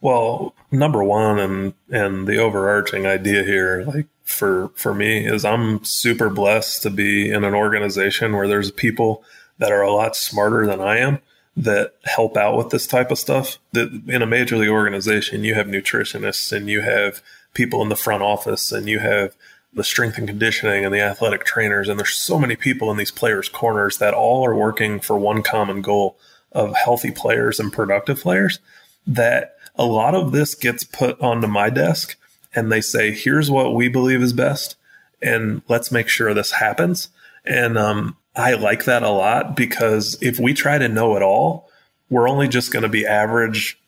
Well, 0.01 0.53
number 0.71 1.03
one, 1.03 1.39
and 1.39 1.73
and 1.89 2.27
the 2.27 2.37
overarching 2.37 3.05
idea 3.05 3.43
here, 3.43 3.83
like 3.87 4.07
for 4.23 4.69
for 4.75 4.93
me, 4.93 5.25
is 5.25 5.45
I'm 5.45 5.83
super 5.83 6.29
blessed 6.29 6.83
to 6.83 6.89
be 6.89 7.29
in 7.29 7.43
an 7.43 7.53
organization 7.53 8.35
where 8.35 8.47
there's 8.47 8.71
people 8.71 9.23
that 9.57 9.71
are 9.71 9.81
a 9.81 9.91
lot 9.91 10.15
smarter 10.15 10.67
than 10.67 10.81
I 10.81 10.97
am 10.99 11.19
that 11.57 11.93
help 12.03 12.35
out 12.35 12.57
with 12.57 12.69
this 12.69 12.87
type 12.87 13.11
of 13.11 13.19
stuff. 13.19 13.57
That 13.71 14.03
in 14.07 14.21
a 14.21 14.27
major 14.27 14.57
league 14.57 14.69
organization, 14.69 15.43
you 15.43 15.55
have 15.55 15.67
nutritionists 15.67 16.51
and 16.51 16.69
you 16.69 16.81
have 16.81 17.21
people 17.53 17.81
in 17.81 17.89
the 17.89 17.95
front 17.95 18.23
office 18.23 18.71
and 18.71 18.89
you 18.89 18.99
have 18.99 19.35
the 19.73 19.83
strength 19.83 20.17
and 20.17 20.27
conditioning 20.27 20.85
and 20.85 20.93
the 20.93 21.01
athletic 21.01 21.43
trainers 21.43 21.89
and 21.89 21.99
there's 21.99 22.13
so 22.13 22.39
many 22.39 22.55
people 22.55 22.89
in 22.91 22.97
these 22.97 23.11
players 23.11 23.49
corners 23.49 23.97
that 23.97 24.13
all 24.13 24.45
are 24.45 24.55
working 24.55 25.01
for 25.01 25.17
one 25.17 25.43
common 25.43 25.81
goal 25.81 26.17
of 26.53 26.73
healthy 26.73 27.11
players 27.11 27.59
and 27.59 27.73
productive 27.73 28.21
players 28.21 28.59
that 29.05 29.57
a 29.75 29.85
lot 29.85 30.15
of 30.15 30.31
this 30.31 30.55
gets 30.55 30.85
put 30.85 31.19
onto 31.21 31.47
my 31.47 31.69
desk 31.69 32.17
and 32.55 32.71
they 32.71 32.81
say, 32.81 33.11
here's 33.11 33.51
what 33.51 33.75
we 33.75 33.89
believe 33.89 34.21
is 34.21 34.33
best. 34.33 34.77
And 35.21 35.61
let's 35.67 35.91
make 35.91 36.07
sure 36.07 36.33
this 36.33 36.51
happens. 36.51 37.09
And 37.45 37.77
um, 37.77 38.17
I 38.35 38.53
like 38.53 38.85
that 38.85 39.03
a 39.03 39.09
lot 39.09 39.55
because 39.55 40.17
if 40.21 40.39
we 40.39 40.53
try 40.53 40.77
to 40.77 40.89
know 40.89 41.15
it 41.15 41.21
all, 41.21 41.69
we're 42.09 42.29
only 42.29 42.47
just 42.47 42.71
going 42.71 42.83
to 42.83 42.89
be 42.89 43.05
average 43.05 43.79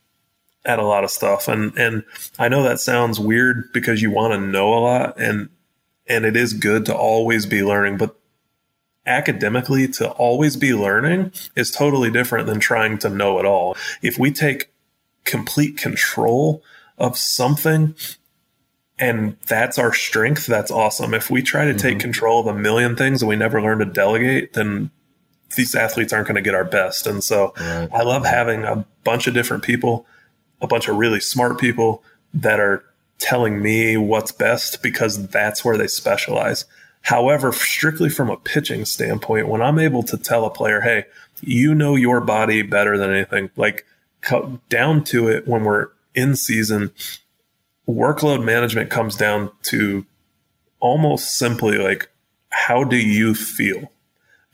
at 0.65 0.79
a 0.79 0.85
lot 0.85 1.03
of 1.03 1.11
stuff. 1.11 1.47
And 1.47 1.77
and 1.77 2.03
I 2.39 2.49
know 2.49 2.63
that 2.63 2.79
sounds 2.79 3.19
weird 3.19 3.71
because 3.73 4.01
you 4.01 4.11
want 4.11 4.33
to 4.33 4.39
know 4.39 4.73
a 4.73 4.79
lot 4.79 5.19
and 5.19 5.49
and 6.07 6.25
it 6.25 6.35
is 6.37 6.53
good 6.53 6.85
to 6.85 6.95
always 6.95 7.45
be 7.45 7.63
learning, 7.63 7.97
but 7.97 8.17
academically 9.05 9.87
to 9.87 10.09
always 10.11 10.57
be 10.57 10.73
learning 10.73 11.31
is 11.55 11.71
totally 11.71 12.11
different 12.11 12.45
than 12.45 12.59
trying 12.59 12.97
to 12.99 13.09
know 13.09 13.39
it 13.39 13.45
all. 13.45 13.75
If 14.01 14.17
we 14.19 14.31
take 14.31 14.71
complete 15.23 15.77
control 15.77 16.63
of 16.97 17.17
something 17.17 17.95
and 18.99 19.37
that's 19.45 19.77
our 19.77 19.93
strength, 19.93 20.47
that's 20.47 20.71
awesome. 20.71 21.13
If 21.13 21.29
we 21.29 21.41
try 21.41 21.65
to 21.65 21.71
mm-hmm. 21.71 21.79
take 21.79 21.99
control 21.99 22.39
of 22.39 22.47
a 22.47 22.57
million 22.57 22.95
things 22.95 23.21
and 23.21 23.29
we 23.29 23.35
never 23.35 23.61
learn 23.61 23.79
to 23.79 23.85
delegate, 23.85 24.53
then 24.53 24.89
these 25.55 25.75
athletes 25.75 26.11
aren't 26.11 26.27
going 26.27 26.35
to 26.35 26.41
get 26.41 26.55
our 26.55 26.65
best. 26.65 27.07
And 27.07 27.23
so 27.23 27.53
right. 27.59 27.89
I 27.93 28.03
love 28.03 28.25
having 28.25 28.63
a 28.63 28.85
bunch 29.03 29.27
of 29.27 29.33
different 29.33 29.63
people, 29.63 30.05
a 30.61 30.67
bunch 30.67 30.87
of 30.87 30.97
really 30.97 31.19
smart 31.19 31.59
people 31.59 32.03
that 32.33 32.59
are 32.59 32.83
telling 33.19 33.61
me 33.61 33.97
what's 33.97 34.31
best 34.31 34.83
because 34.83 35.27
that's 35.27 35.63
where 35.63 35.77
they 35.77 35.87
specialize. 35.87 36.65
However, 37.01 37.53
strictly 37.53 38.09
from 38.09 38.29
a 38.29 38.37
pitching 38.37 38.83
standpoint, 38.83 39.47
when 39.47 39.61
I'm 39.61 39.79
able 39.79 40.03
to 40.03 40.17
tell 40.17 40.45
a 40.45 40.49
player, 40.49 40.81
hey, 40.81 41.05
you 41.41 41.73
know 41.73 41.95
your 41.95 42.19
body 42.19 42.63
better 42.63 42.97
than 42.97 43.11
anything, 43.11 43.49
like 43.55 43.85
down 44.69 45.03
to 45.05 45.29
it 45.29 45.47
when 45.47 45.63
we're 45.63 45.89
in 46.13 46.35
season, 46.35 46.91
workload 47.87 48.43
management 48.43 48.89
comes 48.89 49.15
down 49.15 49.51
to 49.63 50.05
almost 50.79 51.37
simply 51.37 51.77
like, 51.77 52.09
how 52.49 52.83
do 52.83 52.97
you 52.97 53.33
feel? 53.33 53.89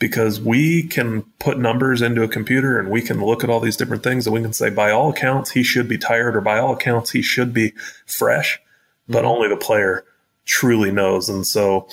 because 0.04 0.42
we 0.42 0.84
can 0.84 1.22
put 1.40 1.58
numbers 1.58 2.02
into 2.02 2.24
a 2.24 2.28
computer 2.28 2.78
and 2.78 2.90
we 2.90 3.02
can 3.02 3.24
look 3.24 3.42
at 3.42 3.50
all 3.50 3.62
these 3.62 3.78
different 3.78 4.04
things 4.04 4.28
and 4.28 4.34
we 4.34 4.42
can 4.42 4.52
say 4.52 4.70
by 4.70 4.92
all 4.92 5.10
accounts 5.10 5.52
he 5.52 5.64
should 5.64 5.88
be 5.88 5.98
tired 5.98 6.36
or 6.36 6.42
by 6.42 6.60
all 6.60 6.74
accounts 6.74 7.12
he 7.12 7.22
should 7.22 7.54
be 7.54 7.72
fresh 8.06 8.60
but 9.08 9.20
mm-hmm. 9.20 9.28
only 9.28 9.48
the 9.48 9.56
player 9.56 10.04
truly 10.44 10.92
knows 10.92 11.30
and 11.30 11.48
so 11.48 11.88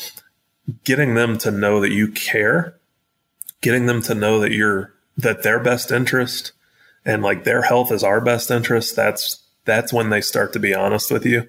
getting 0.82 1.14
them 1.14 1.38
to 1.38 1.52
know 1.52 1.80
that 1.80 1.92
you 1.92 2.08
care 2.08 2.76
getting 3.60 3.86
them 3.86 4.02
to 4.02 4.12
know 4.12 4.40
that 4.40 4.50
you're 4.50 4.92
that 5.16 5.44
their 5.44 5.60
best 5.60 5.92
interest 5.92 6.50
and 7.04 7.22
like 7.22 7.44
their 7.44 7.62
health 7.62 7.92
is 7.92 8.02
our 8.02 8.20
best 8.20 8.50
interest 8.50 8.96
that's 8.96 9.39
that's 9.64 9.92
when 9.92 10.10
they 10.10 10.20
start 10.20 10.52
to 10.52 10.58
be 10.58 10.74
honest 10.74 11.10
with 11.10 11.24
you. 11.24 11.48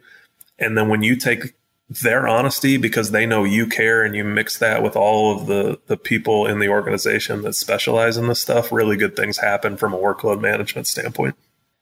And 0.59 0.77
then 0.77 0.89
when 0.89 1.01
you 1.01 1.15
take 1.15 1.55
their 2.01 2.27
honesty 2.27 2.77
because 2.77 3.11
they 3.11 3.25
know 3.25 3.43
you 3.43 3.67
care 3.67 4.03
and 4.03 4.15
you 4.15 4.23
mix 4.23 4.57
that 4.59 4.81
with 4.81 4.95
all 4.95 5.35
of 5.35 5.47
the 5.47 5.79
the 5.87 5.97
people 5.97 6.45
in 6.45 6.59
the 6.59 6.69
organization 6.69 7.41
that 7.41 7.53
specialize 7.53 8.15
in 8.15 8.27
this 8.27 8.41
stuff 8.41 8.71
really 8.71 8.95
good 8.95 9.15
things 9.15 9.39
happen 9.39 9.75
from 9.75 9.93
a 9.93 9.97
workload 9.97 10.39
management 10.39 10.87
standpoint. 10.87 11.35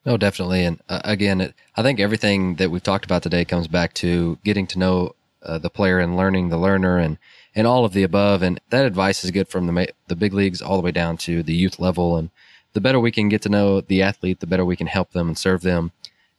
No 0.06 0.18
definitely. 0.18 0.66
And 0.66 0.82
uh, 0.90 1.02
again 1.04 1.42
it, 1.42 1.54
i 1.76 1.84
think 1.84 2.00
everything 2.00 2.56
that 2.56 2.72
we've 2.72 2.82
talked 2.82 3.06
about 3.06 3.22
today 3.22 3.46
comes 3.46 3.68
back 3.68 3.94
to 3.96 4.40
getting 4.44 4.66
to 4.68 4.80
know 4.80 5.16
uh, 5.44 5.60
the 5.60 5.70
player 5.70 6.00
and 6.00 6.18
learning 6.18 6.50
the 6.50 6.58
learner 6.58 6.98
and 6.98 7.20
and 7.54 7.68
all 7.68 7.86
of 7.86 7.94
the 7.94 8.04
above. 8.04 8.42
And 8.42 8.60
that 8.72 8.86
advice 8.86 9.24
is 9.24 9.32
good 9.32 9.48
from 9.48 9.68
the 9.68 9.94
the 10.08 10.16
big 10.16 10.34
leagues 10.34 10.62
all 10.62 10.78
the 10.78 10.84
way 10.84 10.92
down 10.92 11.18
to 11.18 11.44
the 11.44 11.56
youth 11.56 11.80
level. 11.80 12.18
And 12.18 12.32
the 12.74 12.82
better 12.82 13.00
we 13.00 13.12
can 13.12 13.30
get 13.30 13.42
to 13.44 13.50
know 13.50 13.82
the 13.82 14.02
athlete 14.02 14.40
the 14.40 14.48
better 14.48 14.66
we 14.66 14.76
can 14.76 14.88
help 14.88 15.12
them 15.12 15.28
and 15.28 15.38
serve 15.38 15.62
them 15.62 15.92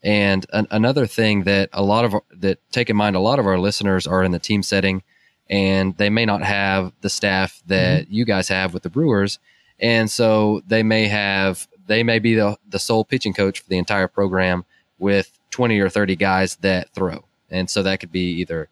and 0.03 0.47
an, 0.53 0.67
another 0.71 1.07
thing 1.07 1.45
that 1.45 1.69
a 1.73 1.83
lot 1.83 2.05
of 2.05 2.15
that 2.39 2.59
take 2.73 2.91
in 2.91 2.97
mind, 2.97 3.17
a 3.17 3.21
lot 3.21 3.39
of 3.39 3.47
our 3.47 3.59
listeners 3.59 4.07
are 4.07 4.25
in 4.25 4.33
the 4.33 4.39
team 4.39 4.63
setting, 4.63 5.03
and 5.49 5.97
they 5.99 6.09
may 6.09 6.25
not 6.25 6.43
have 6.43 6.93
the 7.03 7.11
staff 7.11 7.63
that 7.67 8.05
mm-hmm. 8.05 8.15
you 8.15 8.25
guys 8.25 8.49
have 8.49 8.73
with 8.73 8.83
the 8.83 8.91
Brewers, 8.91 9.39
and 9.79 10.11
so 10.11 10.63
they 10.67 10.83
may 10.83 11.09
have 11.09 11.69
they 11.87 12.03
may 12.03 12.19
be 12.19 12.35
the 12.35 12.57
the 12.69 12.79
sole 12.79 13.05
pitching 13.05 13.35
coach 13.35 13.61
for 13.61 13.69
the 13.69 13.79
entire 13.79 14.09
program 14.09 14.65
with 14.99 15.39
twenty 15.51 15.79
or 15.81 15.91
thirty 15.91 16.17
guys 16.17 16.57
that 16.57 16.91
throw, 16.95 17.25
and 17.51 17.69
so 17.69 17.83
that 17.83 18.01
could 18.01 18.13
be 18.13 18.31
either 18.41 18.69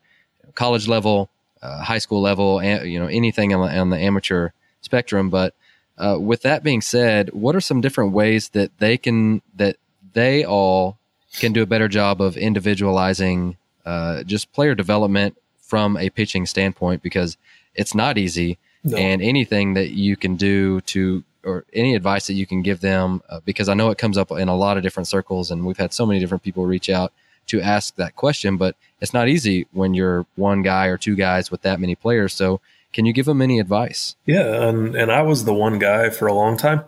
college 0.55 0.89
level, 0.89 1.29
uh, 1.61 1.83
high 1.83 1.99
school 1.99 2.23
level, 2.23 2.63
you 2.63 2.99
know 2.99 3.07
anything 3.07 3.53
on 3.53 3.69
the, 3.69 3.79
on 3.79 3.91
the 3.91 3.99
amateur 3.99 4.51
spectrum, 4.81 5.31
but. 5.31 5.55
Uh, 6.01 6.17
with 6.17 6.43
that 6.43 6.63
being 6.63 6.81
said, 6.81 7.29
what 7.33 7.57
are 7.57 7.61
some 7.61 7.81
different 7.81 8.13
ways 8.13 8.51
that 8.51 8.71
they 8.79 8.97
can 8.97 9.43
that 9.57 9.75
they 10.13 10.45
all 10.45 10.98
can 11.33 11.53
do 11.53 11.63
a 11.63 11.67
better 11.67 11.89
job 11.89 12.21
of 12.21 12.37
individualizing 12.37 13.57
uh, 13.85 14.23
just 14.25 14.53
player 14.53 14.75
development 14.75 15.37
from 15.61 15.97
a 15.97 16.11
pitching 16.11 16.47
standpoint 16.47 17.03
because 17.03 17.37
it's 17.75 17.95
not 17.95 18.19
easy. 18.19 18.59
No. 18.85 18.97
And 18.97 19.21
anything 19.23 19.75
that 19.75 19.91
you 19.91 20.17
can 20.17 20.37
do 20.37 20.81
to, 20.83 21.25
or 21.45 21.65
any 21.73 21.95
advice 21.95 22.27
that 22.29 22.35
you 22.35 22.47
can 22.47 22.63
give 22.63 22.81
them, 22.81 23.23
uh, 23.29 23.41
because 23.45 23.69
I 23.69 23.75
know 23.75 23.91
it 23.91 23.99
comes 23.99 24.17
up 24.17 24.31
in 24.31 24.49
a 24.49 24.57
lot 24.57 24.77
of 24.77 24.83
different 24.83 25.09
circles, 25.09 25.51
and 25.51 25.67
we've 25.67 25.77
had 25.77 25.93
so 25.93 26.07
many 26.07 26.21
different 26.21 26.43
people 26.43 26.67
reach 26.67 26.89
out 26.89 27.13
to 27.49 27.61
ask 27.61 27.97
that 27.97 28.15
question, 28.15 28.57
but 28.57 28.77
it's 29.01 29.15
not 29.15 29.29
easy 29.29 29.67
when 29.73 29.95
you're 29.95 30.27
one 30.37 30.63
guy 30.63 30.87
or 30.87 30.97
two 30.97 31.17
guys 31.17 31.51
with 31.51 31.63
that 31.63 31.81
many 31.81 31.95
players. 31.95 32.33
So, 32.35 32.61
can 32.93 33.05
you 33.05 33.13
give 33.13 33.27
them 33.27 33.43
any 33.43 33.59
advice? 33.59 34.17
Yeah, 34.25 34.69
and 34.69 34.95
and 34.95 35.13
I 35.13 35.23
was 35.23 35.45
the 35.45 35.53
one 35.53 35.79
guy 35.79 36.11
for 36.11 36.27
a 36.27 36.33
long 36.33 36.57
time, 36.57 36.85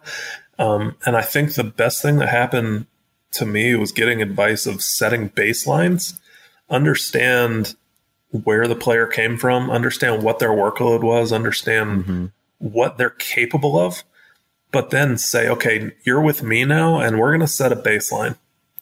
um, 0.59 0.97
and 1.05 1.17
I 1.17 1.23
think 1.23 1.55
the 1.55 1.65
best 1.65 2.03
thing 2.03 2.17
that 2.17 2.29
happened 2.29 2.87
to 3.33 3.47
me 3.47 3.75
was 3.75 3.93
getting 3.93 4.23
advice 4.23 4.67
of 4.67 4.83
setting 4.83 5.31
baselines, 5.31 6.19
understand 6.69 7.75
where 8.31 8.69
the 8.69 8.77
player 8.77 9.07
came 9.07 9.37
from, 9.37 9.71
understand 9.71 10.23
what 10.23 10.39
their 10.39 10.51
workload 10.51 11.03
was, 11.03 11.33
understand 11.33 12.05
mm-hmm. 12.05 12.27
what 12.59 12.97
they're 12.97 13.11
capable 13.11 13.79
of, 13.79 14.05
but 14.73 14.91
then 14.91 15.19
say, 15.19 15.49
okay, 15.49 15.93
you're 16.05 16.21
with 16.21 16.43
me 16.43 16.65
now, 16.65 17.01
and 17.01 17.19
we're 17.19 17.31
going 17.31 17.41
to 17.41 17.49
set 17.49 17.73
a 17.73 17.77
baseline. 17.77 18.37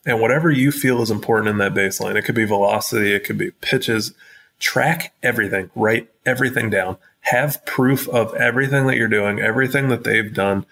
And 0.04 0.20
whatever 0.20 0.50
you 0.50 0.70
feel 0.70 1.02
is 1.02 1.10
important 1.10 1.48
in 1.48 1.58
that 1.58 1.74
baseline, 1.74 2.16
it 2.16 2.22
could 2.22 2.34
be 2.34 2.44
velocity, 2.44 3.14
it 3.14 3.24
could 3.24 3.38
be 3.38 3.50
pitches, 3.50 4.12
track 4.58 5.14
everything, 5.22 5.70
write 5.74 6.10
everything 6.26 6.70
down, 6.70 6.98
have 7.20 7.64
proof 7.64 8.08
of 8.08 8.34
everything 8.34 8.86
that 8.86 8.96
you're 8.96 9.08
doing, 9.08 9.40
everything 9.40 9.88
that 9.88 10.04
they've 10.04 10.32
done 10.32 10.66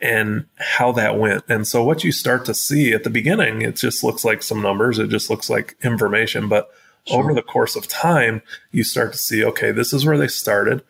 and 0.00 0.46
how 0.56 0.92
that 0.92 1.18
went. 1.18 1.44
And 1.48 1.66
so 1.66 1.82
what 1.82 2.04
you 2.04 2.12
start 2.12 2.44
to 2.46 2.54
see 2.54 2.92
at 2.92 3.04
the 3.04 3.10
beginning, 3.10 3.62
it 3.62 3.76
just 3.76 4.04
looks 4.04 4.24
like 4.24 4.42
some 4.42 4.60
numbers, 4.60 4.98
it 4.98 5.08
just 5.08 5.30
looks 5.30 5.48
like 5.48 5.76
information. 5.82 6.48
But 6.48 6.68
sure. 7.06 7.20
over 7.20 7.34
the 7.34 7.42
course 7.42 7.76
of 7.76 7.88
time, 7.88 8.42
you 8.70 8.84
start 8.84 9.12
to 9.12 9.18
see, 9.18 9.44
okay, 9.44 9.72
this 9.72 9.92
is 9.92 10.04
where 10.04 10.18
they 10.18 10.28
started. 10.28 10.82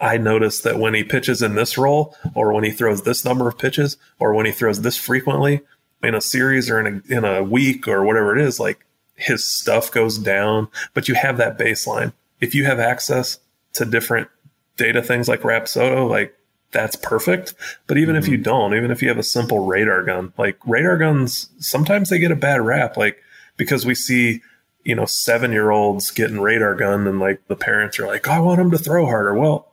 I 0.00 0.18
noticed 0.18 0.64
that 0.64 0.78
when 0.78 0.94
he 0.94 1.04
pitches 1.04 1.40
in 1.40 1.54
this 1.54 1.78
role, 1.78 2.16
or 2.34 2.52
when 2.52 2.64
he 2.64 2.70
throws 2.70 3.02
this 3.02 3.24
number 3.24 3.48
of 3.48 3.58
pitches, 3.58 3.96
or 4.18 4.34
when 4.34 4.46
he 4.46 4.52
throws 4.52 4.82
this 4.82 4.96
frequently 4.96 5.62
in 6.02 6.14
a 6.14 6.20
series 6.20 6.68
or 6.68 6.80
in 6.80 7.02
a, 7.08 7.16
in 7.16 7.24
a 7.24 7.42
week 7.42 7.88
or 7.88 8.04
whatever 8.04 8.36
it 8.36 8.42
is, 8.42 8.60
like 8.60 8.84
his 9.14 9.44
stuff 9.44 9.90
goes 9.90 10.18
down. 10.18 10.68
But 10.92 11.08
you 11.08 11.14
have 11.14 11.38
that 11.38 11.58
baseline. 11.58 12.12
If 12.40 12.54
you 12.54 12.64
have 12.66 12.78
access 12.78 13.38
to 13.74 13.84
different 13.84 14.28
data 14.76 15.02
things 15.02 15.28
like 15.28 15.42
Rapsodo, 15.42 16.08
like 16.08 16.36
that's 16.74 16.96
perfect. 16.96 17.54
But 17.86 17.96
even 17.96 18.14
mm-hmm. 18.14 18.24
if 18.24 18.28
you 18.28 18.36
don't, 18.36 18.74
even 18.74 18.90
if 18.90 19.00
you 19.00 19.08
have 19.08 19.18
a 19.18 19.22
simple 19.22 19.64
radar 19.64 20.02
gun, 20.02 20.34
like 20.36 20.58
radar 20.66 20.98
guns, 20.98 21.48
sometimes 21.58 22.10
they 22.10 22.18
get 22.18 22.32
a 22.32 22.36
bad 22.36 22.60
rap, 22.60 22.98
like 22.98 23.22
because 23.56 23.86
we 23.86 23.94
see, 23.94 24.42
you 24.84 24.94
know, 24.94 25.06
seven 25.06 25.52
year 25.52 25.70
olds 25.70 26.10
getting 26.10 26.40
radar 26.40 26.74
gun 26.74 27.06
and 27.06 27.18
like 27.18 27.46
the 27.48 27.56
parents 27.56 27.98
are 27.98 28.06
like, 28.06 28.28
oh, 28.28 28.32
I 28.32 28.38
want 28.40 28.58
them 28.58 28.70
to 28.72 28.78
throw 28.78 29.06
harder. 29.06 29.32
Well, 29.32 29.70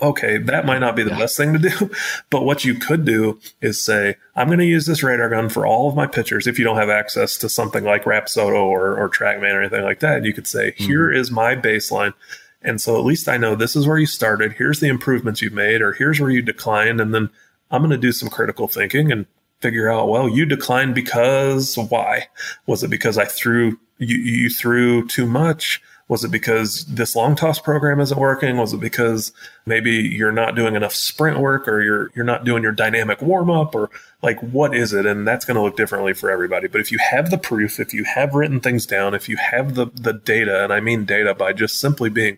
okay, 0.00 0.38
that 0.38 0.66
might 0.66 0.80
not 0.80 0.96
be 0.96 1.04
the 1.04 1.10
yeah. 1.10 1.18
best 1.18 1.36
thing 1.36 1.52
to 1.52 1.58
do. 1.58 1.90
But 2.30 2.44
what 2.44 2.64
you 2.64 2.74
could 2.74 3.04
do 3.04 3.38
is 3.60 3.84
say, 3.84 4.16
I'm 4.34 4.48
going 4.48 4.58
to 4.58 4.64
use 4.64 4.86
this 4.86 5.02
radar 5.02 5.28
gun 5.28 5.48
for 5.50 5.66
all 5.66 5.88
of 5.88 5.94
my 5.94 6.06
pitchers. 6.06 6.46
If 6.46 6.58
you 6.58 6.64
don't 6.64 6.78
have 6.78 6.88
access 6.88 7.36
to 7.38 7.48
something 7.48 7.84
like 7.84 8.04
Rapsodo 8.04 8.64
or, 8.64 8.98
or 8.98 9.10
TrackMan 9.10 9.54
or 9.54 9.60
anything 9.60 9.84
like 9.84 10.00
that, 10.00 10.24
you 10.24 10.32
could 10.32 10.46
say, 10.46 10.72
mm-hmm. 10.72 10.84
here 10.84 11.12
is 11.12 11.30
my 11.30 11.54
baseline. 11.54 12.14
And 12.64 12.80
so 12.80 12.98
at 12.98 13.04
least 13.04 13.28
I 13.28 13.36
know 13.36 13.54
this 13.54 13.76
is 13.76 13.86
where 13.86 13.98
you 13.98 14.06
started. 14.06 14.52
Here's 14.52 14.80
the 14.80 14.88
improvements 14.88 15.42
you've 15.42 15.52
made, 15.52 15.82
or 15.82 15.92
here's 15.92 16.20
where 16.20 16.30
you 16.30 16.42
declined. 16.42 17.00
And 17.00 17.14
then 17.14 17.30
I'm 17.70 17.82
going 17.82 17.90
to 17.90 17.96
do 17.96 18.12
some 18.12 18.28
critical 18.28 18.68
thinking 18.68 19.10
and 19.10 19.26
figure 19.60 19.90
out, 19.90 20.08
well, 20.08 20.28
you 20.28 20.44
declined 20.44 20.94
because 20.94 21.76
why? 21.76 22.28
Was 22.66 22.82
it 22.82 22.88
because 22.88 23.16
I 23.16 23.24
threw, 23.24 23.78
you, 23.98 24.16
you 24.16 24.50
threw 24.50 25.06
too 25.06 25.26
much? 25.26 25.80
Was 26.08 26.24
it 26.24 26.30
because 26.30 26.84
this 26.84 27.16
long 27.16 27.36
toss 27.36 27.58
program 27.58 27.98
isn't 27.98 28.20
working? 28.20 28.58
Was 28.58 28.74
it 28.74 28.80
because 28.80 29.32
maybe 29.64 29.92
you're 29.92 30.30
not 30.30 30.54
doing 30.54 30.74
enough 30.74 30.92
sprint 30.92 31.38
work 31.38 31.66
or 31.66 31.80
you're 31.80 32.10
you're 32.14 32.24
not 32.24 32.44
doing 32.44 32.62
your 32.62 32.72
dynamic 32.72 33.22
warm 33.22 33.48
up 33.48 33.74
or 33.74 33.88
like 34.20 34.38
what 34.40 34.76
is 34.76 34.92
it? 34.92 35.06
And 35.06 35.26
that's 35.26 35.46
going 35.46 35.54
to 35.54 35.62
look 35.62 35.76
differently 35.76 36.12
for 36.12 36.30
everybody. 36.30 36.68
But 36.68 36.82
if 36.82 36.92
you 36.92 36.98
have 36.98 37.30
the 37.30 37.38
proof, 37.38 37.80
if 37.80 37.94
you 37.94 38.04
have 38.04 38.34
written 38.34 38.60
things 38.60 38.84
down, 38.84 39.14
if 39.14 39.26
you 39.26 39.38
have 39.38 39.74
the 39.74 39.86
the 39.86 40.12
data, 40.12 40.62
and 40.62 40.70
I 40.70 40.80
mean 40.80 41.06
data 41.06 41.34
by 41.34 41.54
just 41.54 41.80
simply 41.80 42.10
being 42.10 42.36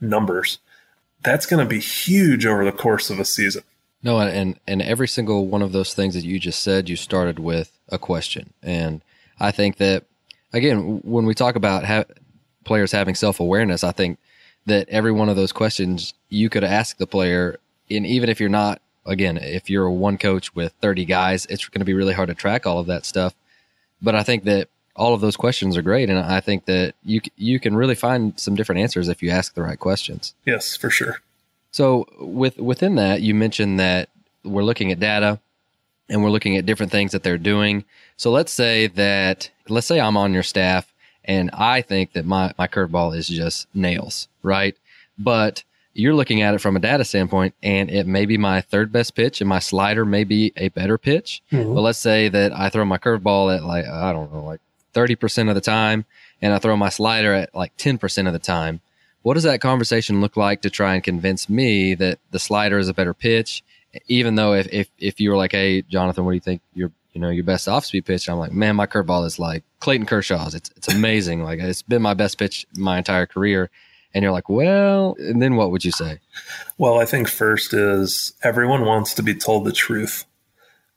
numbers. 0.00 0.58
That's 1.22 1.46
going 1.46 1.64
to 1.64 1.68
be 1.68 1.80
huge 1.80 2.46
over 2.46 2.64
the 2.64 2.72
course 2.72 3.10
of 3.10 3.18
a 3.18 3.24
season. 3.24 3.62
No, 4.02 4.18
and 4.18 4.58
and 4.66 4.80
every 4.80 5.08
single 5.08 5.46
one 5.46 5.60
of 5.60 5.72
those 5.72 5.92
things 5.92 6.14
that 6.14 6.24
you 6.24 6.38
just 6.38 6.62
said, 6.62 6.88
you 6.88 6.96
started 6.96 7.38
with 7.38 7.78
a 7.90 7.98
question, 7.98 8.54
and 8.62 9.02
I 9.38 9.50
think 9.50 9.76
that 9.76 10.04
again, 10.52 11.00
when 11.04 11.26
we 11.26 11.34
talk 11.34 11.54
about 11.54 11.84
ha- 11.84 12.04
players 12.64 12.92
having 12.92 13.14
self 13.14 13.40
awareness, 13.40 13.84
I 13.84 13.92
think 13.92 14.18
that 14.66 14.88
every 14.88 15.12
one 15.12 15.28
of 15.28 15.36
those 15.36 15.52
questions 15.52 16.14
you 16.28 16.48
could 16.48 16.64
ask 16.64 16.96
the 16.96 17.06
player, 17.06 17.58
and 17.90 18.06
even 18.06 18.28
if 18.28 18.40
you're 18.40 18.48
not, 18.48 18.80
again, 19.06 19.36
if 19.36 19.68
you're 19.68 19.90
one 19.90 20.18
coach 20.18 20.54
with 20.54 20.72
30 20.80 21.04
guys, 21.04 21.46
it's 21.46 21.68
going 21.68 21.80
to 21.80 21.84
be 21.84 21.94
really 21.94 22.14
hard 22.14 22.28
to 22.28 22.34
track 22.34 22.66
all 22.66 22.78
of 22.78 22.86
that 22.86 23.04
stuff. 23.04 23.34
But 24.02 24.14
I 24.14 24.22
think 24.22 24.44
that 24.44 24.68
all 25.00 25.14
of 25.14 25.22
those 25.22 25.36
questions 25.36 25.76
are 25.78 25.82
great, 25.82 26.10
and 26.10 26.18
I 26.18 26.40
think 26.40 26.66
that 26.66 26.94
you 27.02 27.22
you 27.36 27.58
can 27.58 27.74
really 27.74 27.94
find 27.94 28.38
some 28.38 28.54
different 28.54 28.82
answers 28.82 29.08
if 29.08 29.22
you 29.22 29.30
ask 29.30 29.54
the 29.54 29.62
right 29.62 29.78
questions. 29.78 30.34
Yes, 30.44 30.76
for 30.76 30.90
sure. 30.90 31.22
So 31.70 32.06
with 32.20 32.58
within 32.58 32.96
that, 32.96 33.22
you 33.22 33.34
mentioned 33.34 33.80
that 33.80 34.10
we're 34.44 34.62
looking 34.62 34.92
at 34.92 35.00
data 35.00 35.40
and 36.08 36.22
we're 36.22 36.30
looking 36.30 36.56
at 36.56 36.66
different 36.66 36.92
things 36.92 37.12
that 37.12 37.22
they're 37.22 37.38
doing. 37.38 37.84
So 38.16 38.30
let's 38.30 38.52
say 38.52 38.88
that 38.88 39.50
let's 39.68 39.86
say 39.86 39.98
I'm 40.00 40.18
on 40.18 40.34
your 40.34 40.42
staff 40.42 40.92
and 41.24 41.50
I 41.54 41.80
think 41.80 42.12
that 42.12 42.26
my 42.26 42.52
my 42.58 42.68
curveball 42.68 43.16
is 43.16 43.26
just 43.26 43.68
nails, 43.74 44.28
right? 44.42 44.76
But 45.18 45.64
you're 45.94 46.14
looking 46.14 46.42
at 46.42 46.54
it 46.54 46.60
from 46.60 46.76
a 46.76 46.80
data 46.80 47.04
standpoint 47.04 47.54
and 47.62 47.90
it 47.90 48.06
may 48.06 48.26
be 48.26 48.36
my 48.36 48.60
third 48.60 48.92
best 48.92 49.14
pitch 49.14 49.40
and 49.40 49.48
my 49.48 49.58
slider 49.58 50.04
may 50.04 50.24
be 50.24 50.52
a 50.56 50.68
better 50.68 50.98
pitch. 50.98 51.42
Mm-hmm. 51.50 51.74
But 51.74 51.80
let's 51.80 51.98
say 51.98 52.28
that 52.28 52.52
I 52.52 52.68
throw 52.68 52.84
my 52.84 52.98
curveball 52.98 53.56
at 53.56 53.64
like 53.64 53.86
I 53.86 54.12
don't 54.12 54.32
know, 54.32 54.44
like 54.44 54.60
30% 54.92 55.48
of 55.48 55.54
the 55.54 55.60
time 55.60 56.04
and 56.42 56.52
I 56.52 56.58
throw 56.58 56.76
my 56.76 56.88
slider 56.88 57.32
at 57.34 57.54
like 57.54 57.76
10% 57.76 58.26
of 58.26 58.32
the 58.32 58.38
time. 58.38 58.80
What 59.22 59.34
does 59.34 59.42
that 59.42 59.60
conversation 59.60 60.20
look 60.20 60.36
like 60.36 60.62
to 60.62 60.70
try 60.70 60.94
and 60.94 61.04
convince 61.04 61.48
me 61.48 61.94
that 61.94 62.18
the 62.30 62.38
slider 62.38 62.78
is 62.78 62.88
a 62.88 62.94
better 62.94 63.14
pitch? 63.14 63.62
Even 64.06 64.36
though 64.36 64.54
if, 64.54 64.68
if, 64.72 64.88
if 64.98 65.20
you 65.20 65.30
were 65.30 65.36
like, 65.36 65.52
Hey, 65.52 65.82
Jonathan, 65.82 66.24
what 66.24 66.30
do 66.30 66.36
you 66.36 66.40
think 66.40 66.62
your, 66.74 66.92
you 67.12 67.20
know, 67.20 67.28
your 67.28 67.44
best 67.44 67.68
off 67.68 67.84
speed 67.84 68.06
pitch? 68.06 68.28
I'm 68.28 68.38
like, 68.38 68.52
man, 68.52 68.76
my 68.76 68.86
curveball 68.86 69.26
is 69.26 69.38
like 69.38 69.64
Clayton 69.80 70.06
Kershaw's. 70.06 70.54
It's, 70.54 70.70
it's 70.76 70.88
amazing. 70.88 71.42
like 71.42 71.58
it's 71.60 71.82
been 71.82 72.02
my 72.02 72.14
best 72.14 72.38
pitch 72.38 72.66
my 72.74 72.98
entire 72.98 73.26
career. 73.26 73.70
and 74.14 74.22
you're 74.22 74.32
like, 74.32 74.48
well, 74.48 75.16
and 75.18 75.40
then 75.40 75.56
what 75.56 75.70
would 75.70 75.84
you 75.84 75.92
say? 75.92 76.18
Well, 76.78 76.98
I 76.98 77.04
think 77.04 77.28
first 77.28 77.74
is 77.74 78.32
everyone 78.42 78.84
wants 78.84 79.14
to 79.14 79.22
be 79.22 79.34
told 79.34 79.64
the 79.64 79.72
truth. 79.72 80.24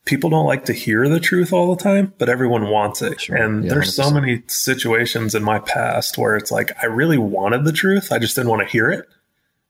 People 0.05 0.29
don't 0.29 0.45
like 0.45 0.65
to 0.65 0.73
hear 0.73 1.07
the 1.07 1.19
truth 1.19 1.53
all 1.53 1.73
the 1.73 1.81
time, 1.81 2.13
but 2.17 2.27
everyone 2.27 2.69
wants 2.69 3.01
it. 3.01 3.21
Sure. 3.21 3.37
And 3.37 3.63
yeah, 3.63 3.69
there's 3.69 3.97
100%. 3.97 4.03
so 4.03 4.11
many 4.11 4.43
situations 4.47 5.33
in 5.33 5.43
my 5.43 5.59
past 5.59 6.17
where 6.17 6.35
it's 6.35 6.51
like 6.51 6.71
I 6.81 6.87
really 6.87 7.17
wanted 7.17 7.63
the 7.63 7.71
truth, 7.71 8.11
I 8.11 8.19
just 8.19 8.35
didn't 8.35 8.49
want 8.49 8.61
to 8.63 8.71
hear 8.71 8.91
it 8.91 9.07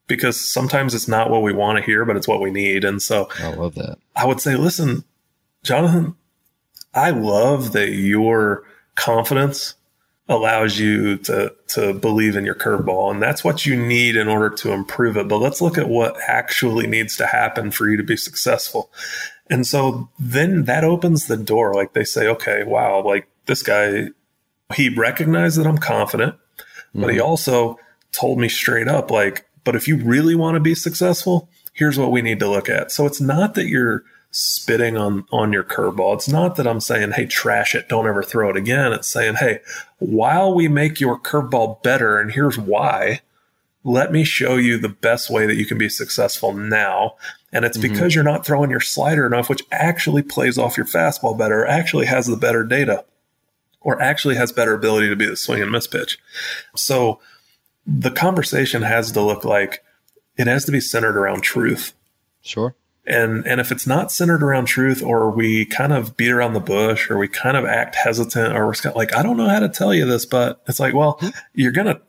because 0.07 0.39
sometimes 0.39 0.93
it's 0.93 1.07
not 1.07 1.29
what 1.29 1.43
we 1.43 1.53
want 1.53 1.77
to 1.77 1.83
hear, 1.83 2.03
but 2.05 2.15
it's 2.15 2.27
what 2.27 2.41
we 2.41 2.51
need. 2.51 2.83
And 2.83 3.01
so 3.01 3.29
I 3.39 3.53
love 3.53 3.75
that. 3.75 3.97
I 4.15 4.25
would 4.25 4.41
say, 4.41 4.55
listen, 4.55 5.03
Jonathan, 5.63 6.15
I 6.93 7.11
love 7.11 7.71
that 7.73 7.91
your 7.91 8.63
confidence 8.95 9.75
allows 10.29 10.79
you 10.79 11.17
to 11.17 11.53
to 11.67 11.93
believe 11.93 12.37
in 12.37 12.45
your 12.45 12.55
curveball 12.55 13.11
and 13.11 13.21
that's 13.21 13.43
what 13.43 13.65
you 13.65 13.75
need 13.75 14.15
in 14.15 14.29
order 14.29 14.49
to 14.49 14.71
improve 14.71 15.17
it 15.17 15.27
but 15.27 15.39
let's 15.39 15.61
look 15.61 15.77
at 15.77 15.89
what 15.89 16.15
actually 16.27 16.87
needs 16.87 17.17
to 17.17 17.25
happen 17.25 17.69
for 17.69 17.89
you 17.89 17.97
to 17.97 18.03
be 18.03 18.15
successful 18.15 18.89
and 19.53 19.67
so 19.67 20.09
then 20.19 20.63
that 20.65 20.83
opens 20.83 21.27
the 21.27 21.37
door 21.37 21.73
like 21.73 21.93
they 21.93 22.03
say 22.03 22.27
okay 22.27 22.63
wow 22.63 23.01
like 23.03 23.27
this 23.45 23.63
guy 23.63 24.07
he 24.75 24.89
recognized 24.89 25.59
that 25.59 25.67
I'm 25.67 25.77
confident 25.77 26.35
mm-hmm. 26.35 27.01
but 27.01 27.11
he 27.11 27.17
mm-hmm. 27.17 27.27
also 27.27 27.77
told 28.11 28.39
me 28.39 28.49
straight 28.49 28.87
up 28.87 29.11
like 29.11 29.45
but 29.63 29.75
if 29.75 29.87
you 29.87 29.97
really 29.97 30.35
want 30.35 30.55
to 30.55 30.59
be 30.59 30.75
successful 30.75 31.49
here's 31.73 31.97
what 31.97 32.11
we 32.11 32.21
need 32.21 32.39
to 32.39 32.49
look 32.49 32.69
at 32.69 32.91
so 32.91 33.05
it's 33.05 33.21
not 33.21 33.53
that 33.55 33.67
you're 33.67 34.03
spitting 34.33 34.97
on 34.97 35.25
on 35.31 35.53
your 35.53 35.63
curveball. 35.63 36.15
It's 36.15 36.27
not 36.27 36.55
that 36.55 36.67
I'm 36.67 36.81
saying, 36.81 37.11
"Hey, 37.11 37.27
trash 37.27 37.75
it, 37.75 37.87
don't 37.87 38.07
ever 38.07 38.23
throw 38.23 38.49
it 38.49 38.57
again." 38.57 38.91
It's 38.91 39.07
saying, 39.07 39.35
"Hey, 39.35 39.59
while 39.99 40.53
we 40.53 40.67
make 40.67 40.99
your 40.99 41.19
curveball 41.19 41.81
better, 41.83 42.19
and 42.19 42.31
here's 42.31 42.57
why." 42.57 43.21
Let 43.85 44.13
me 44.13 44.23
show 44.23 44.55
you 44.55 44.77
the 44.77 44.87
best 44.87 45.29
way 45.29 45.45
that 45.45 45.57
you 45.57 45.65
can 45.65 45.77
be 45.77 45.89
successful 45.89 46.53
now. 46.53 47.15
And 47.53 47.63
it's 47.63 47.77
mm-hmm. 47.77 47.93
because 47.93 48.15
you're 48.15 48.23
not 48.23 48.45
throwing 48.45 48.71
your 48.71 48.81
slider 48.81 49.25
enough, 49.25 49.47
which 49.47 49.63
actually 49.71 50.23
plays 50.23 50.57
off 50.57 50.75
your 50.75 50.87
fastball 50.87 51.37
better, 51.37 51.61
or 51.61 51.67
actually 51.67 52.07
has 52.07 52.25
the 52.25 52.35
better 52.35 52.65
data, 52.65 53.05
or 53.79 54.01
actually 54.01 54.35
has 54.35 54.51
better 54.51 54.73
ability 54.73 55.07
to 55.07 55.15
be 55.15 55.27
the 55.27 55.37
swing 55.37 55.61
and 55.61 55.71
miss 55.71 55.87
pitch. 55.87 56.17
So 56.75 57.19
the 57.85 58.11
conversation 58.11 58.81
has 58.81 59.11
to 59.11 59.21
look 59.21 59.45
like 59.45 59.83
it 60.35 60.47
has 60.47 60.65
to 60.65 60.71
be 60.71 60.81
centered 60.81 61.15
around 61.15 61.41
truth. 61.41 61.93
Sure. 62.41 62.75
And 63.05 63.45
and 63.45 63.59
if 63.59 63.71
it's 63.71 63.85
not 63.85 64.11
centered 64.11 64.41
around 64.41 64.65
truth, 64.65 65.03
or 65.03 65.29
we 65.29 65.65
kind 65.65 65.93
of 65.93 66.17
beat 66.17 66.31
around 66.31 66.53
the 66.53 66.59
bush, 66.59 67.11
or 67.11 67.17
we 67.17 67.27
kind 67.27 67.57
of 67.57 67.65
act 67.65 67.95
hesitant, 67.95 68.55
or 68.55 68.65
we're 68.65 68.73
kind 68.73 68.95
like, 68.95 69.13
I 69.13 69.21
don't 69.21 69.37
know 69.37 69.49
how 69.49 69.59
to 69.59 69.69
tell 69.69 69.93
you 69.93 70.05
this, 70.05 70.25
but 70.25 70.63
it's 70.67 70.79
like, 70.79 70.93
well, 70.93 71.17
hmm. 71.19 71.29
you're 71.53 71.73
gonna, 71.73 72.01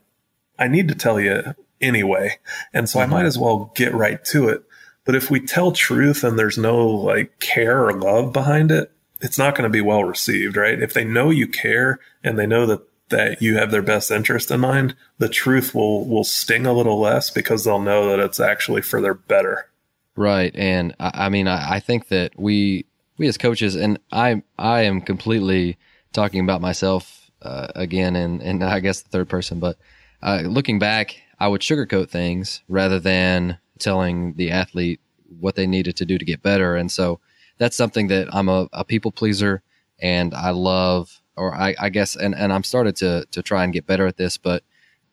I 0.58 0.68
need 0.68 0.88
to 0.88 0.94
tell 0.94 1.20
you 1.20 1.54
anyway, 1.80 2.38
and 2.72 2.88
so 2.88 3.00
mm-hmm. 3.00 3.12
I 3.12 3.16
might 3.16 3.26
as 3.26 3.36
well 3.36 3.72
get 3.74 3.92
right 3.92 4.24
to 4.26 4.48
it. 4.48 4.64
But 5.04 5.14
if 5.14 5.30
we 5.30 5.40
tell 5.40 5.72
truth 5.72 6.24
and 6.24 6.38
there's 6.38 6.58
no 6.58 6.86
like 6.86 7.38
care 7.40 7.84
or 7.86 7.92
love 7.92 8.32
behind 8.32 8.70
it, 8.70 8.90
it's 9.20 9.38
not 9.38 9.54
going 9.54 9.64
to 9.64 9.72
be 9.72 9.80
well 9.80 10.04
received, 10.04 10.56
right? 10.56 10.80
If 10.80 10.92
they 10.92 11.04
know 11.04 11.30
you 11.30 11.46
care 11.46 12.00
and 12.22 12.38
they 12.38 12.46
know 12.46 12.66
that 12.66 12.82
that 13.10 13.42
you 13.42 13.56
have 13.56 13.70
their 13.70 13.82
best 13.82 14.10
interest 14.10 14.50
in 14.50 14.60
mind, 14.60 14.94
the 15.18 15.28
truth 15.28 15.74
will 15.74 16.06
will 16.06 16.24
sting 16.24 16.66
a 16.66 16.72
little 16.72 16.98
less 16.98 17.30
because 17.30 17.64
they'll 17.64 17.80
know 17.80 18.08
that 18.08 18.18
it's 18.18 18.40
actually 18.40 18.82
for 18.82 19.00
their 19.00 19.14
better. 19.14 19.68
Right, 20.16 20.54
and 20.54 20.94
I, 21.00 21.26
I 21.26 21.28
mean, 21.28 21.48
I, 21.48 21.74
I, 21.74 21.80
think 21.80 22.08
that 22.08 22.38
we 22.38 22.86
we 23.18 23.26
as 23.26 23.36
coaches, 23.36 23.76
and 23.76 23.98
I 24.12 24.42
I 24.58 24.82
am 24.82 25.00
completely 25.00 25.76
talking 26.12 26.40
about 26.40 26.60
myself 26.60 27.30
uh, 27.42 27.68
again, 27.74 28.16
and 28.16 28.42
and 28.42 28.64
I 28.64 28.80
guess 28.80 29.02
the 29.02 29.10
third 29.10 29.28
person, 29.28 29.60
but 29.60 29.76
uh, 30.22 30.42
looking 30.44 30.78
back, 30.78 31.16
I 31.38 31.48
would 31.48 31.60
sugarcoat 31.60 32.08
things 32.08 32.62
rather 32.68 32.98
than 32.98 33.58
telling 33.84 34.34
the 34.34 34.50
athlete 34.50 35.00
what 35.40 35.54
they 35.54 35.66
needed 35.66 35.96
to 35.96 36.06
do 36.06 36.18
to 36.18 36.24
get 36.24 36.42
better, 36.42 36.74
and 36.76 36.90
so 36.90 37.20
that's 37.58 37.76
something 37.76 38.08
that 38.08 38.34
I'm 38.34 38.48
a, 38.48 38.68
a 38.72 38.84
people 38.84 39.12
pleaser, 39.12 39.62
and 40.00 40.34
I 40.34 40.50
love, 40.50 41.20
or 41.36 41.54
I, 41.54 41.74
I 41.78 41.90
guess, 41.90 42.16
and 42.16 42.34
and 42.34 42.52
I'm 42.52 42.64
started 42.64 42.96
to 42.96 43.26
to 43.30 43.42
try 43.42 43.64
and 43.64 43.72
get 43.72 43.86
better 43.86 44.06
at 44.06 44.16
this, 44.16 44.36
but 44.36 44.64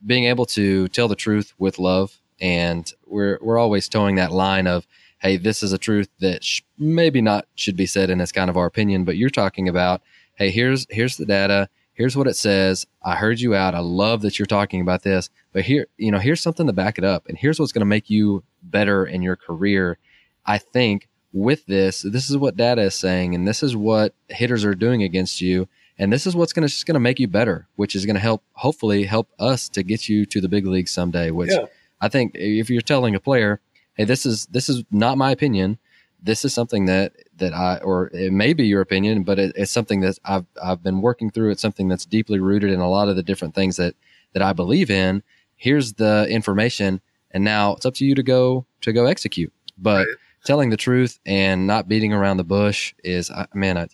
being 0.05 0.25
able 0.25 0.45
to 0.47 0.87
tell 0.89 1.07
the 1.07 1.15
truth 1.15 1.53
with 1.59 1.77
love 1.79 2.19
and 2.39 2.91
we're 3.05 3.37
we're 3.41 3.57
always 3.59 3.87
toeing 3.87 4.15
that 4.15 4.31
line 4.31 4.67
of 4.67 4.87
hey 5.19 5.37
this 5.37 5.61
is 5.61 5.71
a 5.73 5.77
truth 5.77 6.09
that 6.19 6.43
sh- 6.43 6.61
maybe 6.77 7.21
not 7.21 7.45
should 7.55 7.77
be 7.77 7.85
said 7.85 8.09
and 8.09 8.21
it's 8.21 8.31
kind 8.31 8.49
of 8.49 8.57
our 8.57 8.65
opinion 8.65 9.05
but 9.05 9.15
you're 9.17 9.29
talking 9.29 9.69
about 9.69 10.01
hey 10.35 10.49
here's 10.49 10.87
here's 10.89 11.17
the 11.17 11.25
data 11.25 11.69
here's 11.93 12.15
what 12.15 12.27
it 12.27 12.35
says. 12.35 12.85
I 13.03 13.15
heard 13.15 13.39
you 13.39 13.55
out. 13.55 13.75
I 13.75 13.79
love 13.79 14.21
that 14.21 14.39
you're 14.39 14.45
talking 14.45 14.81
about 14.81 15.03
this 15.03 15.29
but 15.53 15.63
here 15.63 15.87
you 15.97 16.11
know 16.11 16.19
here's 16.19 16.41
something 16.41 16.67
to 16.67 16.73
back 16.73 16.97
it 16.97 17.03
up 17.03 17.27
and 17.27 17.37
here's 17.37 17.59
what's 17.59 17.71
going 17.71 17.81
to 17.81 17.85
make 17.85 18.09
you 18.09 18.43
better 18.63 19.05
in 19.05 19.21
your 19.21 19.35
career. 19.35 19.97
I 20.45 20.57
think 20.57 21.07
with 21.33 21.65
this 21.65 22.01
this 22.01 22.29
is 22.29 22.37
what 22.37 22.57
data 22.57 22.81
is 22.81 22.95
saying 22.95 23.35
and 23.35 23.47
this 23.47 23.63
is 23.63 23.75
what 23.75 24.13
hitters 24.27 24.65
are 24.65 24.75
doing 24.75 25.01
against 25.01 25.39
you 25.39 25.67
and 25.97 26.11
this 26.11 26.27
is 26.27 26.35
what's 26.35 26.51
going 26.51 26.67
to 26.67 26.67
just 26.67 26.85
going 26.85 26.93
to 26.93 26.99
make 26.99 27.19
you 27.21 27.27
better 27.27 27.67
which 27.77 27.95
is 27.95 28.05
going 28.05 28.15
to 28.15 28.21
help 28.21 28.43
hopefully 28.51 29.05
help 29.05 29.29
us 29.39 29.69
to 29.69 29.81
get 29.81 30.09
you 30.09 30.25
to 30.25 30.41
the 30.41 30.49
big 30.49 30.67
leagues 30.67 30.91
someday 30.91 31.31
which 31.31 31.49
yeah. 31.49 31.67
I 32.01 32.09
think 32.09 32.31
if 32.35 32.69
you're 32.69 32.81
telling 32.81 33.15
a 33.15 33.19
player, 33.19 33.61
hey, 33.93 34.03
this 34.03 34.25
is 34.25 34.47
this 34.47 34.67
is 34.67 34.83
not 34.91 35.17
my 35.17 35.31
opinion. 35.31 35.77
This 36.21 36.43
is 36.43 36.53
something 36.53 36.85
that 36.85 37.13
that 37.41 37.53
I, 37.53 37.77
or 37.83 38.07
it 38.13 38.31
may 38.31 38.53
be 38.53 38.65
your 38.65 38.81
opinion, 38.81 39.23
but 39.23 39.37
it, 39.37 39.53
it's 39.55 39.71
something 39.71 39.99
that 40.01 40.17
I've 40.23 40.45
I've 40.63 40.81
been 40.81 41.01
working 41.01 41.29
through. 41.29 41.51
It's 41.51 41.61
something 41.61 41.89
that's 41.89 42.05
deeply 42.05 42.39
rooted 42.39 42.71
in 42.71 42.79
a 42.79 42.89
lot 42.89 43.09
of 43.09 43.15
the 43.15 43.23
different 43.23 43.53
things 43.53 43.75
that 43.75 43.95
that 44.33 44.41
I 44.41 44.53
believe 44.53 44.89
in. 44.89 45.21
Here's 45.57 45.93
the 45.93 46.27
information, 46.29 47.01
and 47.31 47.43
now 47.43 47.73
it's 47.73 47.85
up 47.85 47.93
to 47.95 48.05
you 48.05 48.15
to 48.15 48.23
go 48.23 48.65
to 48.81 48.93
go 48.93 49.05
execute. 49.05 49.51
But 49.77 50.07
right. 50.07 50.15
telling 50.45 50.69
the 50.69 50.77
truth 50.77 51.19
and 51.25 51.67
not 51.67 51.87
beating 51.87 52.13
around 52.13 52.37
the 52.37 52.43
bush 52.43 52.93
is, 53.03 53.29
I, 53.29 53.47
man, 53.53 53.77
I, 53.77 53.87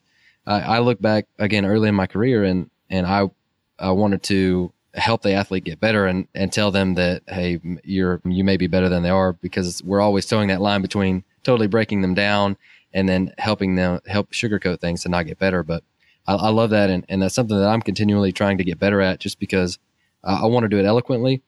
I 0.46 0.80
look 0.80 1.02
back 1.02 1.26
again 1.40 1.66
early 1.66 1.90
in 1.90 1.96
my 1.96 2.08
career, 2.08 2.44
and 2.44 2.70
and 2.90 3.08
I 3.08 3.30
I 3.80 3.92
wanted 3.92 4.24
to 4.24 4.72
help 4.98 5.22
the 5.22 5.34
athlete 5.34 5.64
get 5.64 5.80
better 5.80 6.06
and, 6.06 6.28
and 6.34 6.52
tell 6.52 6.72
them 6.72 6.96
that, 6.96 7.22
hey, 7.28 7.60
you're, 7.84 8.22
you 8.26 8.44
may 8.44 8.58
be 8.58 8.68
better 8.68 8.90
than 8.90 9.04
they 9.04 9.10
are 9.10 9.34
because 9.34 9.82
we're 9.84 10.02
always 10.02 10.26
toeing 10.26 10.48
that 10.48 10.62
line 10.62 10.82
between 10.82 11.24
totally 11.44 11.68
breaking 11.68 12.02
them 12.02 12.14
down 12.14 12.58
and 12.98 13.08
then 13.08 13.32
helping 13.38 13.76
them 13.76 14.00
help 14.08 14.32
sugarcoat 14.32 14.80
things 14.80 15.04
to 15.04 15.10
not 15.10 15.28
get 15.28 15.38
better. 15.38 15.62
But 15.62 15.84
I, 16.26 16.34
I 16.34 16.50
love 16.50 16.72
that. 16.72 16.90
And, 16.90 17.06
and 17.08 17.22
that's 17.22 17.36
something 17.36 17.56
that 17.56 17.70
I'm 17.70 17.84
continually 17.84 18.32
trying 18.32 18.58
to 18.58 18.64
get 18.64 18.80
better 18.80 19.02
at 19.02 19.20
just 19.20 19.40
because 19.40 19.78
uh, 20.24 20.40
I 20.42 20.48
want 20.48 20.64
to 20.64 20.68
do 20.68 20.80
it 20.80 20.86
eloquently, 20.86 21.44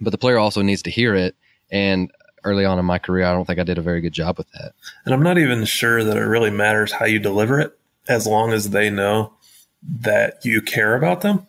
but 0.00 0.10
the 0.10 0.18
player 0.18 0.36
also 0.36 0.62
needs 0.62 0.82
to 0.82 0.90
hear 0.90 1.14
it. 1.14 1.36
And 1.70 2.10
early 2.42 2.64
on 2.64 2.80
in 2.80 2.84
my 2.84 2.98
career, 2.98 3.24
I 3.24 3.32
don't 3.32 3.44
think 3.44 3.60
I 3.60 3.62
did 3.62 3.78
a 3.78 3.82
very 3.82 4.00
good 4.00 4.12
job 4.12 4.36
with 4.36 4.50
that. 4.50 4.72
And 5.04 5.14
I'm 5.14 5.22
not 5.22 5.38
even 5.38 5.64
sure 5.64 6.02
that 6.02 6.16
it 6.16 6.24
really 6.24 6.50
matters 6.50 6.90
how 6.90 7.04
you 7.04 7.20
deliver 7.20 7.60
it 7.60 7.78
as 8.08 8.26
long 8.26 8.52
as 8.52 8.70
they 8.70 8.90
know 8.90 9.34
that 10.00 10.44
you 10.44 10.60
care 10.60 10.96
about 10.96 11.20
them 11.20 11.46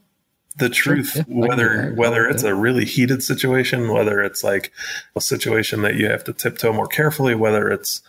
the 0.57 0.69
truth 0.69 1.15
yeah, 1.15 1.23
whether 1.27 1.93
whether 1.93 2.27
it's 2.27 2.43
a 2.43 2.53
really 2.53 2.83
heated 2.83 3.23
situation 3.23 3.87
whether 3.91 4.21
it's 4.21 4.43
like 4.43 4.71
a 5.15 5.21
situation 5.21 5.81
that 5.81 5.95
you 5.95 6.09
have 6.09 6.25
to 6.25 6.33
tiptoe 6.33 6.73
more 6.73 6.87
carefully 6.87 7.33
whether 7.33 7.69
it's 7.69 8.01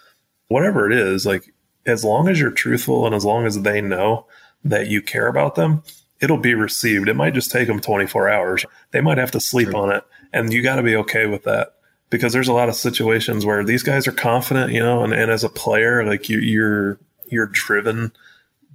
whatever 0.53 0.91
it 0.91 0.97
is 0.97 1.27
like 1.27 1.53
as 1.87 2.05
long 2.05 2.29
as 2.29 2.39
you're 2.39 2.51
truthful 2.51 3.07
and 3.07 3.15
as 3.15 3.25
long 3.25 3.47
as 3.47 3.63
they 3.63 3.81
know 3.81 4.27
that 4.65 4.89
you 4.89 5.03
care 5.03 5.27
about 5.27 5.55
them 5.55 5.83
it'll 6.21 6.37
be 6.37 6.55
received 6.55 7.09
it 7.09 7.17
might 7.17 7.35
just 7.35 7.51
take 7.51 7.67
them 7.67 7.81
24 7.81 8.29
hours 8.29 8.65
they 8.93 9.01
might 9.01 9.19
have 9.19 9.31
to 9.31 9.41
sleep 9.41 9.75
on 9.75 9.91
it 9.91 10.05
and 10.33 10.53
you 10.53 10.63
got 10.63 10.77
to 10.77 10.83
be 10.83 10.97
okay 10.97 11.27
with 11.27 11.45
that 11.45 11.75
because 12.11 12.33
there's 12.33 12.49
a 12.49 12.53
lot 12.53 12.69
of 12.69 12.75
situations 12.75 13.45
where 13.45 13.65
these 13.65 13.83
guys 13.83 14.07
are 14.07 14.13
confident 14.13 14.73
you 14.73 14.81
know 14.81 15.03
and, 15.03 15.13
and 15.13 15.31
as 15.31 15.45
a 15.45 15.49
player 15.49 16.05
like 16.05 16.29
you, 16.29 16.39
you're 16.39 16.99
you're 17.27 17.47
driven 17.47 18.13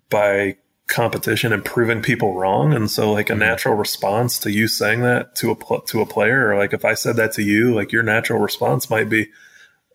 by 0.09 0.57
competition 0.88 1.51
and 1.51 1.63
proving 1.63 2.01
people 2.01 2.34
wrong. 2.34 2.73
And 2.73 2.89
so 2.89 3.11
like 3.11 3.30
a 3.30 3.34
mm-hmm. 3.34 3.41
natural 3.41 3.75
response 3.75 4.39
to 4.39 4.51
you 4.51 4.67
saying 4.67 5.01
that 5.01 5.36
to 5.38 5.51
a, 5.51 5.82
to 5.88 6.01
a 6.01 6.05
player, 6.05 6.49
or 6.49 6.57
like 6.57 6.73
if 6.73 6.86
I 6.86 6.93
said 6.93 7.17
that 7.17 7.34
to 7.34 7.43
you, 7.43 7.75
like 7.75 7.91
your 7.91 8.03
natural 8.03 8.39
response 8.39 8.89
might 8.89 9.09
be, 9.09 9.28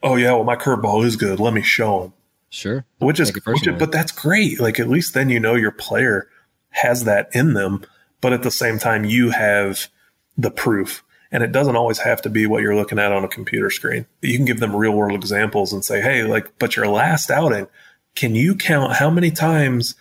Oh 0.03 0.17
yeah, 0.17 0.33
well 0.33 0.45
my 0.45 0.57
curveball 0.57 1.05
is 1.05 1.17
good. 1.17 1.41
Let 1.41 1.55
me 1.55 1.63
show 1.63 2.05
him. 2.05 2.13
Sure. 2.51 2.85
Which 2.99 3.19
is, 3.19 3.33
which 3.47 3.67
is, 3.67 3.79
but 3.79 3.93
that's 3.93 4.13
great. 4.13 4.61
Like 4.61 4.79
at 4.79 4.89
least 4.89 5.15
then 5.15 5.31
you 5.31 5.41
know 5.41 5.55
your 5.55 5.71
player 5.71 6.29
has 6.71 7.05
that 7.05 7.31
in 7.35 7.55
them, 7.55 7.85
but 8.21 8.33
at 8.33 8.43
the 8.43 8.51
same 8.51 8.79
time 8.79 9.05
you 9.05 9.31
have 9.31 9.89
the 10.37 10.51
proof. 10.51 11.03
And 11.31 11.43
it 11.43 11.51
doesn't 11.51 11.77
always 11.77 11.99
have 11.99 12.21
to 12.23 12.31
be 12.31 12.45
what 12.45 12.61
you're 12.61 12.77
looking 12.77 12.99
at 12.99 13.11
on 13.11 13.25
a 13.25 13.29
computer 13.29 13.71
screen. 13.71 14.05
You 14.21 14.37
can 14.37 14.45
give 14.45 14.61
them 14.61 14.77
real 14.77 14.93
world 14.93 15.15
examples 15.15 15.73
and 15.73 15.83
say, 15.83 16.03
Hey, 16.03 16.25
like, 16.25 16.59
but 16.59 16.77
your 16.77 16.89
last 16.89 17.31
outing, 17.31 17.69
can 18.15 18.35
you 18.35 18.55
count 18.55 18.97
how 18.97 19.09
many 19.09 19.31
times 19.31 19.95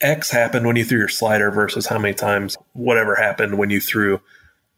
X 0.00 0.30
happened 0.30 0.66
when 0.66 0.76
you 0.76 0.84
threw 0.84 0.98
your 0.98 1.08
slider 1.08 1.50
versus 1.50 1.86
how 1.86 1.98
many 1.98 2.14
times 2.14 2.56
whatever 2.72 3.16
happened 3.16 3.58
when 3.58 3.70
you 3.70 3.80
threw 3.80 4.20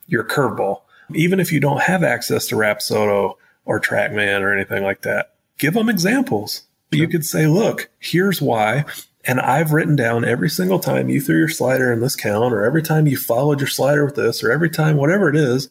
your 0.07 0.25
curveball. 0.25 0.83
Even 1.15 1.41
if 1.41 1.53
you 1.53 1.61
don't 1.61 1.83
have 1.83 2.03
access 2.03 2.47
to 2.49 2.55
Rapsodo 2.55 3.35
or 3.71 3.81
TrackMan 3.81 4.41
or 4.41 4.53
anything 4.53 4.83
like 4.83 5.03
that, 5.03 5.35
give 5.57 5.75
them 5.75 5.89
examples. 5.89 6.63
Sure. 6.93 7.01
You 7.01 7.07
could 7.07 7.25
say, 7.25 7.47
look, 7.47 7.89
here's 8.01 8.43
why. 8.43 8.85
And 9.25 9.41
I've 9.41 9.71
written 9.71 9.95
down 9.95 10.25
every 10.25 10.51
single 10.51 10.81
time 10.81 11.09
you 11.09 11.21
threw 11.21 11.39
your 11.39 11.49
slider 11.49 11.93
in 11.93 12.01
this 12.01 12.17
count, 12.17 12.53
or 12.53 12.65
every 12.65 12.83
time 12.83 13.07
you 13.07 13.17
followed 13.17 13.61
your 13.61 13.69
slider 13.69 14.05
with 14.05 14.17
this, 14.17 14.43
or 14.43 14.51
every 14.51 14.71
time, 14.71 14.97
whatever 14.97 15.29
it 15.29 15.37
is, 15.37 15.69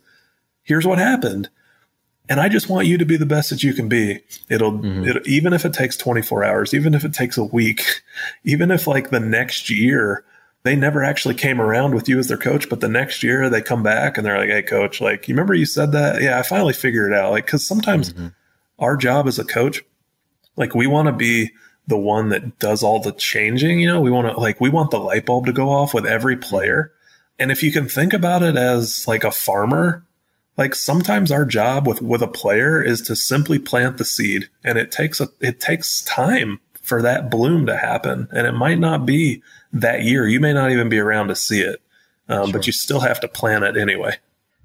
here's 0.63 0.87
what 0.87 0.97
happened. 0.97 1.49
And 2.29 2.39
I 2.39 2.47
just 2.47 2.69
want 2.69 2.87
you 2.87 2.97
to 2.97 3.05
be 3.05 3.17
the 3.17 3.25
best 3.25 3.49
that 3.49 3.63
you 3.63 3.73
can 3.73 3.89
be. 3.89 4.21
It'll, 4.49 4.71
mm-hmm. 4.71 5.03
it, 5.03 5.27
even 5.27 5.51
if 5.51 5.65
it 5.65 5.73
takes 5.73 5.97
24 5.97 6.45
hours, 6.45 6.73
even 6.73 6.93
if 6.93 7.03
it 7.03 7.13
takes 7.13 7.37
a 7.37 7.43
week, 7.43 7.83
even 8.45 8.71
if 8.71 8.87
like 8.87 9.09
the 9.09 9.19
next 9.19 9.69
year, 9.69 10.23
they 10.63 10.75
never 10.75 11.03
actually 11.03 11.35
came 11.35 11.61
around 11.61 11.95
with 11.95 12.09
you 12.09 12.19
as 12.19 12.27
their 12.27 12.37
coach, 12.37 12.69
but 12.69 12.81
the 12.81 12.89
next 12.89 13.23
year 13.23 13.49
they 13.49 13.61
come 13.61 13.83
back 13.83 14.17
and 14.17 14.25
they're 14.25 14.37
like, 14.37 14.49
Hey 14.49 14.61
coach, 14.61 14.99
like, 14.99 15.27
you 15.27 15.33
remember 15.33 15.53
you 15.53 15.65
said 15.65 15.91
that? 15.93 16.21
Yeah, 16.21 16.39
I 16.39 16.43
finally 16.43 16.73
figured 16.73 17.11
it 17.11 17.17
out. 17.17 17.31
Like, 17.31 17.47
cause 17.47 17.65
sometimes 17.65 18.13
mm-hmm. 18.13 18.27
our 18.77 18.97
job 18.97 19.27
as 19.27 19.39
a 19.39 19.45
coach, 19.45 19.81
like 20.55 20.75
we 20.75 20.87
want 20.87 21.07
to 21.07 21.13
be 21.13 21.51
the 21.87 21.97
one 21.97 22.29
that 22.29 22.59
does 22.59 22.83
all 22.83 22.99
the 22.99 23.13
changing, 23.13 23.79
you 23.79 23.87
know, 23.87 24.01
we 24.01 24.11
want 24.11 24.27
to 24.27 24.39
like, 24.39 24.59
we 24.61 24.69
want 24.69 24.91
the 24.91 24.99
light 24.99 25.25
bulb 25.25 25.45
to 25.45 25.53
go 25.53 25.69
off 25.69 25.93
with 25.93 26.05
every 26.05 26.35
player. 26.35 26.91
And 27.39 27.51
if 27.51 27.63
you 27.63 27.71
can 27.71 27.87
think 27.87 28.13
about 28.13 28.43
it 28.43 28.57
as 28.57 29.07
like 29.07 29.23
a 29.23 29.31
farmer, 29.31 30.05
like 30.59 30.75
sometimes 30.75 31.31
our 31.31 31.45
job 31.45 31.87
with 31.87 32.01
with 32.01 32.21
a 32.21 32.27
player 32.27 32.83
is 32.83 33.01
to 33.03 33.15
simply 33.15 33.57
plant 33.57 33.97
the 33.97 34.03
seed 34.03 34.49
and 34.63 34.77
it 34.77 34.91
takes 34.91 35.21
a 35.21 35.29
it 35.39 35.61
takes 35.61 36.01
time 36.01 36.59
for 36.89 37.01
that 37.03 37.29
bloom 37.29 37.67
to 37.67 37.77
happen. 37.77 38.27
And 38.31 38.45
it 38.45 38.53
might 38.53 38.79
not 38.79 39.05
be 39.05 39.41
that 39.71 40.03
year. 40.03 40.27
You 40.27 40.39
may 40.39 40.53
not 40.53 40.71
even 40.71 40.89
be 40.89 40.99
around 40.99 41.29
to 41.29 41.35
see 41.35 41.61
it 41.61 41.81
um, 42.27 42.47
sure. 42.47 42.53
but 42.53 42.67
you 42.67 42.73
still 42.73 42.99
have 42.99 43.19
to 43.21 43.27
plant 43.27 43.63
it 43.63 43.77
anyway. 43.77 44.17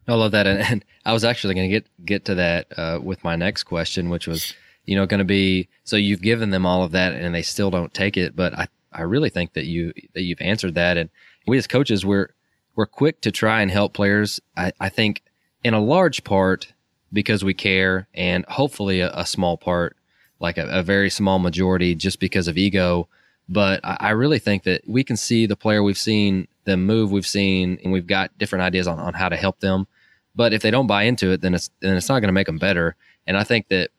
I 0.08 0.14
love 0.14 0.32
that. 0.32 0.46
And, 0.46 0.60
and 0.60 0.84
i 1.06 1.12
was 1.12 1.24
actually 1.24 1.54
going 1.54 1.70
to 1.70 1.80
get 1.80 1.86
get 2.04 2.24
to 2.24 2.34
that 2.36 2.66
uh, 2.78 2.98
with 3.02 3.22
my 3.22 3.36
next 3.36 3.64
question 3.64 4.08
which 4.08 4.26
was 4.26 4.54
you 4.86 4.96
know 4.96 5.04
going 5.04 5.18
to 5.18 5.24
be 5.24 5.68
so 5.84 5.96
you've 5.96 6.22
given 6.22 6.48
them 6.48 6.64
all 6.64 6.82
of 6.82 6.92
that 6.92 7.12
and 7.12 7.34
they 7.34 7.42
still 7.42 7.70
don't 7.70 7.92
take 7.92 8.16
it 8.16 8.34
but 8.34 8.54
i 8.58 8.66
i 8.90 9.02
really 9.02 9.28
think 9.28 9.52
that 9.52 9.66
you 9.66 9.92
that 10.14 10.22
you've 10.22 10.40
answered 10.40 10.74
that. 10.74 10.96
And 10.96 11.10
we 11.46 11.58
as 11.58 11.66
coaches 11.66 12.04
we're 12.06 12.30
we're 12.74 12.86
quick 12.86 13.20
to 13.20 13.30
try 13.30 13.60
and 13.60 13.70
help 13.70 13.92
players 13.92 14.40
i 14.56 14.72
i 14.80 14.88
think 14.88 15.22
in 15.62 15.74
a 15.74 15.80
large 15.80 16.24
part 16.24 16.72
because 17.14 17.44
we 17.44 17.54
care, 17.54 18.08
and 18.12 18.44
hopefully 18.46 19.00
a, 19.00 19.10
a 19.14 19.24
small 19.24 19.56
part, 19.56 19.96
like 20.40 20.58
a, 20.58 20.66
a, 20.68 20.82
very 20.82 21.10
small 21.10 21.38
majority, 21.38 21.94
just 21.94 22.20
because 22.20 22.48
of 22.48 22.58
ego. 22.58 23.08
But 23.48 23.80
I, 23.84 23.96
I, 24.00 24.10
really 24.10 24.38
think 24.38 24.64
that 24.64 24.82
we 24.86 25.04
can 25.04 25.16
see 25.16 25.46
the 25.46 25.56
player, 25.56 25.82
we've 25.82 25.98
seen 25.98 26.48
them 26.64 26.86
move, 26.86 27.12
we've 27.12 27.26
seen, 27.26 27.78
and 27.82 27.92
we've 27.92 28.06
got 28.06 28.36
different 28.38 28.62
ideas 28.62 28.86
on, 28.86 28.98
on 28.98 29.14
how 29.14 29.28
to 29.28 29.36
help 29.36 29.60
them. 29.60 29.86
But 30.34 30.52
if 30.52 30.62
they 30.62 30.70
don't 30.70 30.86
buy 30.86 31.04
into 31.04 31.30
it, 31.32 31.40
then 31.40 31.54
it's 31.54 31.70
then 31.80 31.96
it's 31.96 32.08
not 32.08 32.20
going 32.20 32.28
to 32.28 32.32
make 32.32 32.46
them 32.46 32.58
better. 32.58 32.96
And 33.26 33.36
I 33.36 33.44
think 33.44 33.68
that 33.68 33.90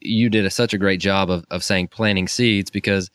you 0.00 0.30
did 0.30 0.44
a, 0.44 0.50
such 0.50 0.72
a 0.72 0.78
great 0.78 1.00
job 1.00 1.30
of, 1.30 1.44
of 1.50 1.64
saying 1.64 1.88
planting 1.88 2.28
seeds 2.28 2.70
because 2.70 3.10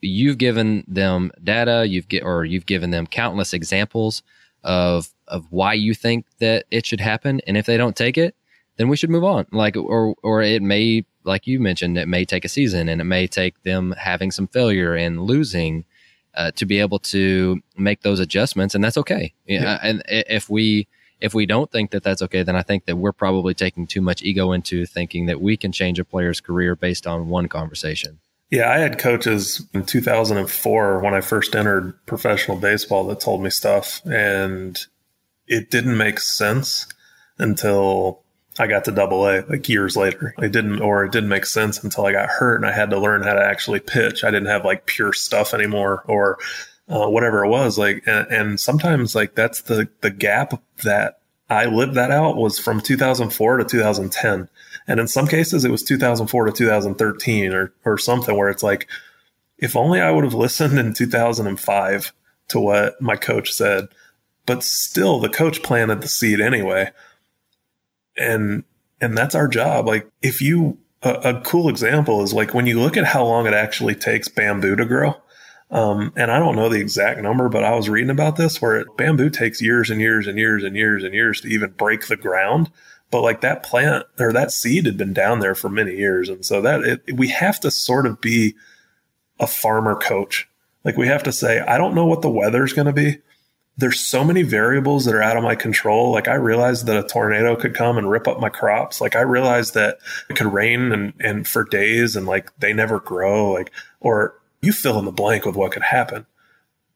you've 0.00 0.38
given 0.38 0.84
them 0.86 1.32
data, 1.42 1.86
you've 1.88 2.08
get 2.08 2.22
or 2.22 2.44
you've 2.44 2.66
given 2.66 2.90
them 2.90 3.06
countless 3.06 3.52
examples 3.52 4.22
of 4.62 5.10
of 5.26 5.46
why 5.50 5.72
you 5.74 5.94
think 5.94 6.26
that 6.38 6.66
it 6.70 6.86
should 6.86 7.00
happen, 7.00 7.40
and 7.46 7.56
if 7.56 7.66
they 7.66 7.76
don't 7.76 7.96
take 7.96 8.18
it, 8.18 8.36
then 8.76 8.88
we 8.88 8.96
should 8.96 9.10
move 9.10 9.24
on. 9.24 9.46
Like, 9.52 9.76
or 9.76 10.14
or 10.22 10.42
it 10.42 10.62
may, 10.62 11.04
like 11.24 11.46
you 11.46 11.60
mentioned, 11.60 11.98
it 11.98 12.08
may 12.08 12.24
take 12.24 12.44
a 12.44 12.48
season, 12.48 12.88
and 12.88 13.00
it 13.00 13.04
may 13.04 13.26
take 13.26 13.62
them 13.62 13.94
having 13.98 14.30
some 14.30 14.48
failure 14.48 14.94
and 14.94 15.22
losing 15.22 15.84
uh, 16.34 16.50
to 16.52 16.66
be 16.66 16.78
able 16.78 16.98
to 16.98 17.60
make 17.76 18.02
those 18.02 18.20
adjustments, 18.20 18.74
and 18.74 18.82
that's 18.82 18.96
okay. 18.98 19.34
Yeah. 19.46 19.78
And 19.82 20.02
if 20.08 20.48
we 20.48 20.88
if 21.20 21.34
we 21.34 21.46
don't 21.46 21.70
think 21.70 21.92
that 21.92 22.02
that's 22.02 22.20
okay, 22.22 22.42
then 22.42 22.56
I 22.56 22.62
think 22.62 22.86
that 22.86 22.96
we're 22.96 23.12
probably 23.12 23.54
taking 23.54 23.86
too 23.86 24.00
much 24.00 24.22
ego 24.22 24.52
into 24.52 24.86
thinking 24.86 25.26
that 25.26 25.40
we 25.40 25.56
can 25.56 25.70
change 25.70 26.00
a 26.00 26.04
player's 26.04 26.40
career 26.40 26.74
based 26.74 27.06
on 27.06 27.28
one 27.28 27.48
conversation. 27.48 28.18
Yeah, 28.50 28.70
I 28.70 28.78
had 28.78 28.98
coaches 28.98 29.64
in 29.72 29.84
2004 29.84 30.98
when 30.98 31.14
I 31.14 31.20
first 31.20 31.54
entered 31.54 31.94
professional 32.06 32.58
baseball 32.58 33.06
that 33.06 33.20
told 33.20 33.42
me 33.42 33.50
stuff, 33.50 34.02
and 34.04 34.84
it 35.46 35.70
didn't 35.70 35.96
make 35.96 36.18
sense 36.18 36.86
until 37.38 38.21
I 38.58 38.66
got 38.66 38.84
to 38.84 38.92
double 38.92 39.26
A, 39.26 39.44
like 39.48 39.68
years 39.68 39.96
later. 39.96 40.34
It 40.38 40.52
didn't, 40.52 40.80
or 40.80 41.04
it 41.04 41.12
didn't 41.12 41.30
make 41.30 41.46
sense 41.46 41.82
until 41.82 42.06
I 42.06 42.12
got 42.12 42.28
hurt 42.28 42.56
and 42.56 42.66
I 42.66 42.72
had 42.72 42.90
to 42.90 43.00
learn 43.00 43.22
how 43.22 43.34
to 43.34 43.44
actually 43.44 43.80
pitch. 43.80 44.24
I 44.24 44.30
didn't 44.30 44.48
have 44.48 44.64
like 44.64 44.86
pure 44.86 45.12
stuff 45.12 45.54
anymore 45.54 46.04
or 46.06 46.38
uh, 46.88 47.08
whatever 47.08 47.44
it 47.44 47.48
was. 47.48 47.78
Like, 47.78 48.02
and, 48.06 48.26
and 48.28 48.60
sometimes 48.60 49.14
like 49.14 49.34
that's 49.34 49.62
the, 49.62 49.88
the 50.02 50.10
gap 50.10 50.62
that 50.84 51.20
I 51.48 51.64
lived 51.66 51.94
that 51.94 52.10
out 52.10 52.36
was 52.36 52.58
from 52.58 52.80
2004 52.80 53.56
to 53.58 53.64
2010 53.64 54.48
and 54.86 55.00
in 55.00 55.08
some 55.08 55.26
cases, 55.26 55.64
it 55.64 55.70
was 55.70 55.82
2004 55.82 56.46
to 56.46 56.52
2013 56.52 57.52
or, 57.52 57.72
or 57.84 57.98
something 57.98 58.36
where 58.36 58.48
it's 58.48 58.62
like, 58.62 58.88
if 59.58 59.76
only 59.76 60.00
I 60.00 60.10
would 60.10 60.24
have 60.24 60.34
listened 60.34 60.78
in 60.78 60.92
2005 60.92 62.12
to 62.48 62.60
what 62.60 63.00
my 63.00 63.16
coach 63.16 63.52
said, 63.52 63.88
but 64.44 64.64
still 64.64 65.20
the 65.20 65.28
coach 65.28 65.62
planted 65.62 66.02
the 66.02 66.08
seed 66.08 66.40
anyway. 66.40 66.90
And, 68.16 68.64
and 69.00 69.16
that's 69.16 69.34
our 69.34 69.48
job. 69.48 69.86
Like 69.86 70.08
if 70.22 70.40
you, 70.40 70.78
a, 71.02 71.10
a 71.10 71.40
cool 71.40 71.68
example 71.68 72.22
is 72.22 72.32
like 72.32 72.54
when 72.54 72.66
you 72.66 72.80
look 72.80 72.96
at 72.96 73.04
how 73.04 73.24
long 73.24 73.46
it 73.46 73.54
actually 73.54 73.94
takes 73.94 74.28
bamboo 74.28 74.76
to 74.76 74.84
grow, 74.84 75.16
um, 75.72 76.12
and 76.16 76.30
I 76.30 76.38
don't 76.38 76.54
know 76.54 76.68
the 76.68 76.80
exact 76.80 77.20
number, 77.20 77.48
but 77.48 77.64
I 77.64 77.74
was 77.74 77.88
reading 77.88 78.10
about 78.10 78.36
this 78.36 78.60
where 78.60 78.76
it, 78.76 78.96
bamboo 78.96 79.30
takes 79.30 79.62
years 79.62 79.88
and 79.88 80.00
years 80.00 80.26
and 80.26 80.38
years 80.38 80.64
and 80.64 80.76
years 80.76 81.02
and 81.02 81.14
years 81.14 81.40
to 81.40 81.48
even 81.48 81.70
break 81.70 82.06
the 82.06 82.16
ground. 82.16 82.70
But 83.10 83.22
like 83.22 83.40
that 83.40 83.62
plant 83.62 84.04
or 84.18 84.32
that 84.32 84.52
seed 84.52 84.84
had 84.86 84.98
been 84.98 85.14
down 85.14 85.40
there 85.40 85.54
for 85.54 85.70
many 85.70 85.96
years. 85.96 86.28
And 86.28 86.44
so 86.44 86.60
that 86.60 86.82
it, 86.82 87.16
we 87.16 87.28
have 87.28 87.58
to 87.60 87.70
sort 87.70 88.06
of 88.06 88.20
be 88.20 88.54
a 89.40 89.46
farmer 89.46 89.96
coach. 89.96 90.48
Like 90.84 90.96
we 90.96 91.06
have 91.06 91.22
to 91.24 91.32
say 91.32 91.60
i 91.60 91.78
don't 91.78 91.94
know 91.94 92.06
what 92.06 92.22
the 92.22 92.30
weather's 92.30 92.72
going 92.72 92.86
to 92.86 92.92
be 92.92 93.18
there's 93.76 94.00
so 94.00 94.22
many 94.22 94.42
variables 94.42 95.06
that 95.06 95.14
are 95.14 95.22
out 95.22 95.36
of 95.36 95.42
my 95.42 95.54
control 95.54 96.10
like 96.12 96.28
i 96.28 96.34
realized 96.34 96.86
that 96.86 97.02
a 97.02 97.08
tornado 97.08 97.56
could 97.56 97.74
come 97.74 97.98
and 97.98 98.10
rip 98.10 98.28
up 98.28 98.40
my 98.40 98.48
crops 98.48 99.00
like 99.00 99.16
i 99.16 99.20
realized 99.20 99.74
that 99.74 99.98
it 100.28 100.36
could 100.36 100.52
rain 100.52 100.92
and, 100.92 101.12
and 101.20 101.48
for 101.48 101.64
days 101.64 102.14
and 102.16 102.26
like 102.26 102.54
they 102.58 102.72
never 102.72 103.00
grow 103.00 103.52
like 103.52 103.70
or 104.00 104.34
you 104.60 104.72
fill 104.72 104.98
in 104.98 105.04
the 105.04 105.12
blank 105.12 105.44
with 105.44 105.56
what 105.56 105.72
could 105.72 105.82
happen 105.82 106.26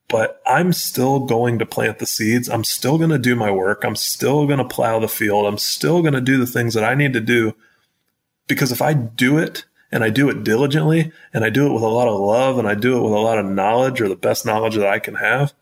but 0.09 0.41
I'm 0.47 0.73
still 0.73 1.21
going 1.21 1.59
to 1.59 1.67
plant 1.67 1.99
the 1.99 2.07
seeds. 2.07 2.49
I'm 2.49 2.65
still 2.65 2.99
going 2.99 3.11
to 3.11 3.19
do 3.19 3.35
my 3.35 3.51
work. 3.51 3.85
I'm 3.85 3.97
still 3.97 4.47
going 4.47 4.59
to 4.59 4.65
plow 4.65 5.01
the 5.01 5.09
field. 5.09 5.47
I'm 5.47 5.59
still 5.59 6.01
going 6.01 6.15
to 6.15 6.21
do 6.21 6.39
the 6.39 6.47
things 6.47 6.75
that 6.75 6.85
I 6.85 6.95
need 6.95 7.13
to 7.15 7.21
do. 7.21 7.55
Because 8.47 8.71
if 8.71 8.81
I 8.81 8.93
do 8.93 9.39
it 9.39 9.65
and 9.91 10.05
I 10.05 10.11
do 10.11 10.29
it 10.29 10.45
diligently 10.45 11.13
and 11.33 11.45
I 11.45 11.51
do 11.51 11.67
it 11.67 11.73
with 11.73 11.83
a 11.83 11.89
lot 11.89 12.07
of 12.07 12.21
love 12.21 12.59
and 12.59 12.69
I 12.69 12.75
do 12.75 12.97
it 12.97 13.03
with 13.03 13.13
a 13.13 13.19
lot 13.19 13.39
of 13.39 13.47
knowledge 13.47 14.01
or 14.01 14.09
the 14.09 14.15
best 14.15 14.47
knowledge 14.47 14.77
that 14.77 14.87
I 14.87 15.01
can 15.01 15.17
have, 15.17 15.53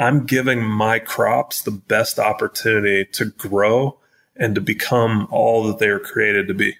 I'm 0.00 0.24
giving 0.24 0.62
my 0.62 0.98
crops 0.98 1.60
the 1.60 1.70
best 1.70 2.18
opportunity 2.18 3.04
to 3.12 3.26
grow 3.26 3.98
and 4.34 4.54
to 4.54 4.60
become 4.62 5.28
all 5.30 5.64
that 5.64 5.78
they 5.78 5.88
are 5.88 5.98
created 5.98 6.48
to 6.48 6.54
be. 6.54 6.76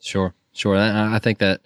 Sure, 0.00 0.32
sure. 0.52 0.76
I 0.76 1.18
think 1.18 1.38
that 1.38 1.62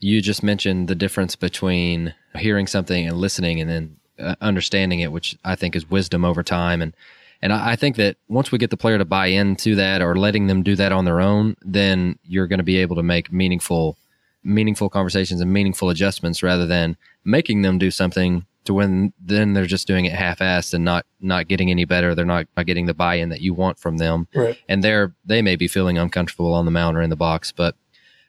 you 0.00 0.20
just 0.20 0.42
mentioned 0.42 0.88
the 0.88 0.96
difference 0.96 1.36
between 1.36 2.14
hearing 2.34 2.66
something 2.66 3.06
and 3.06 3.16
listening 3.16 3.60
and 3.60 3.70
then 3.70 3.96
uh, 4.18 4.34
understanding 4.40 4.98
it, 4.98 5.12
which 5.12 5.38
I 5.44 5.54
think 5.54 5.76
is 5.76 5.88
wisdom 5.88 6.24
over 6.24 6.42
time. 6.42 6.82
And, 6.82 6.94
and 7.40 7.52
I, 7.52 7.72
I 7.72 7.76
think 7.76 7.94
that 7.96 8.16
once 8.28 8.50
we 8.50 8.58
get 8.58 8.70
the 8.70 8.76
player 8.76 8.98
to 8.98 9.04
buy 9.04 9.26
into 9.26 9.76
that 9.76 10.02
or 10.02 10.16
letting 10.16 10.48
them 10.48 10.64
do 10.64 10.74
that 10.74 10.90
on 10.90 11.04
their 11.04 11.20
own, 11.20 11.56
then 11.62 12.18
you're 12.24 12.48
going 12.48 12.58
to 12.58 12.64
be 12.64 12.78
able 12.78 12.96
to 12.96 13.04
make 13.04 13.32
meaningful, 13.32 13.96
meaningful 14.42 14.88
conversations 14.88 15.40
and 15.40 15.52
meaningful 15.52 15.90
adjustments 15.90 16.42
rather 16.42 16.66
than 16.66 16.96
making 17.24 17.62
them 17.62 17.78
do 17.78 17.92
something 17.92 18.46
to 18.64 18.74
when 18.74 19.12
then 19.20 19.52
they're 19.52 19.66
just 19.66 19.86
doing 19.86 20.04
it 20.04 20.12
half-assed 20.12 20.74
and 20.74 20.84
not 20.84 21.06
not 21.20 21.48
getting 21.48 21.70
any 21.70 21.84
better. 21.84 22.14
They're 22.14 22.24
not, 22.24 22.46
not 22.56 22.66
getting 22.66 22.86
the 22.86 22.94
buy-in 22.94 23.30
that 23.30 23.40
you 23.40 23.54
want 23.54 23.78
from 23.78 23.96
them, 23.96 24.28
right. 24.34 24.58
and 24.68 24.84
they're 24.84 25.14
they 25.24 25.42
may 25.42 25.56
be 25.56 25.68
feeling 25.68 25.98
uncomfortable 25.98 26.52
on 26.52 26.64
the 26.64 26.70
mound 26.70 26.96
or 26.96 27.02
in 27.02 27.10
the 27.10 27.16
box. 27.16 27.52
But 27.52 27.74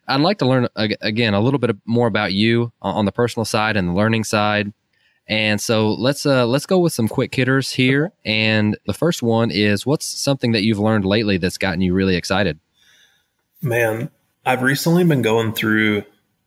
I'd 0.07 0.21
like 0.21 0.39
to 0.39 0.47
learn 0.47 0.67
again 0.75 1.33
a 1.33 1.41
little 1.41 1.59
bit 1.59 1.75
more 1.85 2.07
about 2.07 2.33
you 2.33 2.71
on 2.81 3.05
the 3.05 3.11
personal 3.11 3.45
side 3.45 3.77
and 3.77 3.89
the 3.89 3.93
learning 3.93 4.23
side. 4.23 4.73
And 5.27 5.61
so 5.61 5.93
let's 5.93 6.25
uh, 6.25 6.45
let's 6.45 6.65
go 6.65 6.79
with 6.79 6.93
some 6.93 7.07
quick 7.07 7.33
hitters 7.33 7.71
here. 7.71 8.11
And 8.25 8.77
the 8.85 8.93
first 8.93 9.21
one 9.23 9.51
is 9.51 9.85
what's 9.85 10.05
something 10.05 10.51
that 10.51 10.63
you've 10.63 10.79
learned 10.79 11.05
lately 11.05 11.37
that's 11.37 11.57
gotten 11.57 11.81
you 11.81 11.93
really 11.93 12.15
excited? 12.15 12.59
Man, 13.61 14.09
I've 14.45 14.63
recently 14.63 15.03
been 15.03 15.21
going 15.21 15.53
through 15.53 16.03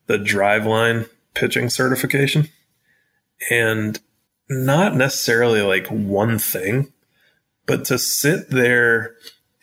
the 0.06 0.18
driveline 0.18 1.08
pitching 1.32 1.70
certification 1.70 2.48
and 3.50 3.98
not 4.48 4.94
necessarily 4.94 5.62
like 5.62 5.86
one 5.88 6.38
thing, 6.38 6.92
but 7.66 7.84
to 7.86 7.98
sit 7.98 8.50
there 8.50 9.16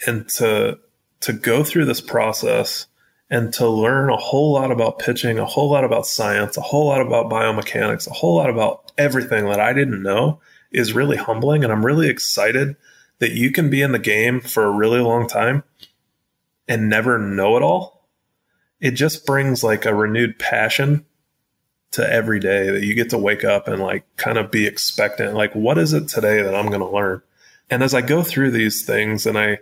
and 0.05 0.27
to 0.29 0.79
to 1.21 1.33
go 1.33 1.63
through 1.63 1.85
this 1.85 2.01
process 2.01 2.87
and 3.29 3.53
to 3.53 3.67
learn 3.67 4.09
a 4.09 4.17
whole 4.17 4.53
lot 4.53 4.71
about 4.71 4.99
pitching, 4.99 5.39
a 5.39 5.45
whole 5.45 5.69
lot 5.69 5.83
about 5.83 6.07
science, 6.07 6.57
a 6.57 6.61
whole 6.61 6.87
lot 6.87 6.99
about 6.99 7.29
biomechanics, 7.29 8.07
a 8.07 8.13
whole 8.13 8.35
lot 8.35 8.49
about 8.49 8.91
everything 8.97 9.45
that 9.45 9.59
I 9.59 9.71
didn't 9.71 10.03
know 10.03 10.41
is 10.71 10.93
really 10.93 11.17
humbling. 11.17 11.63
And 11.63 11.71
I'm 11.71 11.85
really 11.85 12.09
excited 12.09 12.75
that 13.19 13.31
you 13.31 13.51
can 13.51 13.69
be 13.69 13.81
in 13.81 13.91
the 13.91 13.99
game 13.99 14.41
for 14.41 14.63
a 14.65 14.71
really 14.71 14.99
long 14.99 15.27
time 15.27 15.63
and 16.67 16.89
never 16.89 17.17
know 17.17 17.55
it 17.55 17.63
all. 17.63 18.07
It 18.79 18.91
just 18.91 19.25
brings 19.25 19.63
like 19.63 19.85
a 19.85 19.93
renewed 19.93 20.39
passion 20.39 21.05
to 21.91 22.09
every 22.09 22.39
day 22.39 22.69
that 22.69 22.83
you 22.83 22.93
get 22.93 23.09
to 23.09 23.17
wake 23.17 23.43
up 23.43 23.67
and 23.67 23.81
like 23.81 24.05
kind 24.17 24.37
of 24.37 24.51
be 24.51 24.65
expectant. 24.65 25.33
Like, 25.33 25.53
what 25.53 25.77
is 25.77 25.93
it 25.93 26.07
today 26.07 26.41
that 26.41 26.55
I'm 26.55 26.67
going 26.67 26.79
to 26.79 26.89
learn? 26.89 27.21
And 27.69 27.83
as 27.83 27.93
I 27.93 28.01
go 28.01 28.23
through 28.23 28.51
these 28.51 28.85
things 28.85 29.25
and 29.25 29.37
I, 29.37 29.59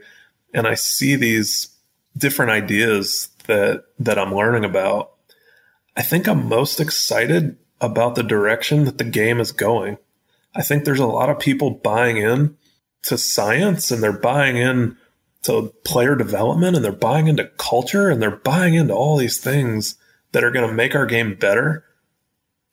and 0.53 0.67
I 0.67 0.75
see 0.75 1.15
these 1.15 1.75
different 2.17 2.51
ideas 2.51 3.29
that 3.45 3.85
that 3.99 4.19
I'm 4.19 4.33
learning 4.33 4.65
about, 4.65 5.11
I 5.95 6.01
think 6.01 6.27
I'm 6.27 6.47
most 6.47 6.79
excited 6.79 7.57
about 7.81 8.15
the 8.15 8.23
direction 8.23 8.85
that 8.85 8.97
the 8.97 9.03
game 9.03 9.39
is 9.39 9.51
going. 9.51 9.97
I 10.55 10.61
think 10.61 10.83
there's 10.83 10.99
a 10.99 11.05
lot 11.05 11.29
of 11.29 11.39
people 11.39 11.71
buying 11.71 12.17
in 12.17 12.57
to 13.03 13.17
science 13.17 13.91
and 13.91 14.01
they're 14.03 14.11
buying 14.11 14.57
in 14.57 14.97
to 15.43 15.73
player 15.85 16.15
development 16.15 16.75
and 16.75 16.83
they're 16.83 16.91
buying 16.91 17.27
into 17.27 17.45
culture 17.57 18.09
and 18.09 18.21
they're 18.21 18.31
buying 18.31 18.73
into 18.73 18.93
all 18.93 19.17
these 19.17 19.37
things 19.37 19.95
that 20.31 20.43
are 20.43 20.51
going 20.51 20.67
to 20.67 20.73
make 20.73 20.95
our 20.95 21.05
game 21.05 21.35
better. 21.35 21.85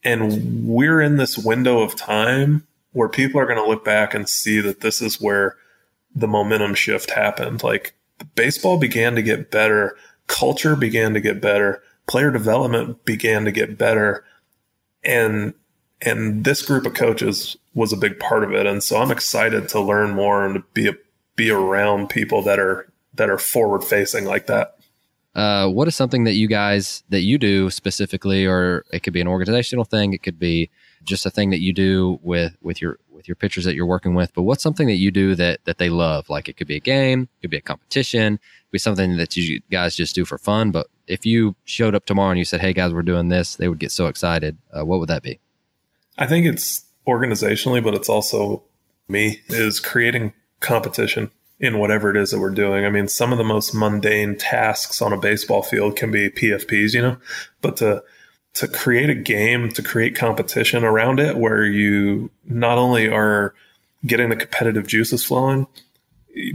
And 0.06 0.68
we're 0.68 1.00
in 1.00 1.16
this 1.16 1.36
window 1.36 1.80
of 1.80 1.96
time 1.96 2.64
where 2.92 3.08
people 3.08 3.40
are 3.40 3.46
going 3.46 3.62
to 3.62 3.68
look 3.68 3.84
back 3.84 4.14
and 4.14 4.28
see 4.28 4.60
that 4.60 4.80
this 4.80 5.02
is 5.02 5.20
where 5.20 5.56
the 6.14 6.28
momentum 6.28 6.76
shift 6.76 7.10
happened. 7.10 7.64
Like 7.64 7.92
baseball 8.36 8.78
began 8.78 9.16
to 9.16 9.22
get 9.22 9.50
better, 9.50 9.96
culture 10.28 10.76
began 10.76 11.12
to 11.14 11.20
get 11.20 11.40
better, 11.40 11.82
player 12.06 12.30
development 12.30 13.04
began 13.04 13.44
to 13.46 13.50
get 13.50 13.76
better. 13.76 14.24
And 15.02 15.54
and 16.00 16.44
this 16.44 16.62
group 16.62 16.86
of 16.86 16.94
coaches 16.94 17.56
was 17.74 17.92
a 17.92 17.96
big 17.96 18.20
part 18.20 18.44
of 18.44 18.52
it. 18.52 18.64
And 18.64 18.84
so 18.84 18.98
I'm 18.98 19.10
excited 19.10 19.68
to 19.70 19.80
learn 19.80 20.10
more 20.10 20.44
and 20.44 20.54
to 20.54 20.60
be 20.72 20.88
a, 20.88 20.92
be 21.34 21.50
around 21.50 22.10
people 22.10 22.42
that 22.42 22.60
are 22.60 22.86
that 23.14 23.28
are 23.28 23.38
forward 23.38 23.82
facing 23.82 24.24
like 24.24 24.46
that. 24.46 24.75
Uh, 25.36 25.68
what 25.68 25.86
is 25.86 25.94
something 25.94 26.24
that 26.24 26.32
you 26.32 26.48
guys 26.48 27.04
that 27.10 27.20
you 27.20 27.36
do 27.36 27.68
specifically, 27.68 28.46
or 28.46 28.86
it 28.90 29.02
could 29.02 29.12
be 29.12 29.20
an 29.20 29.28
organizational 29.28 29.84
thing, 29.84 30.14
it 30.14 30.22
could 30.22 30.38
be 30.38 30.70
just 31.04 31.26
a 31.26 31.30
thing 31.30 31.50
that 31.50 31.60
you 31.60 31.74
do 31.74 32.18
with 32.22 32.56
with 32.62 32.80
your 32.80 32.98
with 33.10 33.28
your 33.28 33.34
pitchers 33.34 33.66
that 33.66 33.74
you're 33.74 33.84
working 33.84 34.14
with. 34.14 34.32
But 34.32 34.44
what's 34.44 34.62
something 34.62 34.86
that 34.86 34.96
you 34.96 35.10
do 35.10 35.34
that 35.34 35.60
that 35.66 35.76
they 35.76 35.90
love? 35.90 36.30
Like 36.30 36.48
it 36.48 36.56
could 36.56 36.66
be 36.66 36.76
a 36.76 36.80
game, 36.80 37.24
it 37.24 37.42
could 37.42 37.50
be 37.50 37.58
a 37.58 37.60
competition, 37.60 38.34
it 38.34 38.38
could 38.38 38.72
be 38.72 38.78
something 38.78 39.18
that 39.18 39.36
you 39.36 39.60
guys 39.70 39.94
just 39.94 40.14
do 40.14 40.24
for 40.24 40.38
fun. 40.38 40.70
But 40.70 40.86
if 41.06 41.26
you 41.26 41.54
showed 41.64 41.94
up 41.94 42.06
tomorrow 42.06 42.30
and 42.30 42.38
you 42.38 42.46
said, 42.46 42.62
"Hey 42.62 42.72
guys, 42.72 42.94
we're 42.94 43.02
doing 43.02 43.28
this," 43.28 43.56
they 43.56 43.68
would 43.68 43.78
get 43.78 43.92
so 43.92 44.06
excited. 44.06 44.56
Uh, 44.74 44.86
what 44.86 45.00
would 45.00 45.10
that 45.10 45.22
be? 45.22 45.38
I 46.16 46.26
think 46.26 46.46
it's 46.46 46.86
organizationally, 47.06 47.84
but 47.84 47.92
it's 47.92 48.08
also 48.08 48.62
me 49.06 49.42
is 49.48 49.80
creating 49.80 50.32
competition 50.60 51.30
in 51.58 51.78
whatever 51.78 52.10
it 52.10 52.16
is 52.16 52.30
that 52.30 52.38
we're 52.38 52.50
doing. 52.50 52.84
I 52.84 52.90
mean, 52.90 53.08
some 53.08 53.32
of 53.32 53.38
the 53.38 53.44
most 53.44 53.74
mundane 53.74 54.36
tasks 54.36 55.00
on 55.00 55.12
a 55.12 55.18
baseball 55.18 55.62
field 55.62 55.96
can 55.96 56.10
be 56.10 56.28
PFPs, 56.28 56.92
you 56.92 57.02
know, 57.02 57.16
but 57.62 57.76
to 57.78 58.02
to 58.54 58.66
create 58.66 59.10
a 59.10 59.14
game, 59.14 59.68
to 59.70 59.82
create 59.82 60.14
competition 60.14 60.82
around 60.82 61.20
it 61.20 61.36
where 61.36 61.64
you 61.64 62.30
not 62.46 62.78
only 62.78 63.06
are 63.06 63.54
getting 64.06 64.30
the 64.30 64.36
competitive 64.36 64.86
juices 64.86 65.22
flowing, 65.22 65.66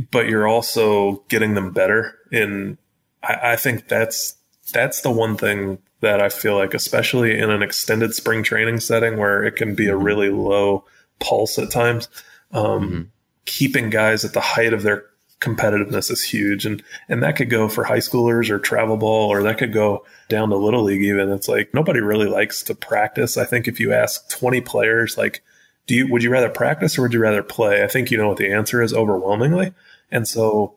but 0.10 0.28
you're 0.28 0.47
also 0.47 1.24
getting 1.28 1.54
them 1.54 1.72
better. 1.72 2.18
And 2.32 2.78
I, 3.22 3.52
I 3.52 3.56
think 3.56 3.88
that's 3.88 4.36
that's 4.72 5.02
the 5.02 5.12
one 5.12 5.38
thing 5.38 5.80
that 6.02 6.22
I 6.22 6.30
feel 6.30 6.56
like, 6.56 6.74
especially 6.74 7.38
in 7.38 7.49
an 7.49 7.62
extended 7.62 8.14
spring 8.14 8.43
training 8.43 8.80
setting 8.80 9.18
where 9.18 9.43
it 9.43 9.56
can 9.56 9.76
be 9.76 9.88
a 9.88 9.91
mm-hmm. 9.91 10.04
really 10.04 10.30
low 10.30 10.86
pulse 11.20 11.60
at 11.60 11.72
times, 11.72 12.10
um, 12.52 12.66
mm-hmm. 12.66 13.02
Keeping 13.46 13.89
guys 13.89 14.24
at 14.26 14.34
the 14.34 14.42
height 14.42 14.74
of 14.74 14.84
their 14.84 15.06
competitiveness 15.39 16.12
is 16.12 16.24
huge. 16.24 16.66
And, 16.66 16.84
and 17.10 17.24
that 17.24 17.36
could 17.36 17.50
go 17.50 17.68
for 17.68 17.84
high 17.84 17.98
schoolers 17.98 18.50
or 18.50 18.60
travel 18.60 18.98
ball, 18.98 19.30
or 19.30 19.42
that 19.44 19.58
could 19.58 19.74
go 19.74 20.06
down 20.30 20.50
to 20.50 20.56
little 20.56 20.84
league 20.84 21.04
even. 21.04 21.32
It's 21.32 21.48
like 21.48 21.74
nobody 21.74 22.00
really 22.00 22.28
likes 22.28 22.64
to 22.64 22.76
practice. 22.76 23.38
I 23.38 23.46
think 23.46 23.68
if 23.68 23.80
you 23.80 23.92
ask 23.92 24.30
20 24.30 24.62
players, 24.62 25.18
like, 25.18 25.44
do 25.88 25.96
you, 25.96 26.08
would 26.12 26.24
you 26.24 26.30
rather 26.30 26.50
practice 26.50 26.98
or 26.98 27.02
would 27.02 27.14
you 27.14 27.20
rather 27.20 27.44
play? 27.44 27.84
I 27.84 27.88
think 27.88 28.12
you 28.12 28.18
know 28.18 28.28
what 28.28 28.38
the 28.38 28.52
answer 28.52 28.82
is 28.82 28.94
overwhelmingly. 28.94 29.74
And 30.12 30.28
so 30.28 30.76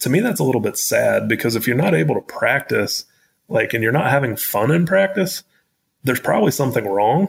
to 0.00 0.10
me, 0.10 0.20
that's 0.20 0.40
a 0.40 0.44
little 0.44 0.60
bit 0.60 0.76
sad 0.76 1.28
because 1.28 1.56
if 1.56 1.66
you're 1.66 1.76
not 1.76 1.94
able 1.94 2.14
to 2.14 2.20
practice, 2.20 3.04
like, 3.48 3.74
and 3.74 3.82
you're 3.82 3.92
not 3.92 4.10
having 4.10 4.36
fun 4.36 4.70
in 4.70 4.86
practice, 4.86 5.42
there's 6.04 6.20
probably 6.20 6.50
something 6.50 6.86
wrong. 6.86 7.28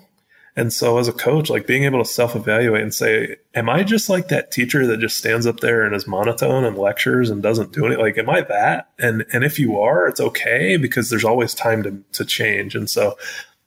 And 0.58 0.74
so 0.74 0.98
as 0.98 1.08
a 1.08 1.14
coach, 1.14 1.52
like 1.52 1.68
being 1.68 1.84
able 1.84 2.04
to 2.04 2.10
self 2.10 2.36
evaluate 2.36 2.82
and 2.82 2.94
say, 2.94 3.36
am 3.54 3.70
I 3.70 3.84
just 3.84 4.10
like 4.10 4.30
that 4.30 4.52
teacher 4.52 4.88
that 4.88 5.00
just 5.00 5.16
stands 5.16 5.46
up 5.46 5.60
there 5.60 5.86
and 5.86 5.96
is 5.96 6.08
monotone 6.08 6.66
and 6.66 6.76
lectures 6.76 7.30
and 7.30 7.44
doesn't 7.44 7.74
do 7.74 7.86
anything? 7.86 8.04
Like, 8.04 8.18
am 8.18 8.28
I 8.28 8.42
that? 8.42 8.90
And, 8.98 9.24
and 9.32 9.44
if 9.44 9.60
you 9.60 9.80
are, 9.80 10.08
it's 10.08 10.20
okay 10.20 10.76
because 10.76 11.12
there's 11.12 11.24
always 11.24 11.54
time 11.54 11.84
to, 11.84 12.04
to 12.14 12.26
change. 12.26 12.74
And 12.74 12.90
so 12.90 13.20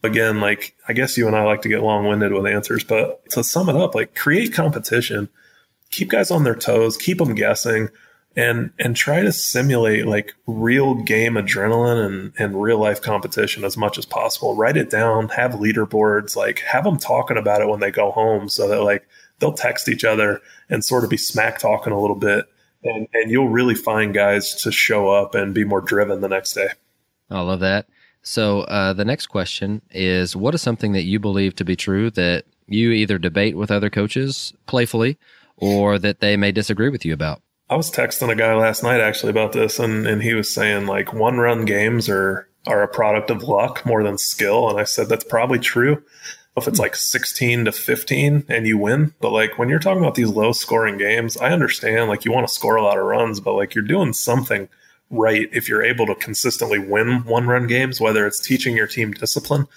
again, 0.03 0.41
like, 0.41 0.74
I 0.88 0.93
guess 0.93 1.16
you 1.16 1.28
and 1.28 1.36
I 1.36 1.45
like 1.45 1.62
to 1.62 1.68
get 1.68 1.84
long 1.84 2.09
winded 2.09 2.32
with 2.32 2.45
answers, 2.45 2.82
but 2.82 3.24
to 3.30 3.45
sum 3.45 3.68
it 3.68 3.76
up, 3.76 3.95
like 3.95 4.16
create 4.16 4.53
competition, 4.53 5.28
keep 5.91 6.11
guys 6.11 6.32
on 6.32 6.43
their 6.43 6.57
toes, 6.57 6.97
keep 6.97 7.18
them 7.18 7.36
guessing 7.36 7.88
and 8.37 8.70
and 8.78 8.95
try 8.95 9.22
to 9.22 9.33
simulate 9.33 10.07
like 10.07 10.35
real 10.47 10.95
game 10.95 11.35
adrenaline 11.35 12.07
and 12.07 12.33
and 12.39 12.62
real 12.62 12.78
life 12.78 13.03
competition 13.03 13.64
as 13.64 13.76
much 13.76 13.99
as 13.99 14.07
possible. 14.07 14.55
Write 14.55 14.76
it 14.76 14.91
down 14.91 15.28
have 15.31 15.53
leaderboards 15.53 16.37
like 16.37 16.61
have 16.61 16.85
them 16.85 16.99
talking 16.99 17.37
about 17.37 17.61
it 17.61 17.68
when 17.68 17.81
they 17.81 17.91
go 17.91 18.11
home 18.11 18.49
so 18.49 18.68
that 18.68 18.83
like 18.83 19.07
they'll 19.39 19.53
text 19.53 19.89
each 19.89 20.05
other 20.05 20.41
and 20.68 20.85
sort 20.85 21.05
of 21.05 21.11
be 21.11 21.16
smack 21.16 21.59
talking 21.59 21.93
a 21.93 22.01
little 22.01 22.16
bit. 22.16 22.47
And 22.85 23.09
and 23.12 23.31
you'll 23.31 23.49
really 23.49 23.74
find 23.74 24.14
guys 24.14 24.55
to 24.62 24.70
show 24.70 25.09
up 25.09 25.35
and 25.35 25.53
be 25.55 25.64
more 25.64 25.81
driven 25.81 26.20
the 26.20 26.28
next 26.28 26.55
day. 26.55 26.68
I 27.31 27.41
love 27.41 27.61
that. 27.61 27.89
So 28.22 28.62
uh, 28.62 28.93
the 28.93 29.05
next 29.05 29.26
question 29.26 29.83
is 29.91 30.37
what 30.37 30.55
is 30.55 30.62
something 30.62 30.93
that 30.93 31.05
you 31.05 31.18
believe 31.18 31.57
to 31.57 31.64
be 31.64 31.74
true 31.74 32.11
that 32.11 32.45
you 32.66 32.93
either 32.93 33.18
debate 33.18 33.57
with 33.57 33.70
other 33.70 33.91
coaches 33.91 34.53
playfully 34.66 35.18
or 35.57 35.99
that 35.99 36.20
they 36.20 36.37
may 36.37 36.53
disagree 36.53 36.89
with 36.89 37.05
you 37.05 37.12
about 37.12 37.43
I 37.71 37.77
was 37.77 37.89
texting 37.89 38.33
a 38.33 38.35
guy 38.35 38.53
last 38.57 38.83
night 38.83 39.01
actually 39.01 39.31
about 39.31 39.53
this, 39.53 39.79
and, 39.79 40.05
and 40.05 40.21
he 40.21 40.35
was 40.35 40.53
saying 40.53 40.87
like 40.87 41.12
one 41.12 41.39
run 41.39 41.64
games 41.64 42.09
are 42.09 42.49
are 42.66 42.83
a 42.83 42.89
product 42.89 43.31
of 43.31 43.45
luck 43.45 43.87
more 43.87 44.03
than 44.03 44.18
skill, 44.18 44.68
and 44.68 44.79
I 44.79 44.83
said 44.83 45.09
that's 45.09 45.23
probably 45.23 45.61
true. 45.61 46.03
If 46.57 46.66
it's 46.66 46.81
like 46.81 46.97
16 46.97 47.66
to 47.66 47.73
15 47.73 48.47
and 48.49 48.66
you 48.66 48.77
win, 48.77 49.14
but 49.21 49.31
like 49.31 49.57
when 49.57 49.68
you're 49.68 49.79
talking 49.79 50.03
about 50.03 50.16
these 50.16 50.29
low 50.29 50.51
scoring 50.51 50.99
games, 50.99 51.37
I 51.37 51.53
understand 51.53 52.09
like 52.09 52.25
you 52.25 52.33
want 52.33 52.49
to 52.49 52.53
score 52.53 52.75
a 52.75 52.83
lot 52.83 52.99
of 52.99 53.05
runs, 53.05 53.39
but 53.39 53.55
like 53.55 53.77
you're 53.77 53.85
doing 53.85 54.12
something 54.14 54.68
right 55.09 55.49
if 55.53 55.68
you're 55.68 55.85
able 55.85 56.07
to 56.07 56.16
consistently 56.16 56.81
win 56.81 57.25
one 57.25 57.47
run 57.47 57.68
games, 57.68 58.01
whether 58.01 58.27
it's 58.27 58.41
teaching 58.41 58.77
your 58.77 58.89
team 58.89 59.12
discipline, 59.12 59.68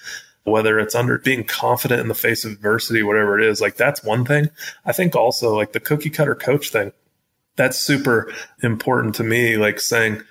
whether 0.42 0.80
it's 0.80 0.96
under 0.96 1.16
being 1.18 1.44
confident 1.44 2.00
in 2.00 2.08
the 2.08 2.14
face 2.14 2.44
of 2.44 2.52
adversity, 2.52 3.04
whatever 3.04 3.38
it 3.38 3.46
is, 3.46 3.60
like 3.60 3.76
that's 3.76 4.02
one 4.02 4.24
thing. 4.24 4.50
I 4.84 4.92
think 4.92 5.14
also 5.14 5.54
like 5.54 5.72
the 5.72 5.80
cookie 5.80 6.10
cutter 6.10 6.34
coach 6.34 6.70
thing 6.70 6.92
that's 7.56 7.78
super 7.78 8.32
important 8.62 9.14
to 9.16 9.24
me. 9.24 9.56
Like 9.56 9.80
saying, 9.80 10.22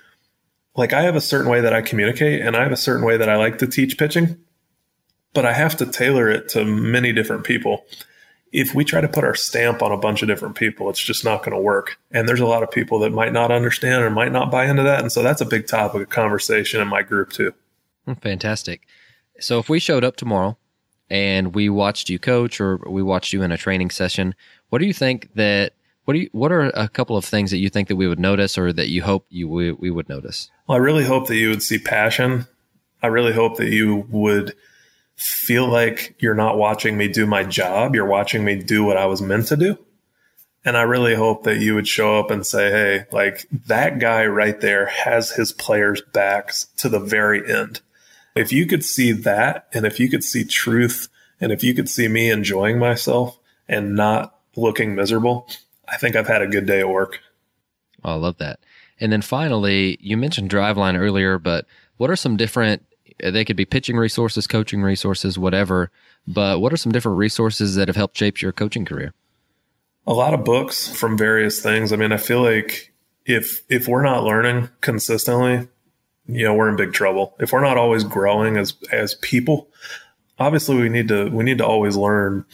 like, 0.76 0.92
I 0.92 1.02
have 1.02 1.16
a 1.16 1.20
certain 1.20 1.50
way 1.50 1.60
that 1.60 1.72
I 1.72 1.82
communicate 1.82 2.40
and 2.40 2.56
I 2.56 2.62
have 2.62 2.72
a 2.72 2.76
certain 2.76 3.04
way 3.04 3.16
that 3.16 3.28
I 3.28 3.36
like 3.36 3.58
to 3.58 3.66
teach 3.66 3.96
pitching, 3.96 4.38
but 5.32 5.46
I 5.46 5.52
have 5.52 5.76
to 5.76 5.86
tailor 5.86 6.28
it 6.28 6.48
to 6.50 6.64
many 6.64 7.12
different 7.12 7.44
people. 7.44 7.84
If 8.52 8.74
we 8.74 8.84
try 8.84 9.00
to 9.00 9.08
put 9.08 9.24
our 9.24 9.34
stamp 9.34 9.82
on 9.82 9.90
a 9.90 9.96
bunch 9.96 10.22
of 10.22 10.28
different 10.28 10.54
people, 10.54 10.88
it's 10.88 11.02
just 11.02 11.24
not 11.24 11.40
going 11.40 11.56
to 11.56 11.62
work. 11.62 11.98
And 12.12 12.28
there's 12.28 12.40
a 12.40 12.46
lot 12.46 12.62
of 12.62 12.70
people 12.70 13.00
that 13.00 13.10
might 13.10 13.32
not 13.32 13.50
understand 13.50 14.04
or 14.04 14.10
might 14.10 14.30
not 14.30 14.50
buy 14.50 14.66
into 14.66 14.84
that. 14.84 15.00
And 15.00 15.10
so 15.10 15.22
that's 15.22 15.40
a 15.40 15.46
big 15.46 15.66
topic 15.66 16.02
of 16.02 16.08
conversation 16.08 16.80
in 16.80 16.86
my 16.86 17.02
group, 17.02 17.32
too. 17.32 17.52
Hmm, 18.04 18.12
fantastic. 18.14 18.86
So 19.40 19.58
if 19.58 19.68
we 19.68 19.80
showed 19.80 20.04
up 20.04 20.16
tomorrow 20.16 20.56
and 21.10 21.54
we 21.54 21.68
watched 21.68 22.08
you 22.08 22.20
coach 22.20 22.60
or 22.60 22.76
we 22.88 23.02
watched 23.02 23.32
you 23.32 23.42
in 23.42 23.50
a 23.50 23.58
training 23.58 23.90
session, 23.90 24.36
what 24.68 24.78
do 24.78 24.86
you 24.86 24.92
think 24.92 25.34
that 25.34 25.74
what 26.04 26.14
do 26.14 26.20
you? 26.20 26.30
What 26.32 26.52
are 26.52 26.70
a 26.74 26.88
couple 26.88 27.16
of 27.16 27.24
things 27.24 27.50
that 27.50 27.58
you 27.58 27.68
think 27.68 27.88
that 27.88 27.96
we 27.96 28.06
would 28.06 28.20
notice, 28.20 28.58
or 28.58 28.72
that 28.72 28.88
you 28.88 29.02
hope 29.02 29.26
you 29.30 29.48
we, 29.48 29.72
we 29.72 29.90
would 29.90 30.08
notice? 30.08 30.50
Well, 30.66 30.76
I 30.76 30.80
really 30.80 31.04
hope 31.04 31.28
that 31.28 31.36
you 31.36 31.48
would 31.48 31.62
see 31.62 31.78
passion. 31.78 32.46
I 33.02 33.08
really 33.08 33.32
hope 33.32 33.56
that 33.56 33.70
you 33.70 34.06
would 34.10 34.54
feel 35.16 35.68
like 35.68 36.14
you're 36.18 36.34
not 36.34 36.58
watching 36.58 36.96
me 36.96 37.08
do 37.08 37.26
my 37.26 37.44
job. 37.44 37.94
You're 37.94 38.06
watching 38.06 38.44
me 38.44 38.56
do 38.56 38.84
what 38.84 38.96
I 38.96 39.06
was 39.06 39.22
meant 39.22 39.46
to 39.48 39.56
do. 39.56 39.78
And 40.64 40.76
I 40.76 40.82
really 40.82 41.14
hope 41.14 41.44
that 41.44 41.58
you 41.58 41.74
would 41.74 41.86
show 41.86 42.18
up 42.18 42.30
and 42.30 42.46
say, 42.46 42.70
Hey, 42.70 43.04
like 43.12 43.46
that 43.66 43.98
guy 43.98 44.26
right 44.26 44.58
there 44.60 44.86
has 44.86 45.30
his 45.30 45.52
players' 45.52 46.02
backs 46.12 46.66
to 46.78 46.88
the 46.88 47.00
very 47.00 47.50
end. 47.50 47.80
If 48.34 48.52
you 48.52 48.66
could 48.66 48.84
see 48.84 49.12
that, 49.12 49.68
and 49.72 49.86
if 49.86 50.00
you 50.00 50.08
could 50.08 50.24
see 50.24 50.44
truth, 50.44 51.08
and 51.40 51.52
if 51.52 51.62
you 51.62 51.74
could 51.74 51.88
see 51.88 52.08
me 52.08 52.30
enjoying 52.30 52.78
myself 52.78 53.38
and 53.68 53.94
not 53.94 54.38
looking 54.56 54.94
miserable, 54.94 55.46
I 55.88 55.96
think 55.96 56.16
I've 56.16 56.26
had 56.26 56.42
a 56.42 56.46
good 56.46 56.66
day 56.66 56.80
at 56.80 56.88
work. 56.88 57.20
Oh, 58.04 58.12
I 58.12 58.14
love 58.14 58.38
that. 58.38 58.60
And 59.00 59.12
then 59.12 59.22
finally, 59.22 59.98
you 60.00 60.16
mentioned 60.16 60.50
Driveline 60.50 60.98
earlier, 60.98 61.38
but 61.38 61.66
what 61.96 62.10
are 62.10 62.16
some 62.16 62.36
different? 62.36 62.84
Uh, 63.22 63.30
they 63.30 63.44
could 63.44 63.56
be 63.56 63.64
pitching 63.64 63.96
resources, 63.96 64.46
coaching 64.46 64.82
resources, 64.82 65.38
whatever. 65.38 65.90
But 66.26 66.60
what 66.60 66.72
are 66.72 66.76
some 66.76 66.92
different 66.92 67.18
resources 67.18 67.74
that 67.74 67.88
have 67.88 67.96
helped 67.96 68.16
shape 68.16 68.40
your 68.40 68.52
coaching 68.52 68.84
career? 68.84 69.12
A 70.06 70.12
lot 70.12 70.34
of 70.34 70.44
books 70.44 70.88
from 70.88 71.16
various 71.16 71.62
things. 71.62 71.92
I 71.92 71.96
mean, 71.96 72.12
I 72.12 72.18
feel 72.18 72.42
like 72.42 72.92
if 73.26 73.62
if 73.68 73.88
we're 73.88 74.02
not 74.02 74.24
learning 74.24 74.68
consistently, 74.80 75.68
you 76.26 76.44
know, 76.44 76.54
we're 76.54 76.68
in 76.68 76.76
big 76.76 76.92
trouble. 76.92 77.34
If 77.40 77.52
we're 77.52 77.62
not 77.62 77.76
always 77.76 78.04
growing 78.04 78.56
as 78.56 78.74
as 78.92 79.14
people, 79.16 79.68
obviously 80.38 80.76
we 80.76 80.88
need 80.88 81.08
to 81.08 81.28
we 81.30 81.44
need 81.44 81.58
to 81.58 81.66
always 81.66 81.96
learn 81.96 82.44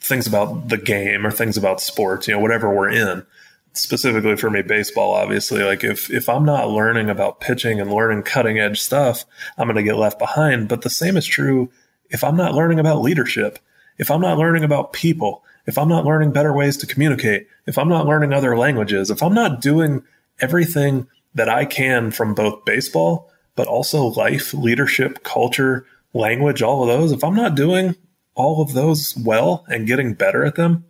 things 0.00 0.26
about 0.26 0.68
the 0.68 0.78
game 0.78 1.26
or 1.26 1.30
things 1.30 1.56
about 1.56 1.80
sports, 1.80 2.28
you 2.28 2.34
know, 2.34 2.40
whatever 2.40 2.72
we're 2.72 2.90
in 2.90 3.26
specifically 3.74 4.36
for 4.36 4.50
me 4.50 4.62
baseball 4.62 5.12
obviously 5.12 5.62
like 5.62 5.84
if 5.84 6.10
if 6.10 6.28
i'm 6.28 6.44
not 6.44 6.70
learning 6.70 7.08
about 7.08 7.40
pitching 7.40 7.80
and 7.80 7.92
learning 7.92 8.22
cutting 8.22 8.58
edge 8.58 8.80
stuff 8.80 9.24
i'm 9.56 9.66
going 9.66 9.76
to 9.76 9.82
get 9.82 9.96
left 9.96 10.18
behind. 10.18 10.68
But 10.68 10.82
the 10.82 10.90
same 10.90 11.16
is 11.16 11.26
true 11.26 11.70
if 12.10 12.24
i'm 12.24 12.36
not 12.36 12.54
learning 12.54 12.80
about 12.80 13.02
leadership 13.02 13.58
if 13.98 14.10
i'm 14.10 14.20
not 14.20 14.38
learning 14.38 14.64
about 14.64 14.92
people 14.92 15.44
if 15.66 15.78
i'm 15.78 15.88
not 15.88 16.04
learning 16.04 16.32
better 16.32 16.52
ways 16.52 16.76
to 16.78 16.86
communicate 16.86 17.46
if 17.66 17.78
i'm 17.78 17.88
not 17.88 18.06
learning 18.06 18.32
other 18.32 18.56
languages 18.56 19.10
if 19.10 19.22
i'm 19.22 19.34
not 19.34 19.60
doing 19.60 20.02
everything 20.40 21.06
that 21.34 21.48
i 21.48 21.64
can 21.64 22.10
from 22.10 22.34
both 22.34 22.64
baseball 22.64 23.30
but 23.54 23.68
also 23.68 24.06
life 24.06 24.54
leadership 24.54 25.22
culture 25.22 25.86
language 26.14 26.62
all 26.62 26.82
of 26.82 26.88
those 26.88 27.12
if 27.12 27.22
i'm 27.22 27.34
not 27.34 27.54
doing 27.54 27.94
all 28.38 28.62
of 28.62 28.72
those 28.72 29.14
well 29.16 29.66
and 29.68 29.86
getting 29.86 30.14
better 30.14 30.44
at 30.44 30.54
them 30.54 30.84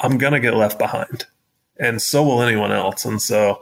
i'm 0.00 0.18
going 0.18 0.32
to 0.32 0.40
get 0.40 0.54
left 0.54 0.78
behind 0.78 1.26
and 1.80 2.00
so 2.00 2.22
will 2.22 2.42
anyone 2.42 2.70
else. 2.70 3.04
And 3.04 3.20
so 3.20 3.60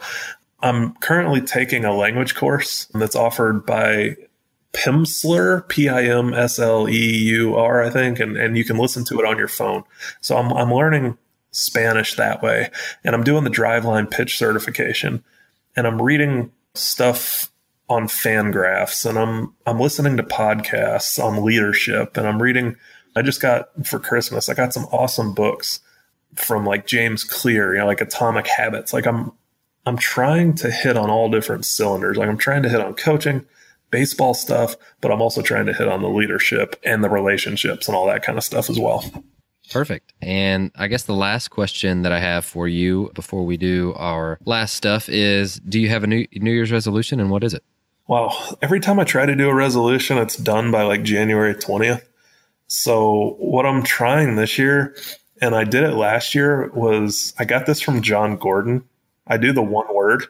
I'm 0.61 0.95
currently 0.97 1.41
taking 1.41 1.85
a 1.85 1.95
language 1.95 2.35
course 2.35 2.87
that's 2.93 3.17
offered 3.17 3.65
by 3.65 4.17
Pimsleur, 4.73 5.67
P 5.69 5.89
I 5.89 6.05
M 6.05 6.35
S 6.35 6.59
L 6.59 6.89
E 6.89 7.17
U 7.17 7.55
R, 7.55 7.83
I 7.83 7.89
think, 7.89 8.19
and, 8.19 8.37
and 8.37 8.59
you 8.59 8.65
can 8.65 8.77
listen 8.77 9.05
to 9.07 9.21
it 9.21 9.25
on 9.25 9.39
your 9.39 9.49
phone. 9.49 9.85
So 10.21 10.37
I'm, 10.37 10.53
I'm 10.53 10.75
learning 10.75 11.17
Spanish 11.53 12.17
that 12.17 12.43
way. 12.43 12.71
And 13.05 13.15
I'm 13.15 13.25
doing 13.25 13.45
the 13.45 13.51
driveline 13.51 14.11
pitch 14.11 14.37
certification. 14.37 15.25
And 15.77 15.87
I'm 15.87 16.03
reading 16.03 16.51
stuff 16.75 17.51
on 17.89 18.07
Fangraphs 18.07 19.09
and 19.09 19.19
I'm 19.19 19.55
I'm 19.67 19.81
listening 19.81 20.17
to 20.19 20.23
podcasts 20.23 21.23
on 21.23 21.45
leadership 21.45 22.17
and 22.17 22.27
I'm 22.27 22.41
reading 22.43 22.77
I 23.17 23.23
just 23.23 23.41
got 23.41 23.69
for 23.87 23.99
Christmas, 23.99 24.49
I 24.49 24.55
got 24.55 24.73
some 24.73 24.85
awesome 24.87 25.35
books 25.35 25.81
from 26.35 26.65
like 26.65 26.87
James 26.87 27.25
Clear, 27.25 27.75
you 27.75 27.81
know, 27.81 27.87
like 27.87 28.01
Atomic 28.01 28.47
Habits. 28.47 28.93
Like 28.93 29.07
I'm 29.07 29.33
I'm 29.87 29.97
trying 29.97 30.55
to 30.57 30.71
hit 30.71 30.97
on 30.97 31.11
all 31.11 31.31
different 31.31 31.65
cylinders. 31.65 32.17
Like 32.17 32.29
I'm 32.29 32.39
trying 32.39 32.63
to 32.63 32.69
hit 32.69 32.81
on 32.81 32.95
coaching, 32.95 33.47
baseball 33.91 34.35
stuff, 34.35 34.77
but 35.01 35.11
I'm 35.11 35.23
also 35.23 35.43
trying 35.43 35.67
to 35.67 35.73
hit 35.73 35.89
on 35.89 36.03
the 36.03 36.09
leadership 36.09 36.77
and 36.85 37.03
the 37.03 37.09
relationships 37.09 37.89
and 37.89 37.97
all 37.97 38.07
that 38.07 38.23
kind 38.23 38.37
of 38.37 38.45
stuff 38.45 38.69
as 38.69 38.79
well. 38.79 39.05
Perfect. 39.71 40.13
And 40.23 40.71
I 40.77 40.87
guess 40.87 41.03
the 41.03 41.15
last 41.15 41.49
question 41.49 42.03
that 42.03 42.13
I 42.13 42.21
have 42.21 42.45
for 42.45 42.69
you 42.69 43.11
before 43.15 43.45
we 43.45 43.57
do 43.57 43.95
our 43.97 44.39
last 44.45 44.75
stuff 44.75 45.09
is 45.09 45.57
do 45.61 45.81
you 45.81 45.89
have 45.89 46.05
a 46.05 46.07
new 46.07 46.27
New 46.35 46.53
Year's 46.53 46.73
resolution 46.73 47.21
and 47.21 47.31
what 47.31 47.45
is 47.45 47.55
it? 47.55 47.65
Wow. 48.09 48.57
Every 48.63 48.81
time 48.81 48.99
I 48.99 49.05
try 49.05 49.27
to 49.27 49.37
do 49.37 49.51
a 49.51 49.55
resolution, 49.55 50.17
it's 50.17 50.37
done 50.37 50.71
by 50.71 50.83
like 50.83 51.03
January 51.03 51.55
20th. 51.55 52.05
So 52.67 53.37
what 53.39 53.67
I'm 53.67 53.83
trying 53.83 54.37
this 54.37 54.59
year 54.59 54.97
and 55.43 55.55
I 55.55 55.65
did 55.65 55.85
it 55.85 55.93
last 55.93 56.35
year 56.35 56.71
was 56.75 57.35
I 57.39 57.45
got 57.45 57.67
this 57.67 57.83
from 57.83 58.01
Jon 58.01 58.39
Gordon. 58.39 58.85
I 59.27 59.37
do 59.37 59.53
the 59.53 59.63
one 59.63 59.95
word. 59.95 60.25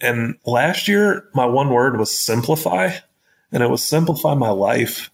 And 0.00 0.38
last 0.44 0.88
year 0.88 1.28
my 1.34 1.46
one 1.46 1.70
word 1.70 2.00
was 2.00 2.10
simplify 2.10 2.90
and 3.52 3.62
it 3.62 3.70
was 3.70 3.84
simplify 3.84 4.34
my 4.34 4.50
life. 4.50 5.12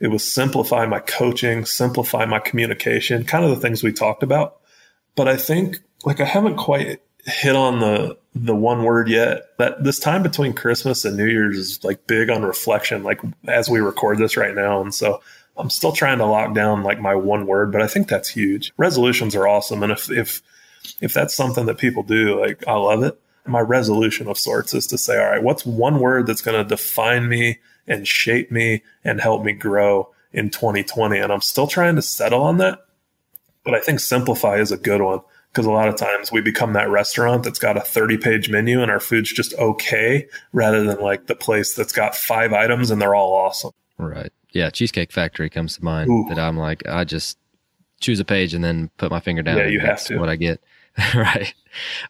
It 0.00 0.08
was 0.08 0.30
simplify 0.30 0.84
my 0.84 1.00
coaching, 1.00 1.64
simplify 1.64 2.26
my 2.26 2.40
communication, 2.40 3.24
kind 3.24 3.42
of 3.42 3.50
the 3.50 3.60
things 3.60 3.82
we 3.82 3.92
talked 3.92 4.22
about. 4.22 4.60
But 5.16 5.28
I 5.28 5.38
think 5.38 5.78
like 6.04 6.20
I 6.20 6.26
haven't 6.26 6.56
quite 6.56 7.00
hit 7.24 7.54
on 7.54 7.80
the 7.80 8.16
the 8.34 8.54
one 8.54 8.82
word 8.82 9.08
yet. 9.08 9.56
That 9.58 9.84
this 9.84 9.98
time 9.98 10.22
between 10.22 10.52
Christmas 10.54 11.04
and 11.04 11.16
New 11.16 11.26
Year's 11.26 11.58
is 11.58 11.84
like 11.84 12.06
big 12.06 12.30
on 12.30 12.42
reflection, 12.42 13.02
like 13.02 13.20
as 13.46 13.68
we 13.68 13.80
record 13.80 14.18
this 14.18 14.36
right 14.36 14.54
now. 14.54 14.80
And 14.80 14.94
so 14.94 15.20
I'm 15.56 15.70
still 15.70 15.92
trying 15.92 16.18
to 16.18 16.26
lock 16.26 16.54
down 16.54 16.82
like 16.82 17.00
my 17.00 17.14
one 17.14 17.46
word, 17.46 17.72
but 17.72 17.82
I 17.82 17.86
think 17.86 18.08
that's 18.08 18.28
huge. 18.28 18.72
Resolutions 18.76 19.34
are 19.34 19.46
awesome. 19.46 19.82
And 19.82 19.92
if, 19.92 20.10
if, 20.10 20.42
if 21.00 21.12
that's 21.12 21.34
something 21.34 21.66
that 21.66 21.78
people 21.78 22.02
do, 22.02 22.40
like 22.40 22.66
I 22.66 22.74
love 22.74 23.02
it. 23.02 23.18
My 23.44 23.60
resolution 23.60 24.28
of 24.28 24.38
sorts 24.38 24.72
is 24.72 24.86
to 24.88 24.98
say, 24.98 25.18
all 25.18 25.30
right, 25.30 25.42
what's 25.42 25.66
one 25.66 25.98
word 25.98 26.26
that's 26.26 26.42
going 26.42 26.62
to 26.62 26.68
define 26.68 27.28
me 27.28 27.58
and 27.88 28.06
shape 28.06 28.52
me 28.52 28.82
and 29.04 29.20
help 29.20 29.42
me 29.42 29.52
grow 29.52 30.10
in 30.32 30.48
2020? 30.48 31.18
And 31.18 31.32
I'm 31.32 31.40
still 31.40 31.66
trying 31.66 31.96
to 31.96 32.02
settle 32.02 32.42
on 32.42 32.58
that. 32.58 32.86
But 33.64 33.74
I 33.74 33.80
think 33.80 34.00
simplify 34.00 34.56
is 34.56 34.72
a 34.72 34.76
good 34.76 35.02
one 35.02 35.20
because 35.52 35.66
a 35.66 35.70
lot 35.70 35.88
of 35.88 35.96
times 35.96 36.32
we 36.32 36.40
become 36.40 36.72
that 36.72 36.88
restaurant 36.88 37.44
that's 37.44 37.58
got 37.58 37.76
a 37.76 37.80
30 37.80 38.16
page 38.18 38.48
menu 38.48 38.80
and 38.80 38.90
our 38.90 39.00
food's 39.00 39.32
just 39.32 39.54
okay 39.54 40.26
rather 40.52 40.82
than 40.82 40.98
like 41.00 41.26
the 41.26 41.34
place 41.34 41.74
that's 41.74 41.92
got 41.92 42.16
five 42.16 42.52
items 42.52 42.90
and 42.90 43.00
they're 43.00 43.14
all 43.14 43.34
awesome. 43.34 43.72
Right 43.98 44.32
yeah, 44.52 44.70
Cheesecake 44.70 45.12
Factory 45.12 45.50
comes 45.50 45.76
to 45.76 45.84
mind 45.84 46.10
Ooh. 46.10 46.26
that 46.28 46.38
I'm 46.38 46.56
like, 46.56 46.86
I 46.86 47.04
just 47.04 47.38
choose 48.00 48.20
a 48.20 48.24
page 48.24 48.54
and 48.54 48.62
then 48.62 48.90
put 48.98 49.10
my 49.10 49.20
finger 49.20 49.42
down. 49.42 49.56
Yeah, 49.56 49.66
you 49.66 49.80
have 49.80 50.02
to. 50.04 50.18
What 50.18 50.28
I 50.28 50.36
get. 50.36 50.60
right. 51.14 51.52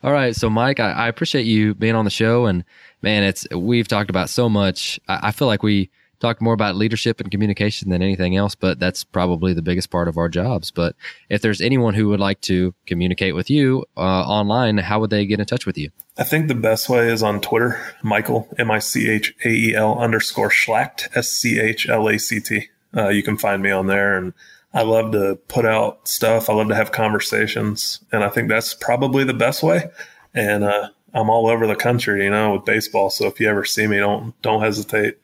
All 0.02 0.12
right. 0.12 0.34
So, 0.34 0.50
Mike, 0.50 0.80
I, 0.80 0.90
I, 0.90 1.08
appreciate 1.08 1.46
you 1.46 1.74
being 1.74 1.94
on 1.94 2.04
the 2.04 2.10
show. 2.10 2.46
And 2.46 2.64
man, 3.00 3.22
it's 3.22 3.46
we've 3.54 3.86
talked 3.86 4.10
about 4.10 4.28
so 4.28 4.48
much. 4.48 4.98
I, 5.06 5.28
I 5.28 5.30
feel 5.30 5.46
like 5.46 5.62
we 5.62 5.88
talk 6.22 6.40
more 6.40 6.54
about 6.54 6.76
leadership 6.76 7.20
and 7.20 7.30
communication 7.30 7.90
than 7.90 8.00
anything 8.00 8.36
else, 8.36 8.54
but 8.54 8.78
that's 8.78 9.04
probably 9.04 9.52
the 9.52 9.60
biggest 9.60 9.90
part 9.90 10.08
of 10.08 10.16
our 10.16 10.28
jobs. 10.28 10.70
But 10.70 10.94
if 11.28 11.42
there's 11.42 11.60
anyone 11.60 11.94
who 11.94 12.08
would 12.08 12.20
like 12.20 12.40
to 12.42 12.74
communicate 12.86 13.34
with 13.34 13.50
you 13.50 13.84
uh, 13.96 14.00
online, 14.00 14.78
how 14.78 15.00
would 15.00 15.10
they 15.10 15.26
get 15.26 15.40
in 15.40 15.46
touch 15.46 15.66
with 15.66 15.76
you? 15.76 15.90
I 16.16 16.24
think 16.24 16.48
the 16.48 16.54
best 16.54 16.88
way 16.88 17.10
is 17.10 17.22
on 17.22 17.40
Twitter, 17.40 17.80
Michael, 18.02 18.48
M 18.58 18.70
I 18.70 18.78
C 18.78 19.10
H 19.10 19.34
A 19.44 19.48
E 19.48 19.74
L 19.74 19.98
underscore 19.98 20.50
Schlact, 20.50 21.08
S 21.14 21.28
C 21.28 21.60
H 21.60 21.88
L 21.88 22.08
A 22.08 22.18
C 22.18 22.40
T. 22.40 22.68
Uh, 22.96 23.08
you 23.08 23.22
can 23.22 23.36
find 23.36 23.62
me 23.62 23.70
on 23.70 23.88
there. 23.88 24.16
And 24.16 24.32
I 24.72 24.82
love 24.82 25.12
to 25.12 25.38
put 25.48 25.66
out 25.66 26.06
stuff. 26.06 26.48
I 26.48 26.54
love 26.54 26.68
to 26.68 26.74
have 26.74 26.92
conversations. 26.92 28.00
And 28.12 28.22
I 28.22 28.28
think 28.28 28.48
that's 28.48 28.74
probably 28.74 29.24
the 29.24 29.34
best 29.34 29.62
way. 29.62 29.90
And 30.34 30.64
uh, 30.64 30.90
I'm 31.14 31.30
all 31.30 31.48
over 31.48 31.66
the 31.66 31.76
country, 31.76 32.24
you 32.24 32.30
know, 32.30 32.54
with 32.54 32.64
baseball. 32.64 33.10
So 33.10 33.26
if 33.26 33.40
you 33.40 33.48
ever 33.48 33.64
see 33.64 33.86
me, 33.86 33.98
don't 33.98 34.40
don't 34.42 34.62
hesitate 34.62 35.18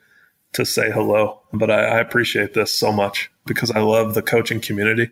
to 0.53 0.65
say 0.65 0.91
hello. 0.91 1.41
But 1.53 1.71
I, 1.71 1.85
I 1.85 1.99
appreciate 1.99 2.55
this 2.55 2.73
so 2.73 2.93
much 2.93 3.31
because 3.47 3.71
I 3.71 3.81
love 3.81 4.15
the 4.15 4.23
coaching 4.23 4.61
community. 4.61 5.11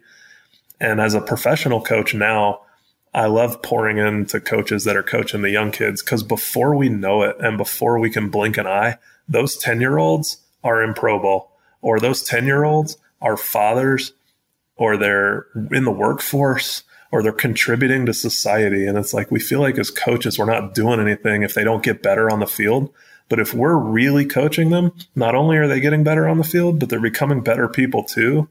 And 0.80 1.00
as 1.00 1.14
a 1.14 1.20
professional 1.20 1.80
coach 1.80 2.14
now, 2.14 2.60
I 3.14 3.26
love 3.26 3.62
pouring 3.62 3.96
into 3.96 4.40
coaches 4.40 4.84
that 4.84 4.96
are 4.96 5.02
coaching 5.02 5.40
the 5.40 5.50
young 5.50 5.70
kids 5.70 6.02
because 6.02 6.22
before 6.22 6.76
we 6.76 6.90
know 6.90 7.22
it 7.22 7.36
and 7.40 7.56
before 7.56 7.98
we 7.98 8.10
can 8.10 8.28
blink 8.28 8.58
an 8.58 8.66
eye, 8.66 8.98
those 9.26 9.56
10 9.56 9.80
year 9.80 9.96
olds 9.96 10.38
are 10.62 10.82
in 10.82 10.92
pro 10.92 11.18
ball 11.18 11.56
or 11.80 11.98
those 11.98 12.22
10 12.22 12.44
year 12.44 12.64
olds 12.64 12.98
are 13.22 13.38
fathers 13.38 14.12
or 14.76 14.98
they're 14.98 15.46
in 15.72 15.84
the 15.84 15.90
workforce 15.90 16.82
or 17.10 17.22
they're 17.22 17.32
contributing 17.32 18.04
to 18.04 18.12
society. 18.12 18.86
And 18.86 18.98
it's 18.98 19.14
like 19.14 19.30
we 19.30 19.40
feel 19.40 19.60
like 19.60 19.78
as 19.78 19.90
coaches, 19.90 20.38
we're 20.38 20.44
not 20.44 20.74
doing 20.74 21.00
anything 21.00 21.42
if 21.42 21.54
they 21.54 21.64
don't 21.64 21.82
get 21.82 22.02
better 22.02 22.30
on 22.30 22.40
the 22.40 22.46
field. 22.46 22.92
But 23.28 23.40
if 23.40 23.52
we're 23.52 23.76
really 23.76 24.24
coaching 24.24 24.70
them, 24.70 24.92
not 25.14 25.34
only 25.34 25.56
are 25.56 25.66
they 25.66 25.80
getting 25.80 26.04
better 26.04 26.28
on 26.28 26.38
the 26.38 26.44
field, 26.44 26.78
but 26.78 26.88
they're 26.88 27.00
becoming 27.00 27.40
better 27.42 27.68
people 27.68 28.04
too. 28.04 28.48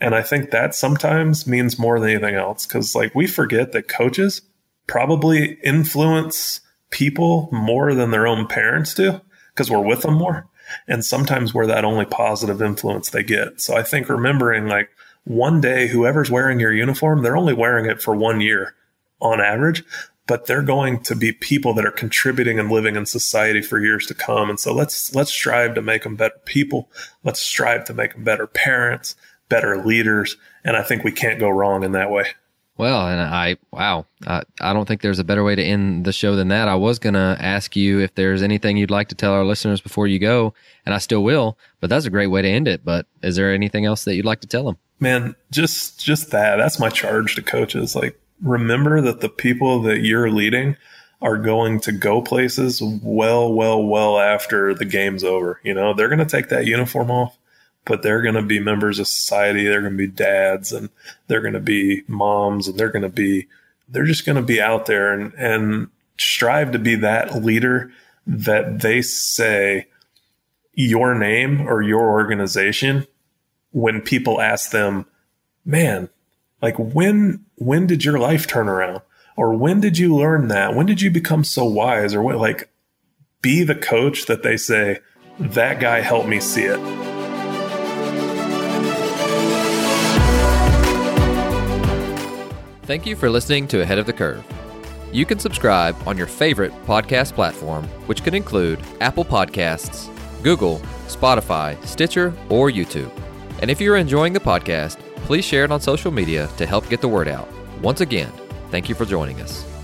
And 0.00 0.14
I 0.14 0.22
think 0.22 0.50
that 0.50 0.74
sometimes 0.74 1.46
means 1.46 1.78
more 1.78 1.98
than 1.98 2.10
anything 2.10 2.34
else 2.34 2.66
because, 2.66 2.94
like, 2.94 3.14
we 3.14 3.26
forget 3.26 3.72
that 3.72 3.88
coaches 3.88 4.42
probably 4.86 5.58
influence 5.64 6.60
people 6.90 7.48
more 7.52 7.94
than 7.94 8.10
their 8.10 8.26
own 8.26 8.46
parents 8.46 8.94
do 8.94 9.20
because 9.52 9.70
we're 9.70 9.80
with 9.80 10.02
them 10.02 10.14
more. 10.14 10.46
And 10.86 11.04
sometimes 11.04 11.52
we're 11.52 11.66
that 11.66 11.84
only 11.84 12.04
positive 12.04 12.62
influence 12.62 13.10
they 13.10 13.22
get. 13.22 13.60
So 13.60 13.76
I 13.76 13.82
think 13.82 14.08
remembering, 14.08 14.66
like, 14.66 14.90
one 15.24 15.60
day, 15.60 15.88
whoever's 15.88 16.30
wearing 16.30 16.60
your 16.60 16.72
uniform, 16.72 17.22
they're 17.22 17.36
only 17.36 17.54
wearing 17.54 17.86
it 17.86 18.00
for 18.00 18.14
one 18.14 18.40
year 18.40 18.74
on 19.20 19.40
average 19.40 19.84
but 20.28 20.46
they're 20.46 20.62
going 20.62 21.00
to 21.00 21.16
be 21.16 21.32
people 21.32 21.74
that 21.74 21.86
are 21.86 21.90
contributing 21.90 22.60
and 22.60 22.70
living 22.70 22.94
in 22.94 23.06
society 23.06 23.62
for 23.62 23.80
years 23.80 24.06
to 24.06 24.14
come. 24.14 24.50
And 24.50 24.60
so 24.60 24.72
let's 24.72 25.12
let's 25.14 25.32
strive 25.32 25.74
to 25.74 25.82
make 25.82 26.04
them 26.04 26.14
better 26.14 26.38
people. 26.44 26.88
Let's 27.24 27.40
strive 27.40 27.84
to 27.86 27.94
make 27.94 28.12
them 28.12 28.22
better 28.22 28.46
parents, 28.46 29.16
better 29.48 29.82
leaders, 29.84 30.36
and 30.62 30.76
I 30.76 30.82
think 30.82 31.02
we 31.02 31.10
can't 31.10 31.40
go 31.40 31.48
wrong 31.48 31.82
in 31.82 31.92
that 31.92 32.10
way. 32.10 32.26
Well, 32.76 33.08
and 33.08 33.20
I 33.20 33.56
wow, 33.72 34.06
I, 34.26 34.42
I 34.60 34.72
don't 34.72 34.86
think 34.86 35.00
there's 35.00 35.18
a 35.18 35.24
better 35.24 35.42
way 35.42 35.56
to 35.56 35.62
end 35.62 36.04
the 36.04 36.12
show 36.12 36.36
than 36.36 36.48
that. 36.48 36.68
I 36.68 36.76
was 36.76 37.00
gonna 37.00 37.36
ask 37.40 37.74
you 37.74 37.98
if 37.98 38.14
there's 38.14 38.42
anything 38.42 38.76
you'd 38.76 38.90
like 38.90 39.08
to 39.08 39.16
tell 39.16 39.32
our 39.32 39.44
listeners 39.44 39.80
before 39.80 40.06
you 40.06 40.18
go, 40.18 40.54
and 40.86 40.94
I 40.94 40.98
still 40.98 41.24
will. 41.24 41.58
But 41.80 41.90
that's 41.90 42.06
a 42.06 42.10
great 42.10 42.28
way 42.28 42.42
to 42.42 42.48
end 42.48 42.68
it. 42.68 42.84
But 42.84 43.06
is 43.22 43.34
there 43.34 43.52
anything 43.52 43.86
else 43.86 44.04
that 44.04 44.14
you'd 44.14 44.26
like 44.26 44.42
to 44.42 44.46
tell 44.46 44.64
them? 44.64 44.76
Man, 45.00 45.34
just 45.50 45.98
just 46.04 46.30
that. 46.32 46.56
That's 46.56 46.78
my 46.78 46.90
charge 46.90 47.34
to 47.34 47.42
coaches. 47.42 47.96
Like 47.96 48.20
remember 48.42 49.00
that 49.00 49.20
the 49.20 49.28
people 49.28 49.82
that 49.82 50.00
you're 50.00 50.30
leading 50.30 50.76
are 51.20 51.36
going 51.36 51.80
to 51.80 51.92
go 51.92 52.22
places 52.22 52.80
well, 52.80 53.52
well, 53.52 53.82
well 53.82 54.18
after 54.18 54.74
the 54.74 54.84
game's 54.84 55.24
over. 55.24 55.60
You 55.64 55.74
know, 55.74 55.92
they're 55.94 56.08
going 56.08 56.20
to 56.20 56.24
take 56.24 56.48
that 56.50 56.66
uniform 56.66 57.10
off, 57.10 57.36
but 57.84 58.02
they're 58.02 58.22
going 58.22 58.36
to 58.36 58.42
be 58.42 58.60
members 58.60 58.98
of 58.98 59.08
society. 59.08 59.64
They're 59.64 59.80
going 59.80 59.94
to 59.94 59.98
be 59.98 60.06
dads 60.06 60.72
and 60.72 60.90
they're 61.26 61.40
going 61.40 61.54
to 61.54 61.60
be 61.60 62.04
moms 62.06 62.68
and 62.68 62.78
they're 62.78 62.90
going 62.90 63.02
to 63.02 63.08
be, 63.08 63.48
they're 63.88 64.04
just 64.04 64.26
going 64.26 64.36
to 64.36 64.42
be 64.42 64.60
out 64.60 64.86
there 64.86 65.12
and, 65.12 65.32
and 65.34 65.88
strive 66.18 66.72
to 66.72 66.78
be 66.78 66.94
that 66.96 67.42
leader 67.42 67.90
that 68.26 68.80
they 68.80 69.02
say 69.02 69.88
your 70.74 71.14
name 71.14 71.62
or 71.62 71.82
your 71.82 72.10
organization 72.10 73.06
when 73.72 74.00
people 74.00 74.40
ask 74.40 74.70
them, 74.70 75.06
man, 75.64 76.08
like 76.60 76.78
when 76.78 77.44
when 77.56 77.86
did 77.86 78.04
your 78.04 78.18
life 78.18 78.46
turn 78.46 78.68
around? 78.68 79.02
Or 79.36 79.54
when 79.54 79.80
did 79.80 79.98
you 79.98 80.16
learn 80.16 80.48
that? 80.48 80.74
When 80.74 80.86
did 80.86 81.00
you 81.00 81.12
become 81.12 81.44
so 81.44 81.64
wise? 81.64 82.12
Or 82.12 82.22
what, 82.22 82.38
like, 82.38 82.70
be 83.40 83.62
the 83.62 83.76
coach 83.76 84.26
that 84.26 84.42
they 84.42 84.56
say, 84.56 84.98
that 85.38 85.78
guy 85.78 86.00
helped 86.00 86.28
me 86.28 86.40
see 86.40 86.64
it. 86.64 86.78
Thank 92.82 93.06
you 93.06 93.14
for 93.14 93.30
listening 93.30 93.68
to 93.68 93.82
Ahead 93.82 93.98
of 93.98 94.06
the 94.06 94.12
Curve. 94.12 94.44
You 95.12 95.24
can 95.24 95.38
subscribe 95.38 95.96
on 96.04 96.18
your 96.18 96.26
favorite 96.26 96.72
podcast 96.84 97.34
platform, 97.34 97.84
which 98.06 98.24
could 98.24 98.34
include 98.34 98.80
Apple 99.00 99.24
Podcasts, 99.24 100.10
Google, 100.42 100.80
Spotify, 101.06 101.80
Stitcher, 101.86 102.34
or 102.48 102.70
YouTube. 102.70 103.12
And 103.62 103.70
if 103.70 103.80
you're 103.80 103.96
enjoying 103.96 104.32
the 104.32 104.40
podcast, 104.40 104.98
please 105.28 105.44
share 105.44 105.62
it 105.62 105.70
on 105.70 105.78
social 105.78 106.10
media 106.10 106.48
to 106.56 106.64
help 106.64 106.88
get 106.88 107.02
the 107.02 107.06
word 107.06 107.28
out. 107.28 107.46
Once 107.82 108.00
again, 108.00 108.32
thank 108.70 108.88
you 108.88 108.94
for 108.94 109.04
joining 109.04 109.42
us. 109.42 109.77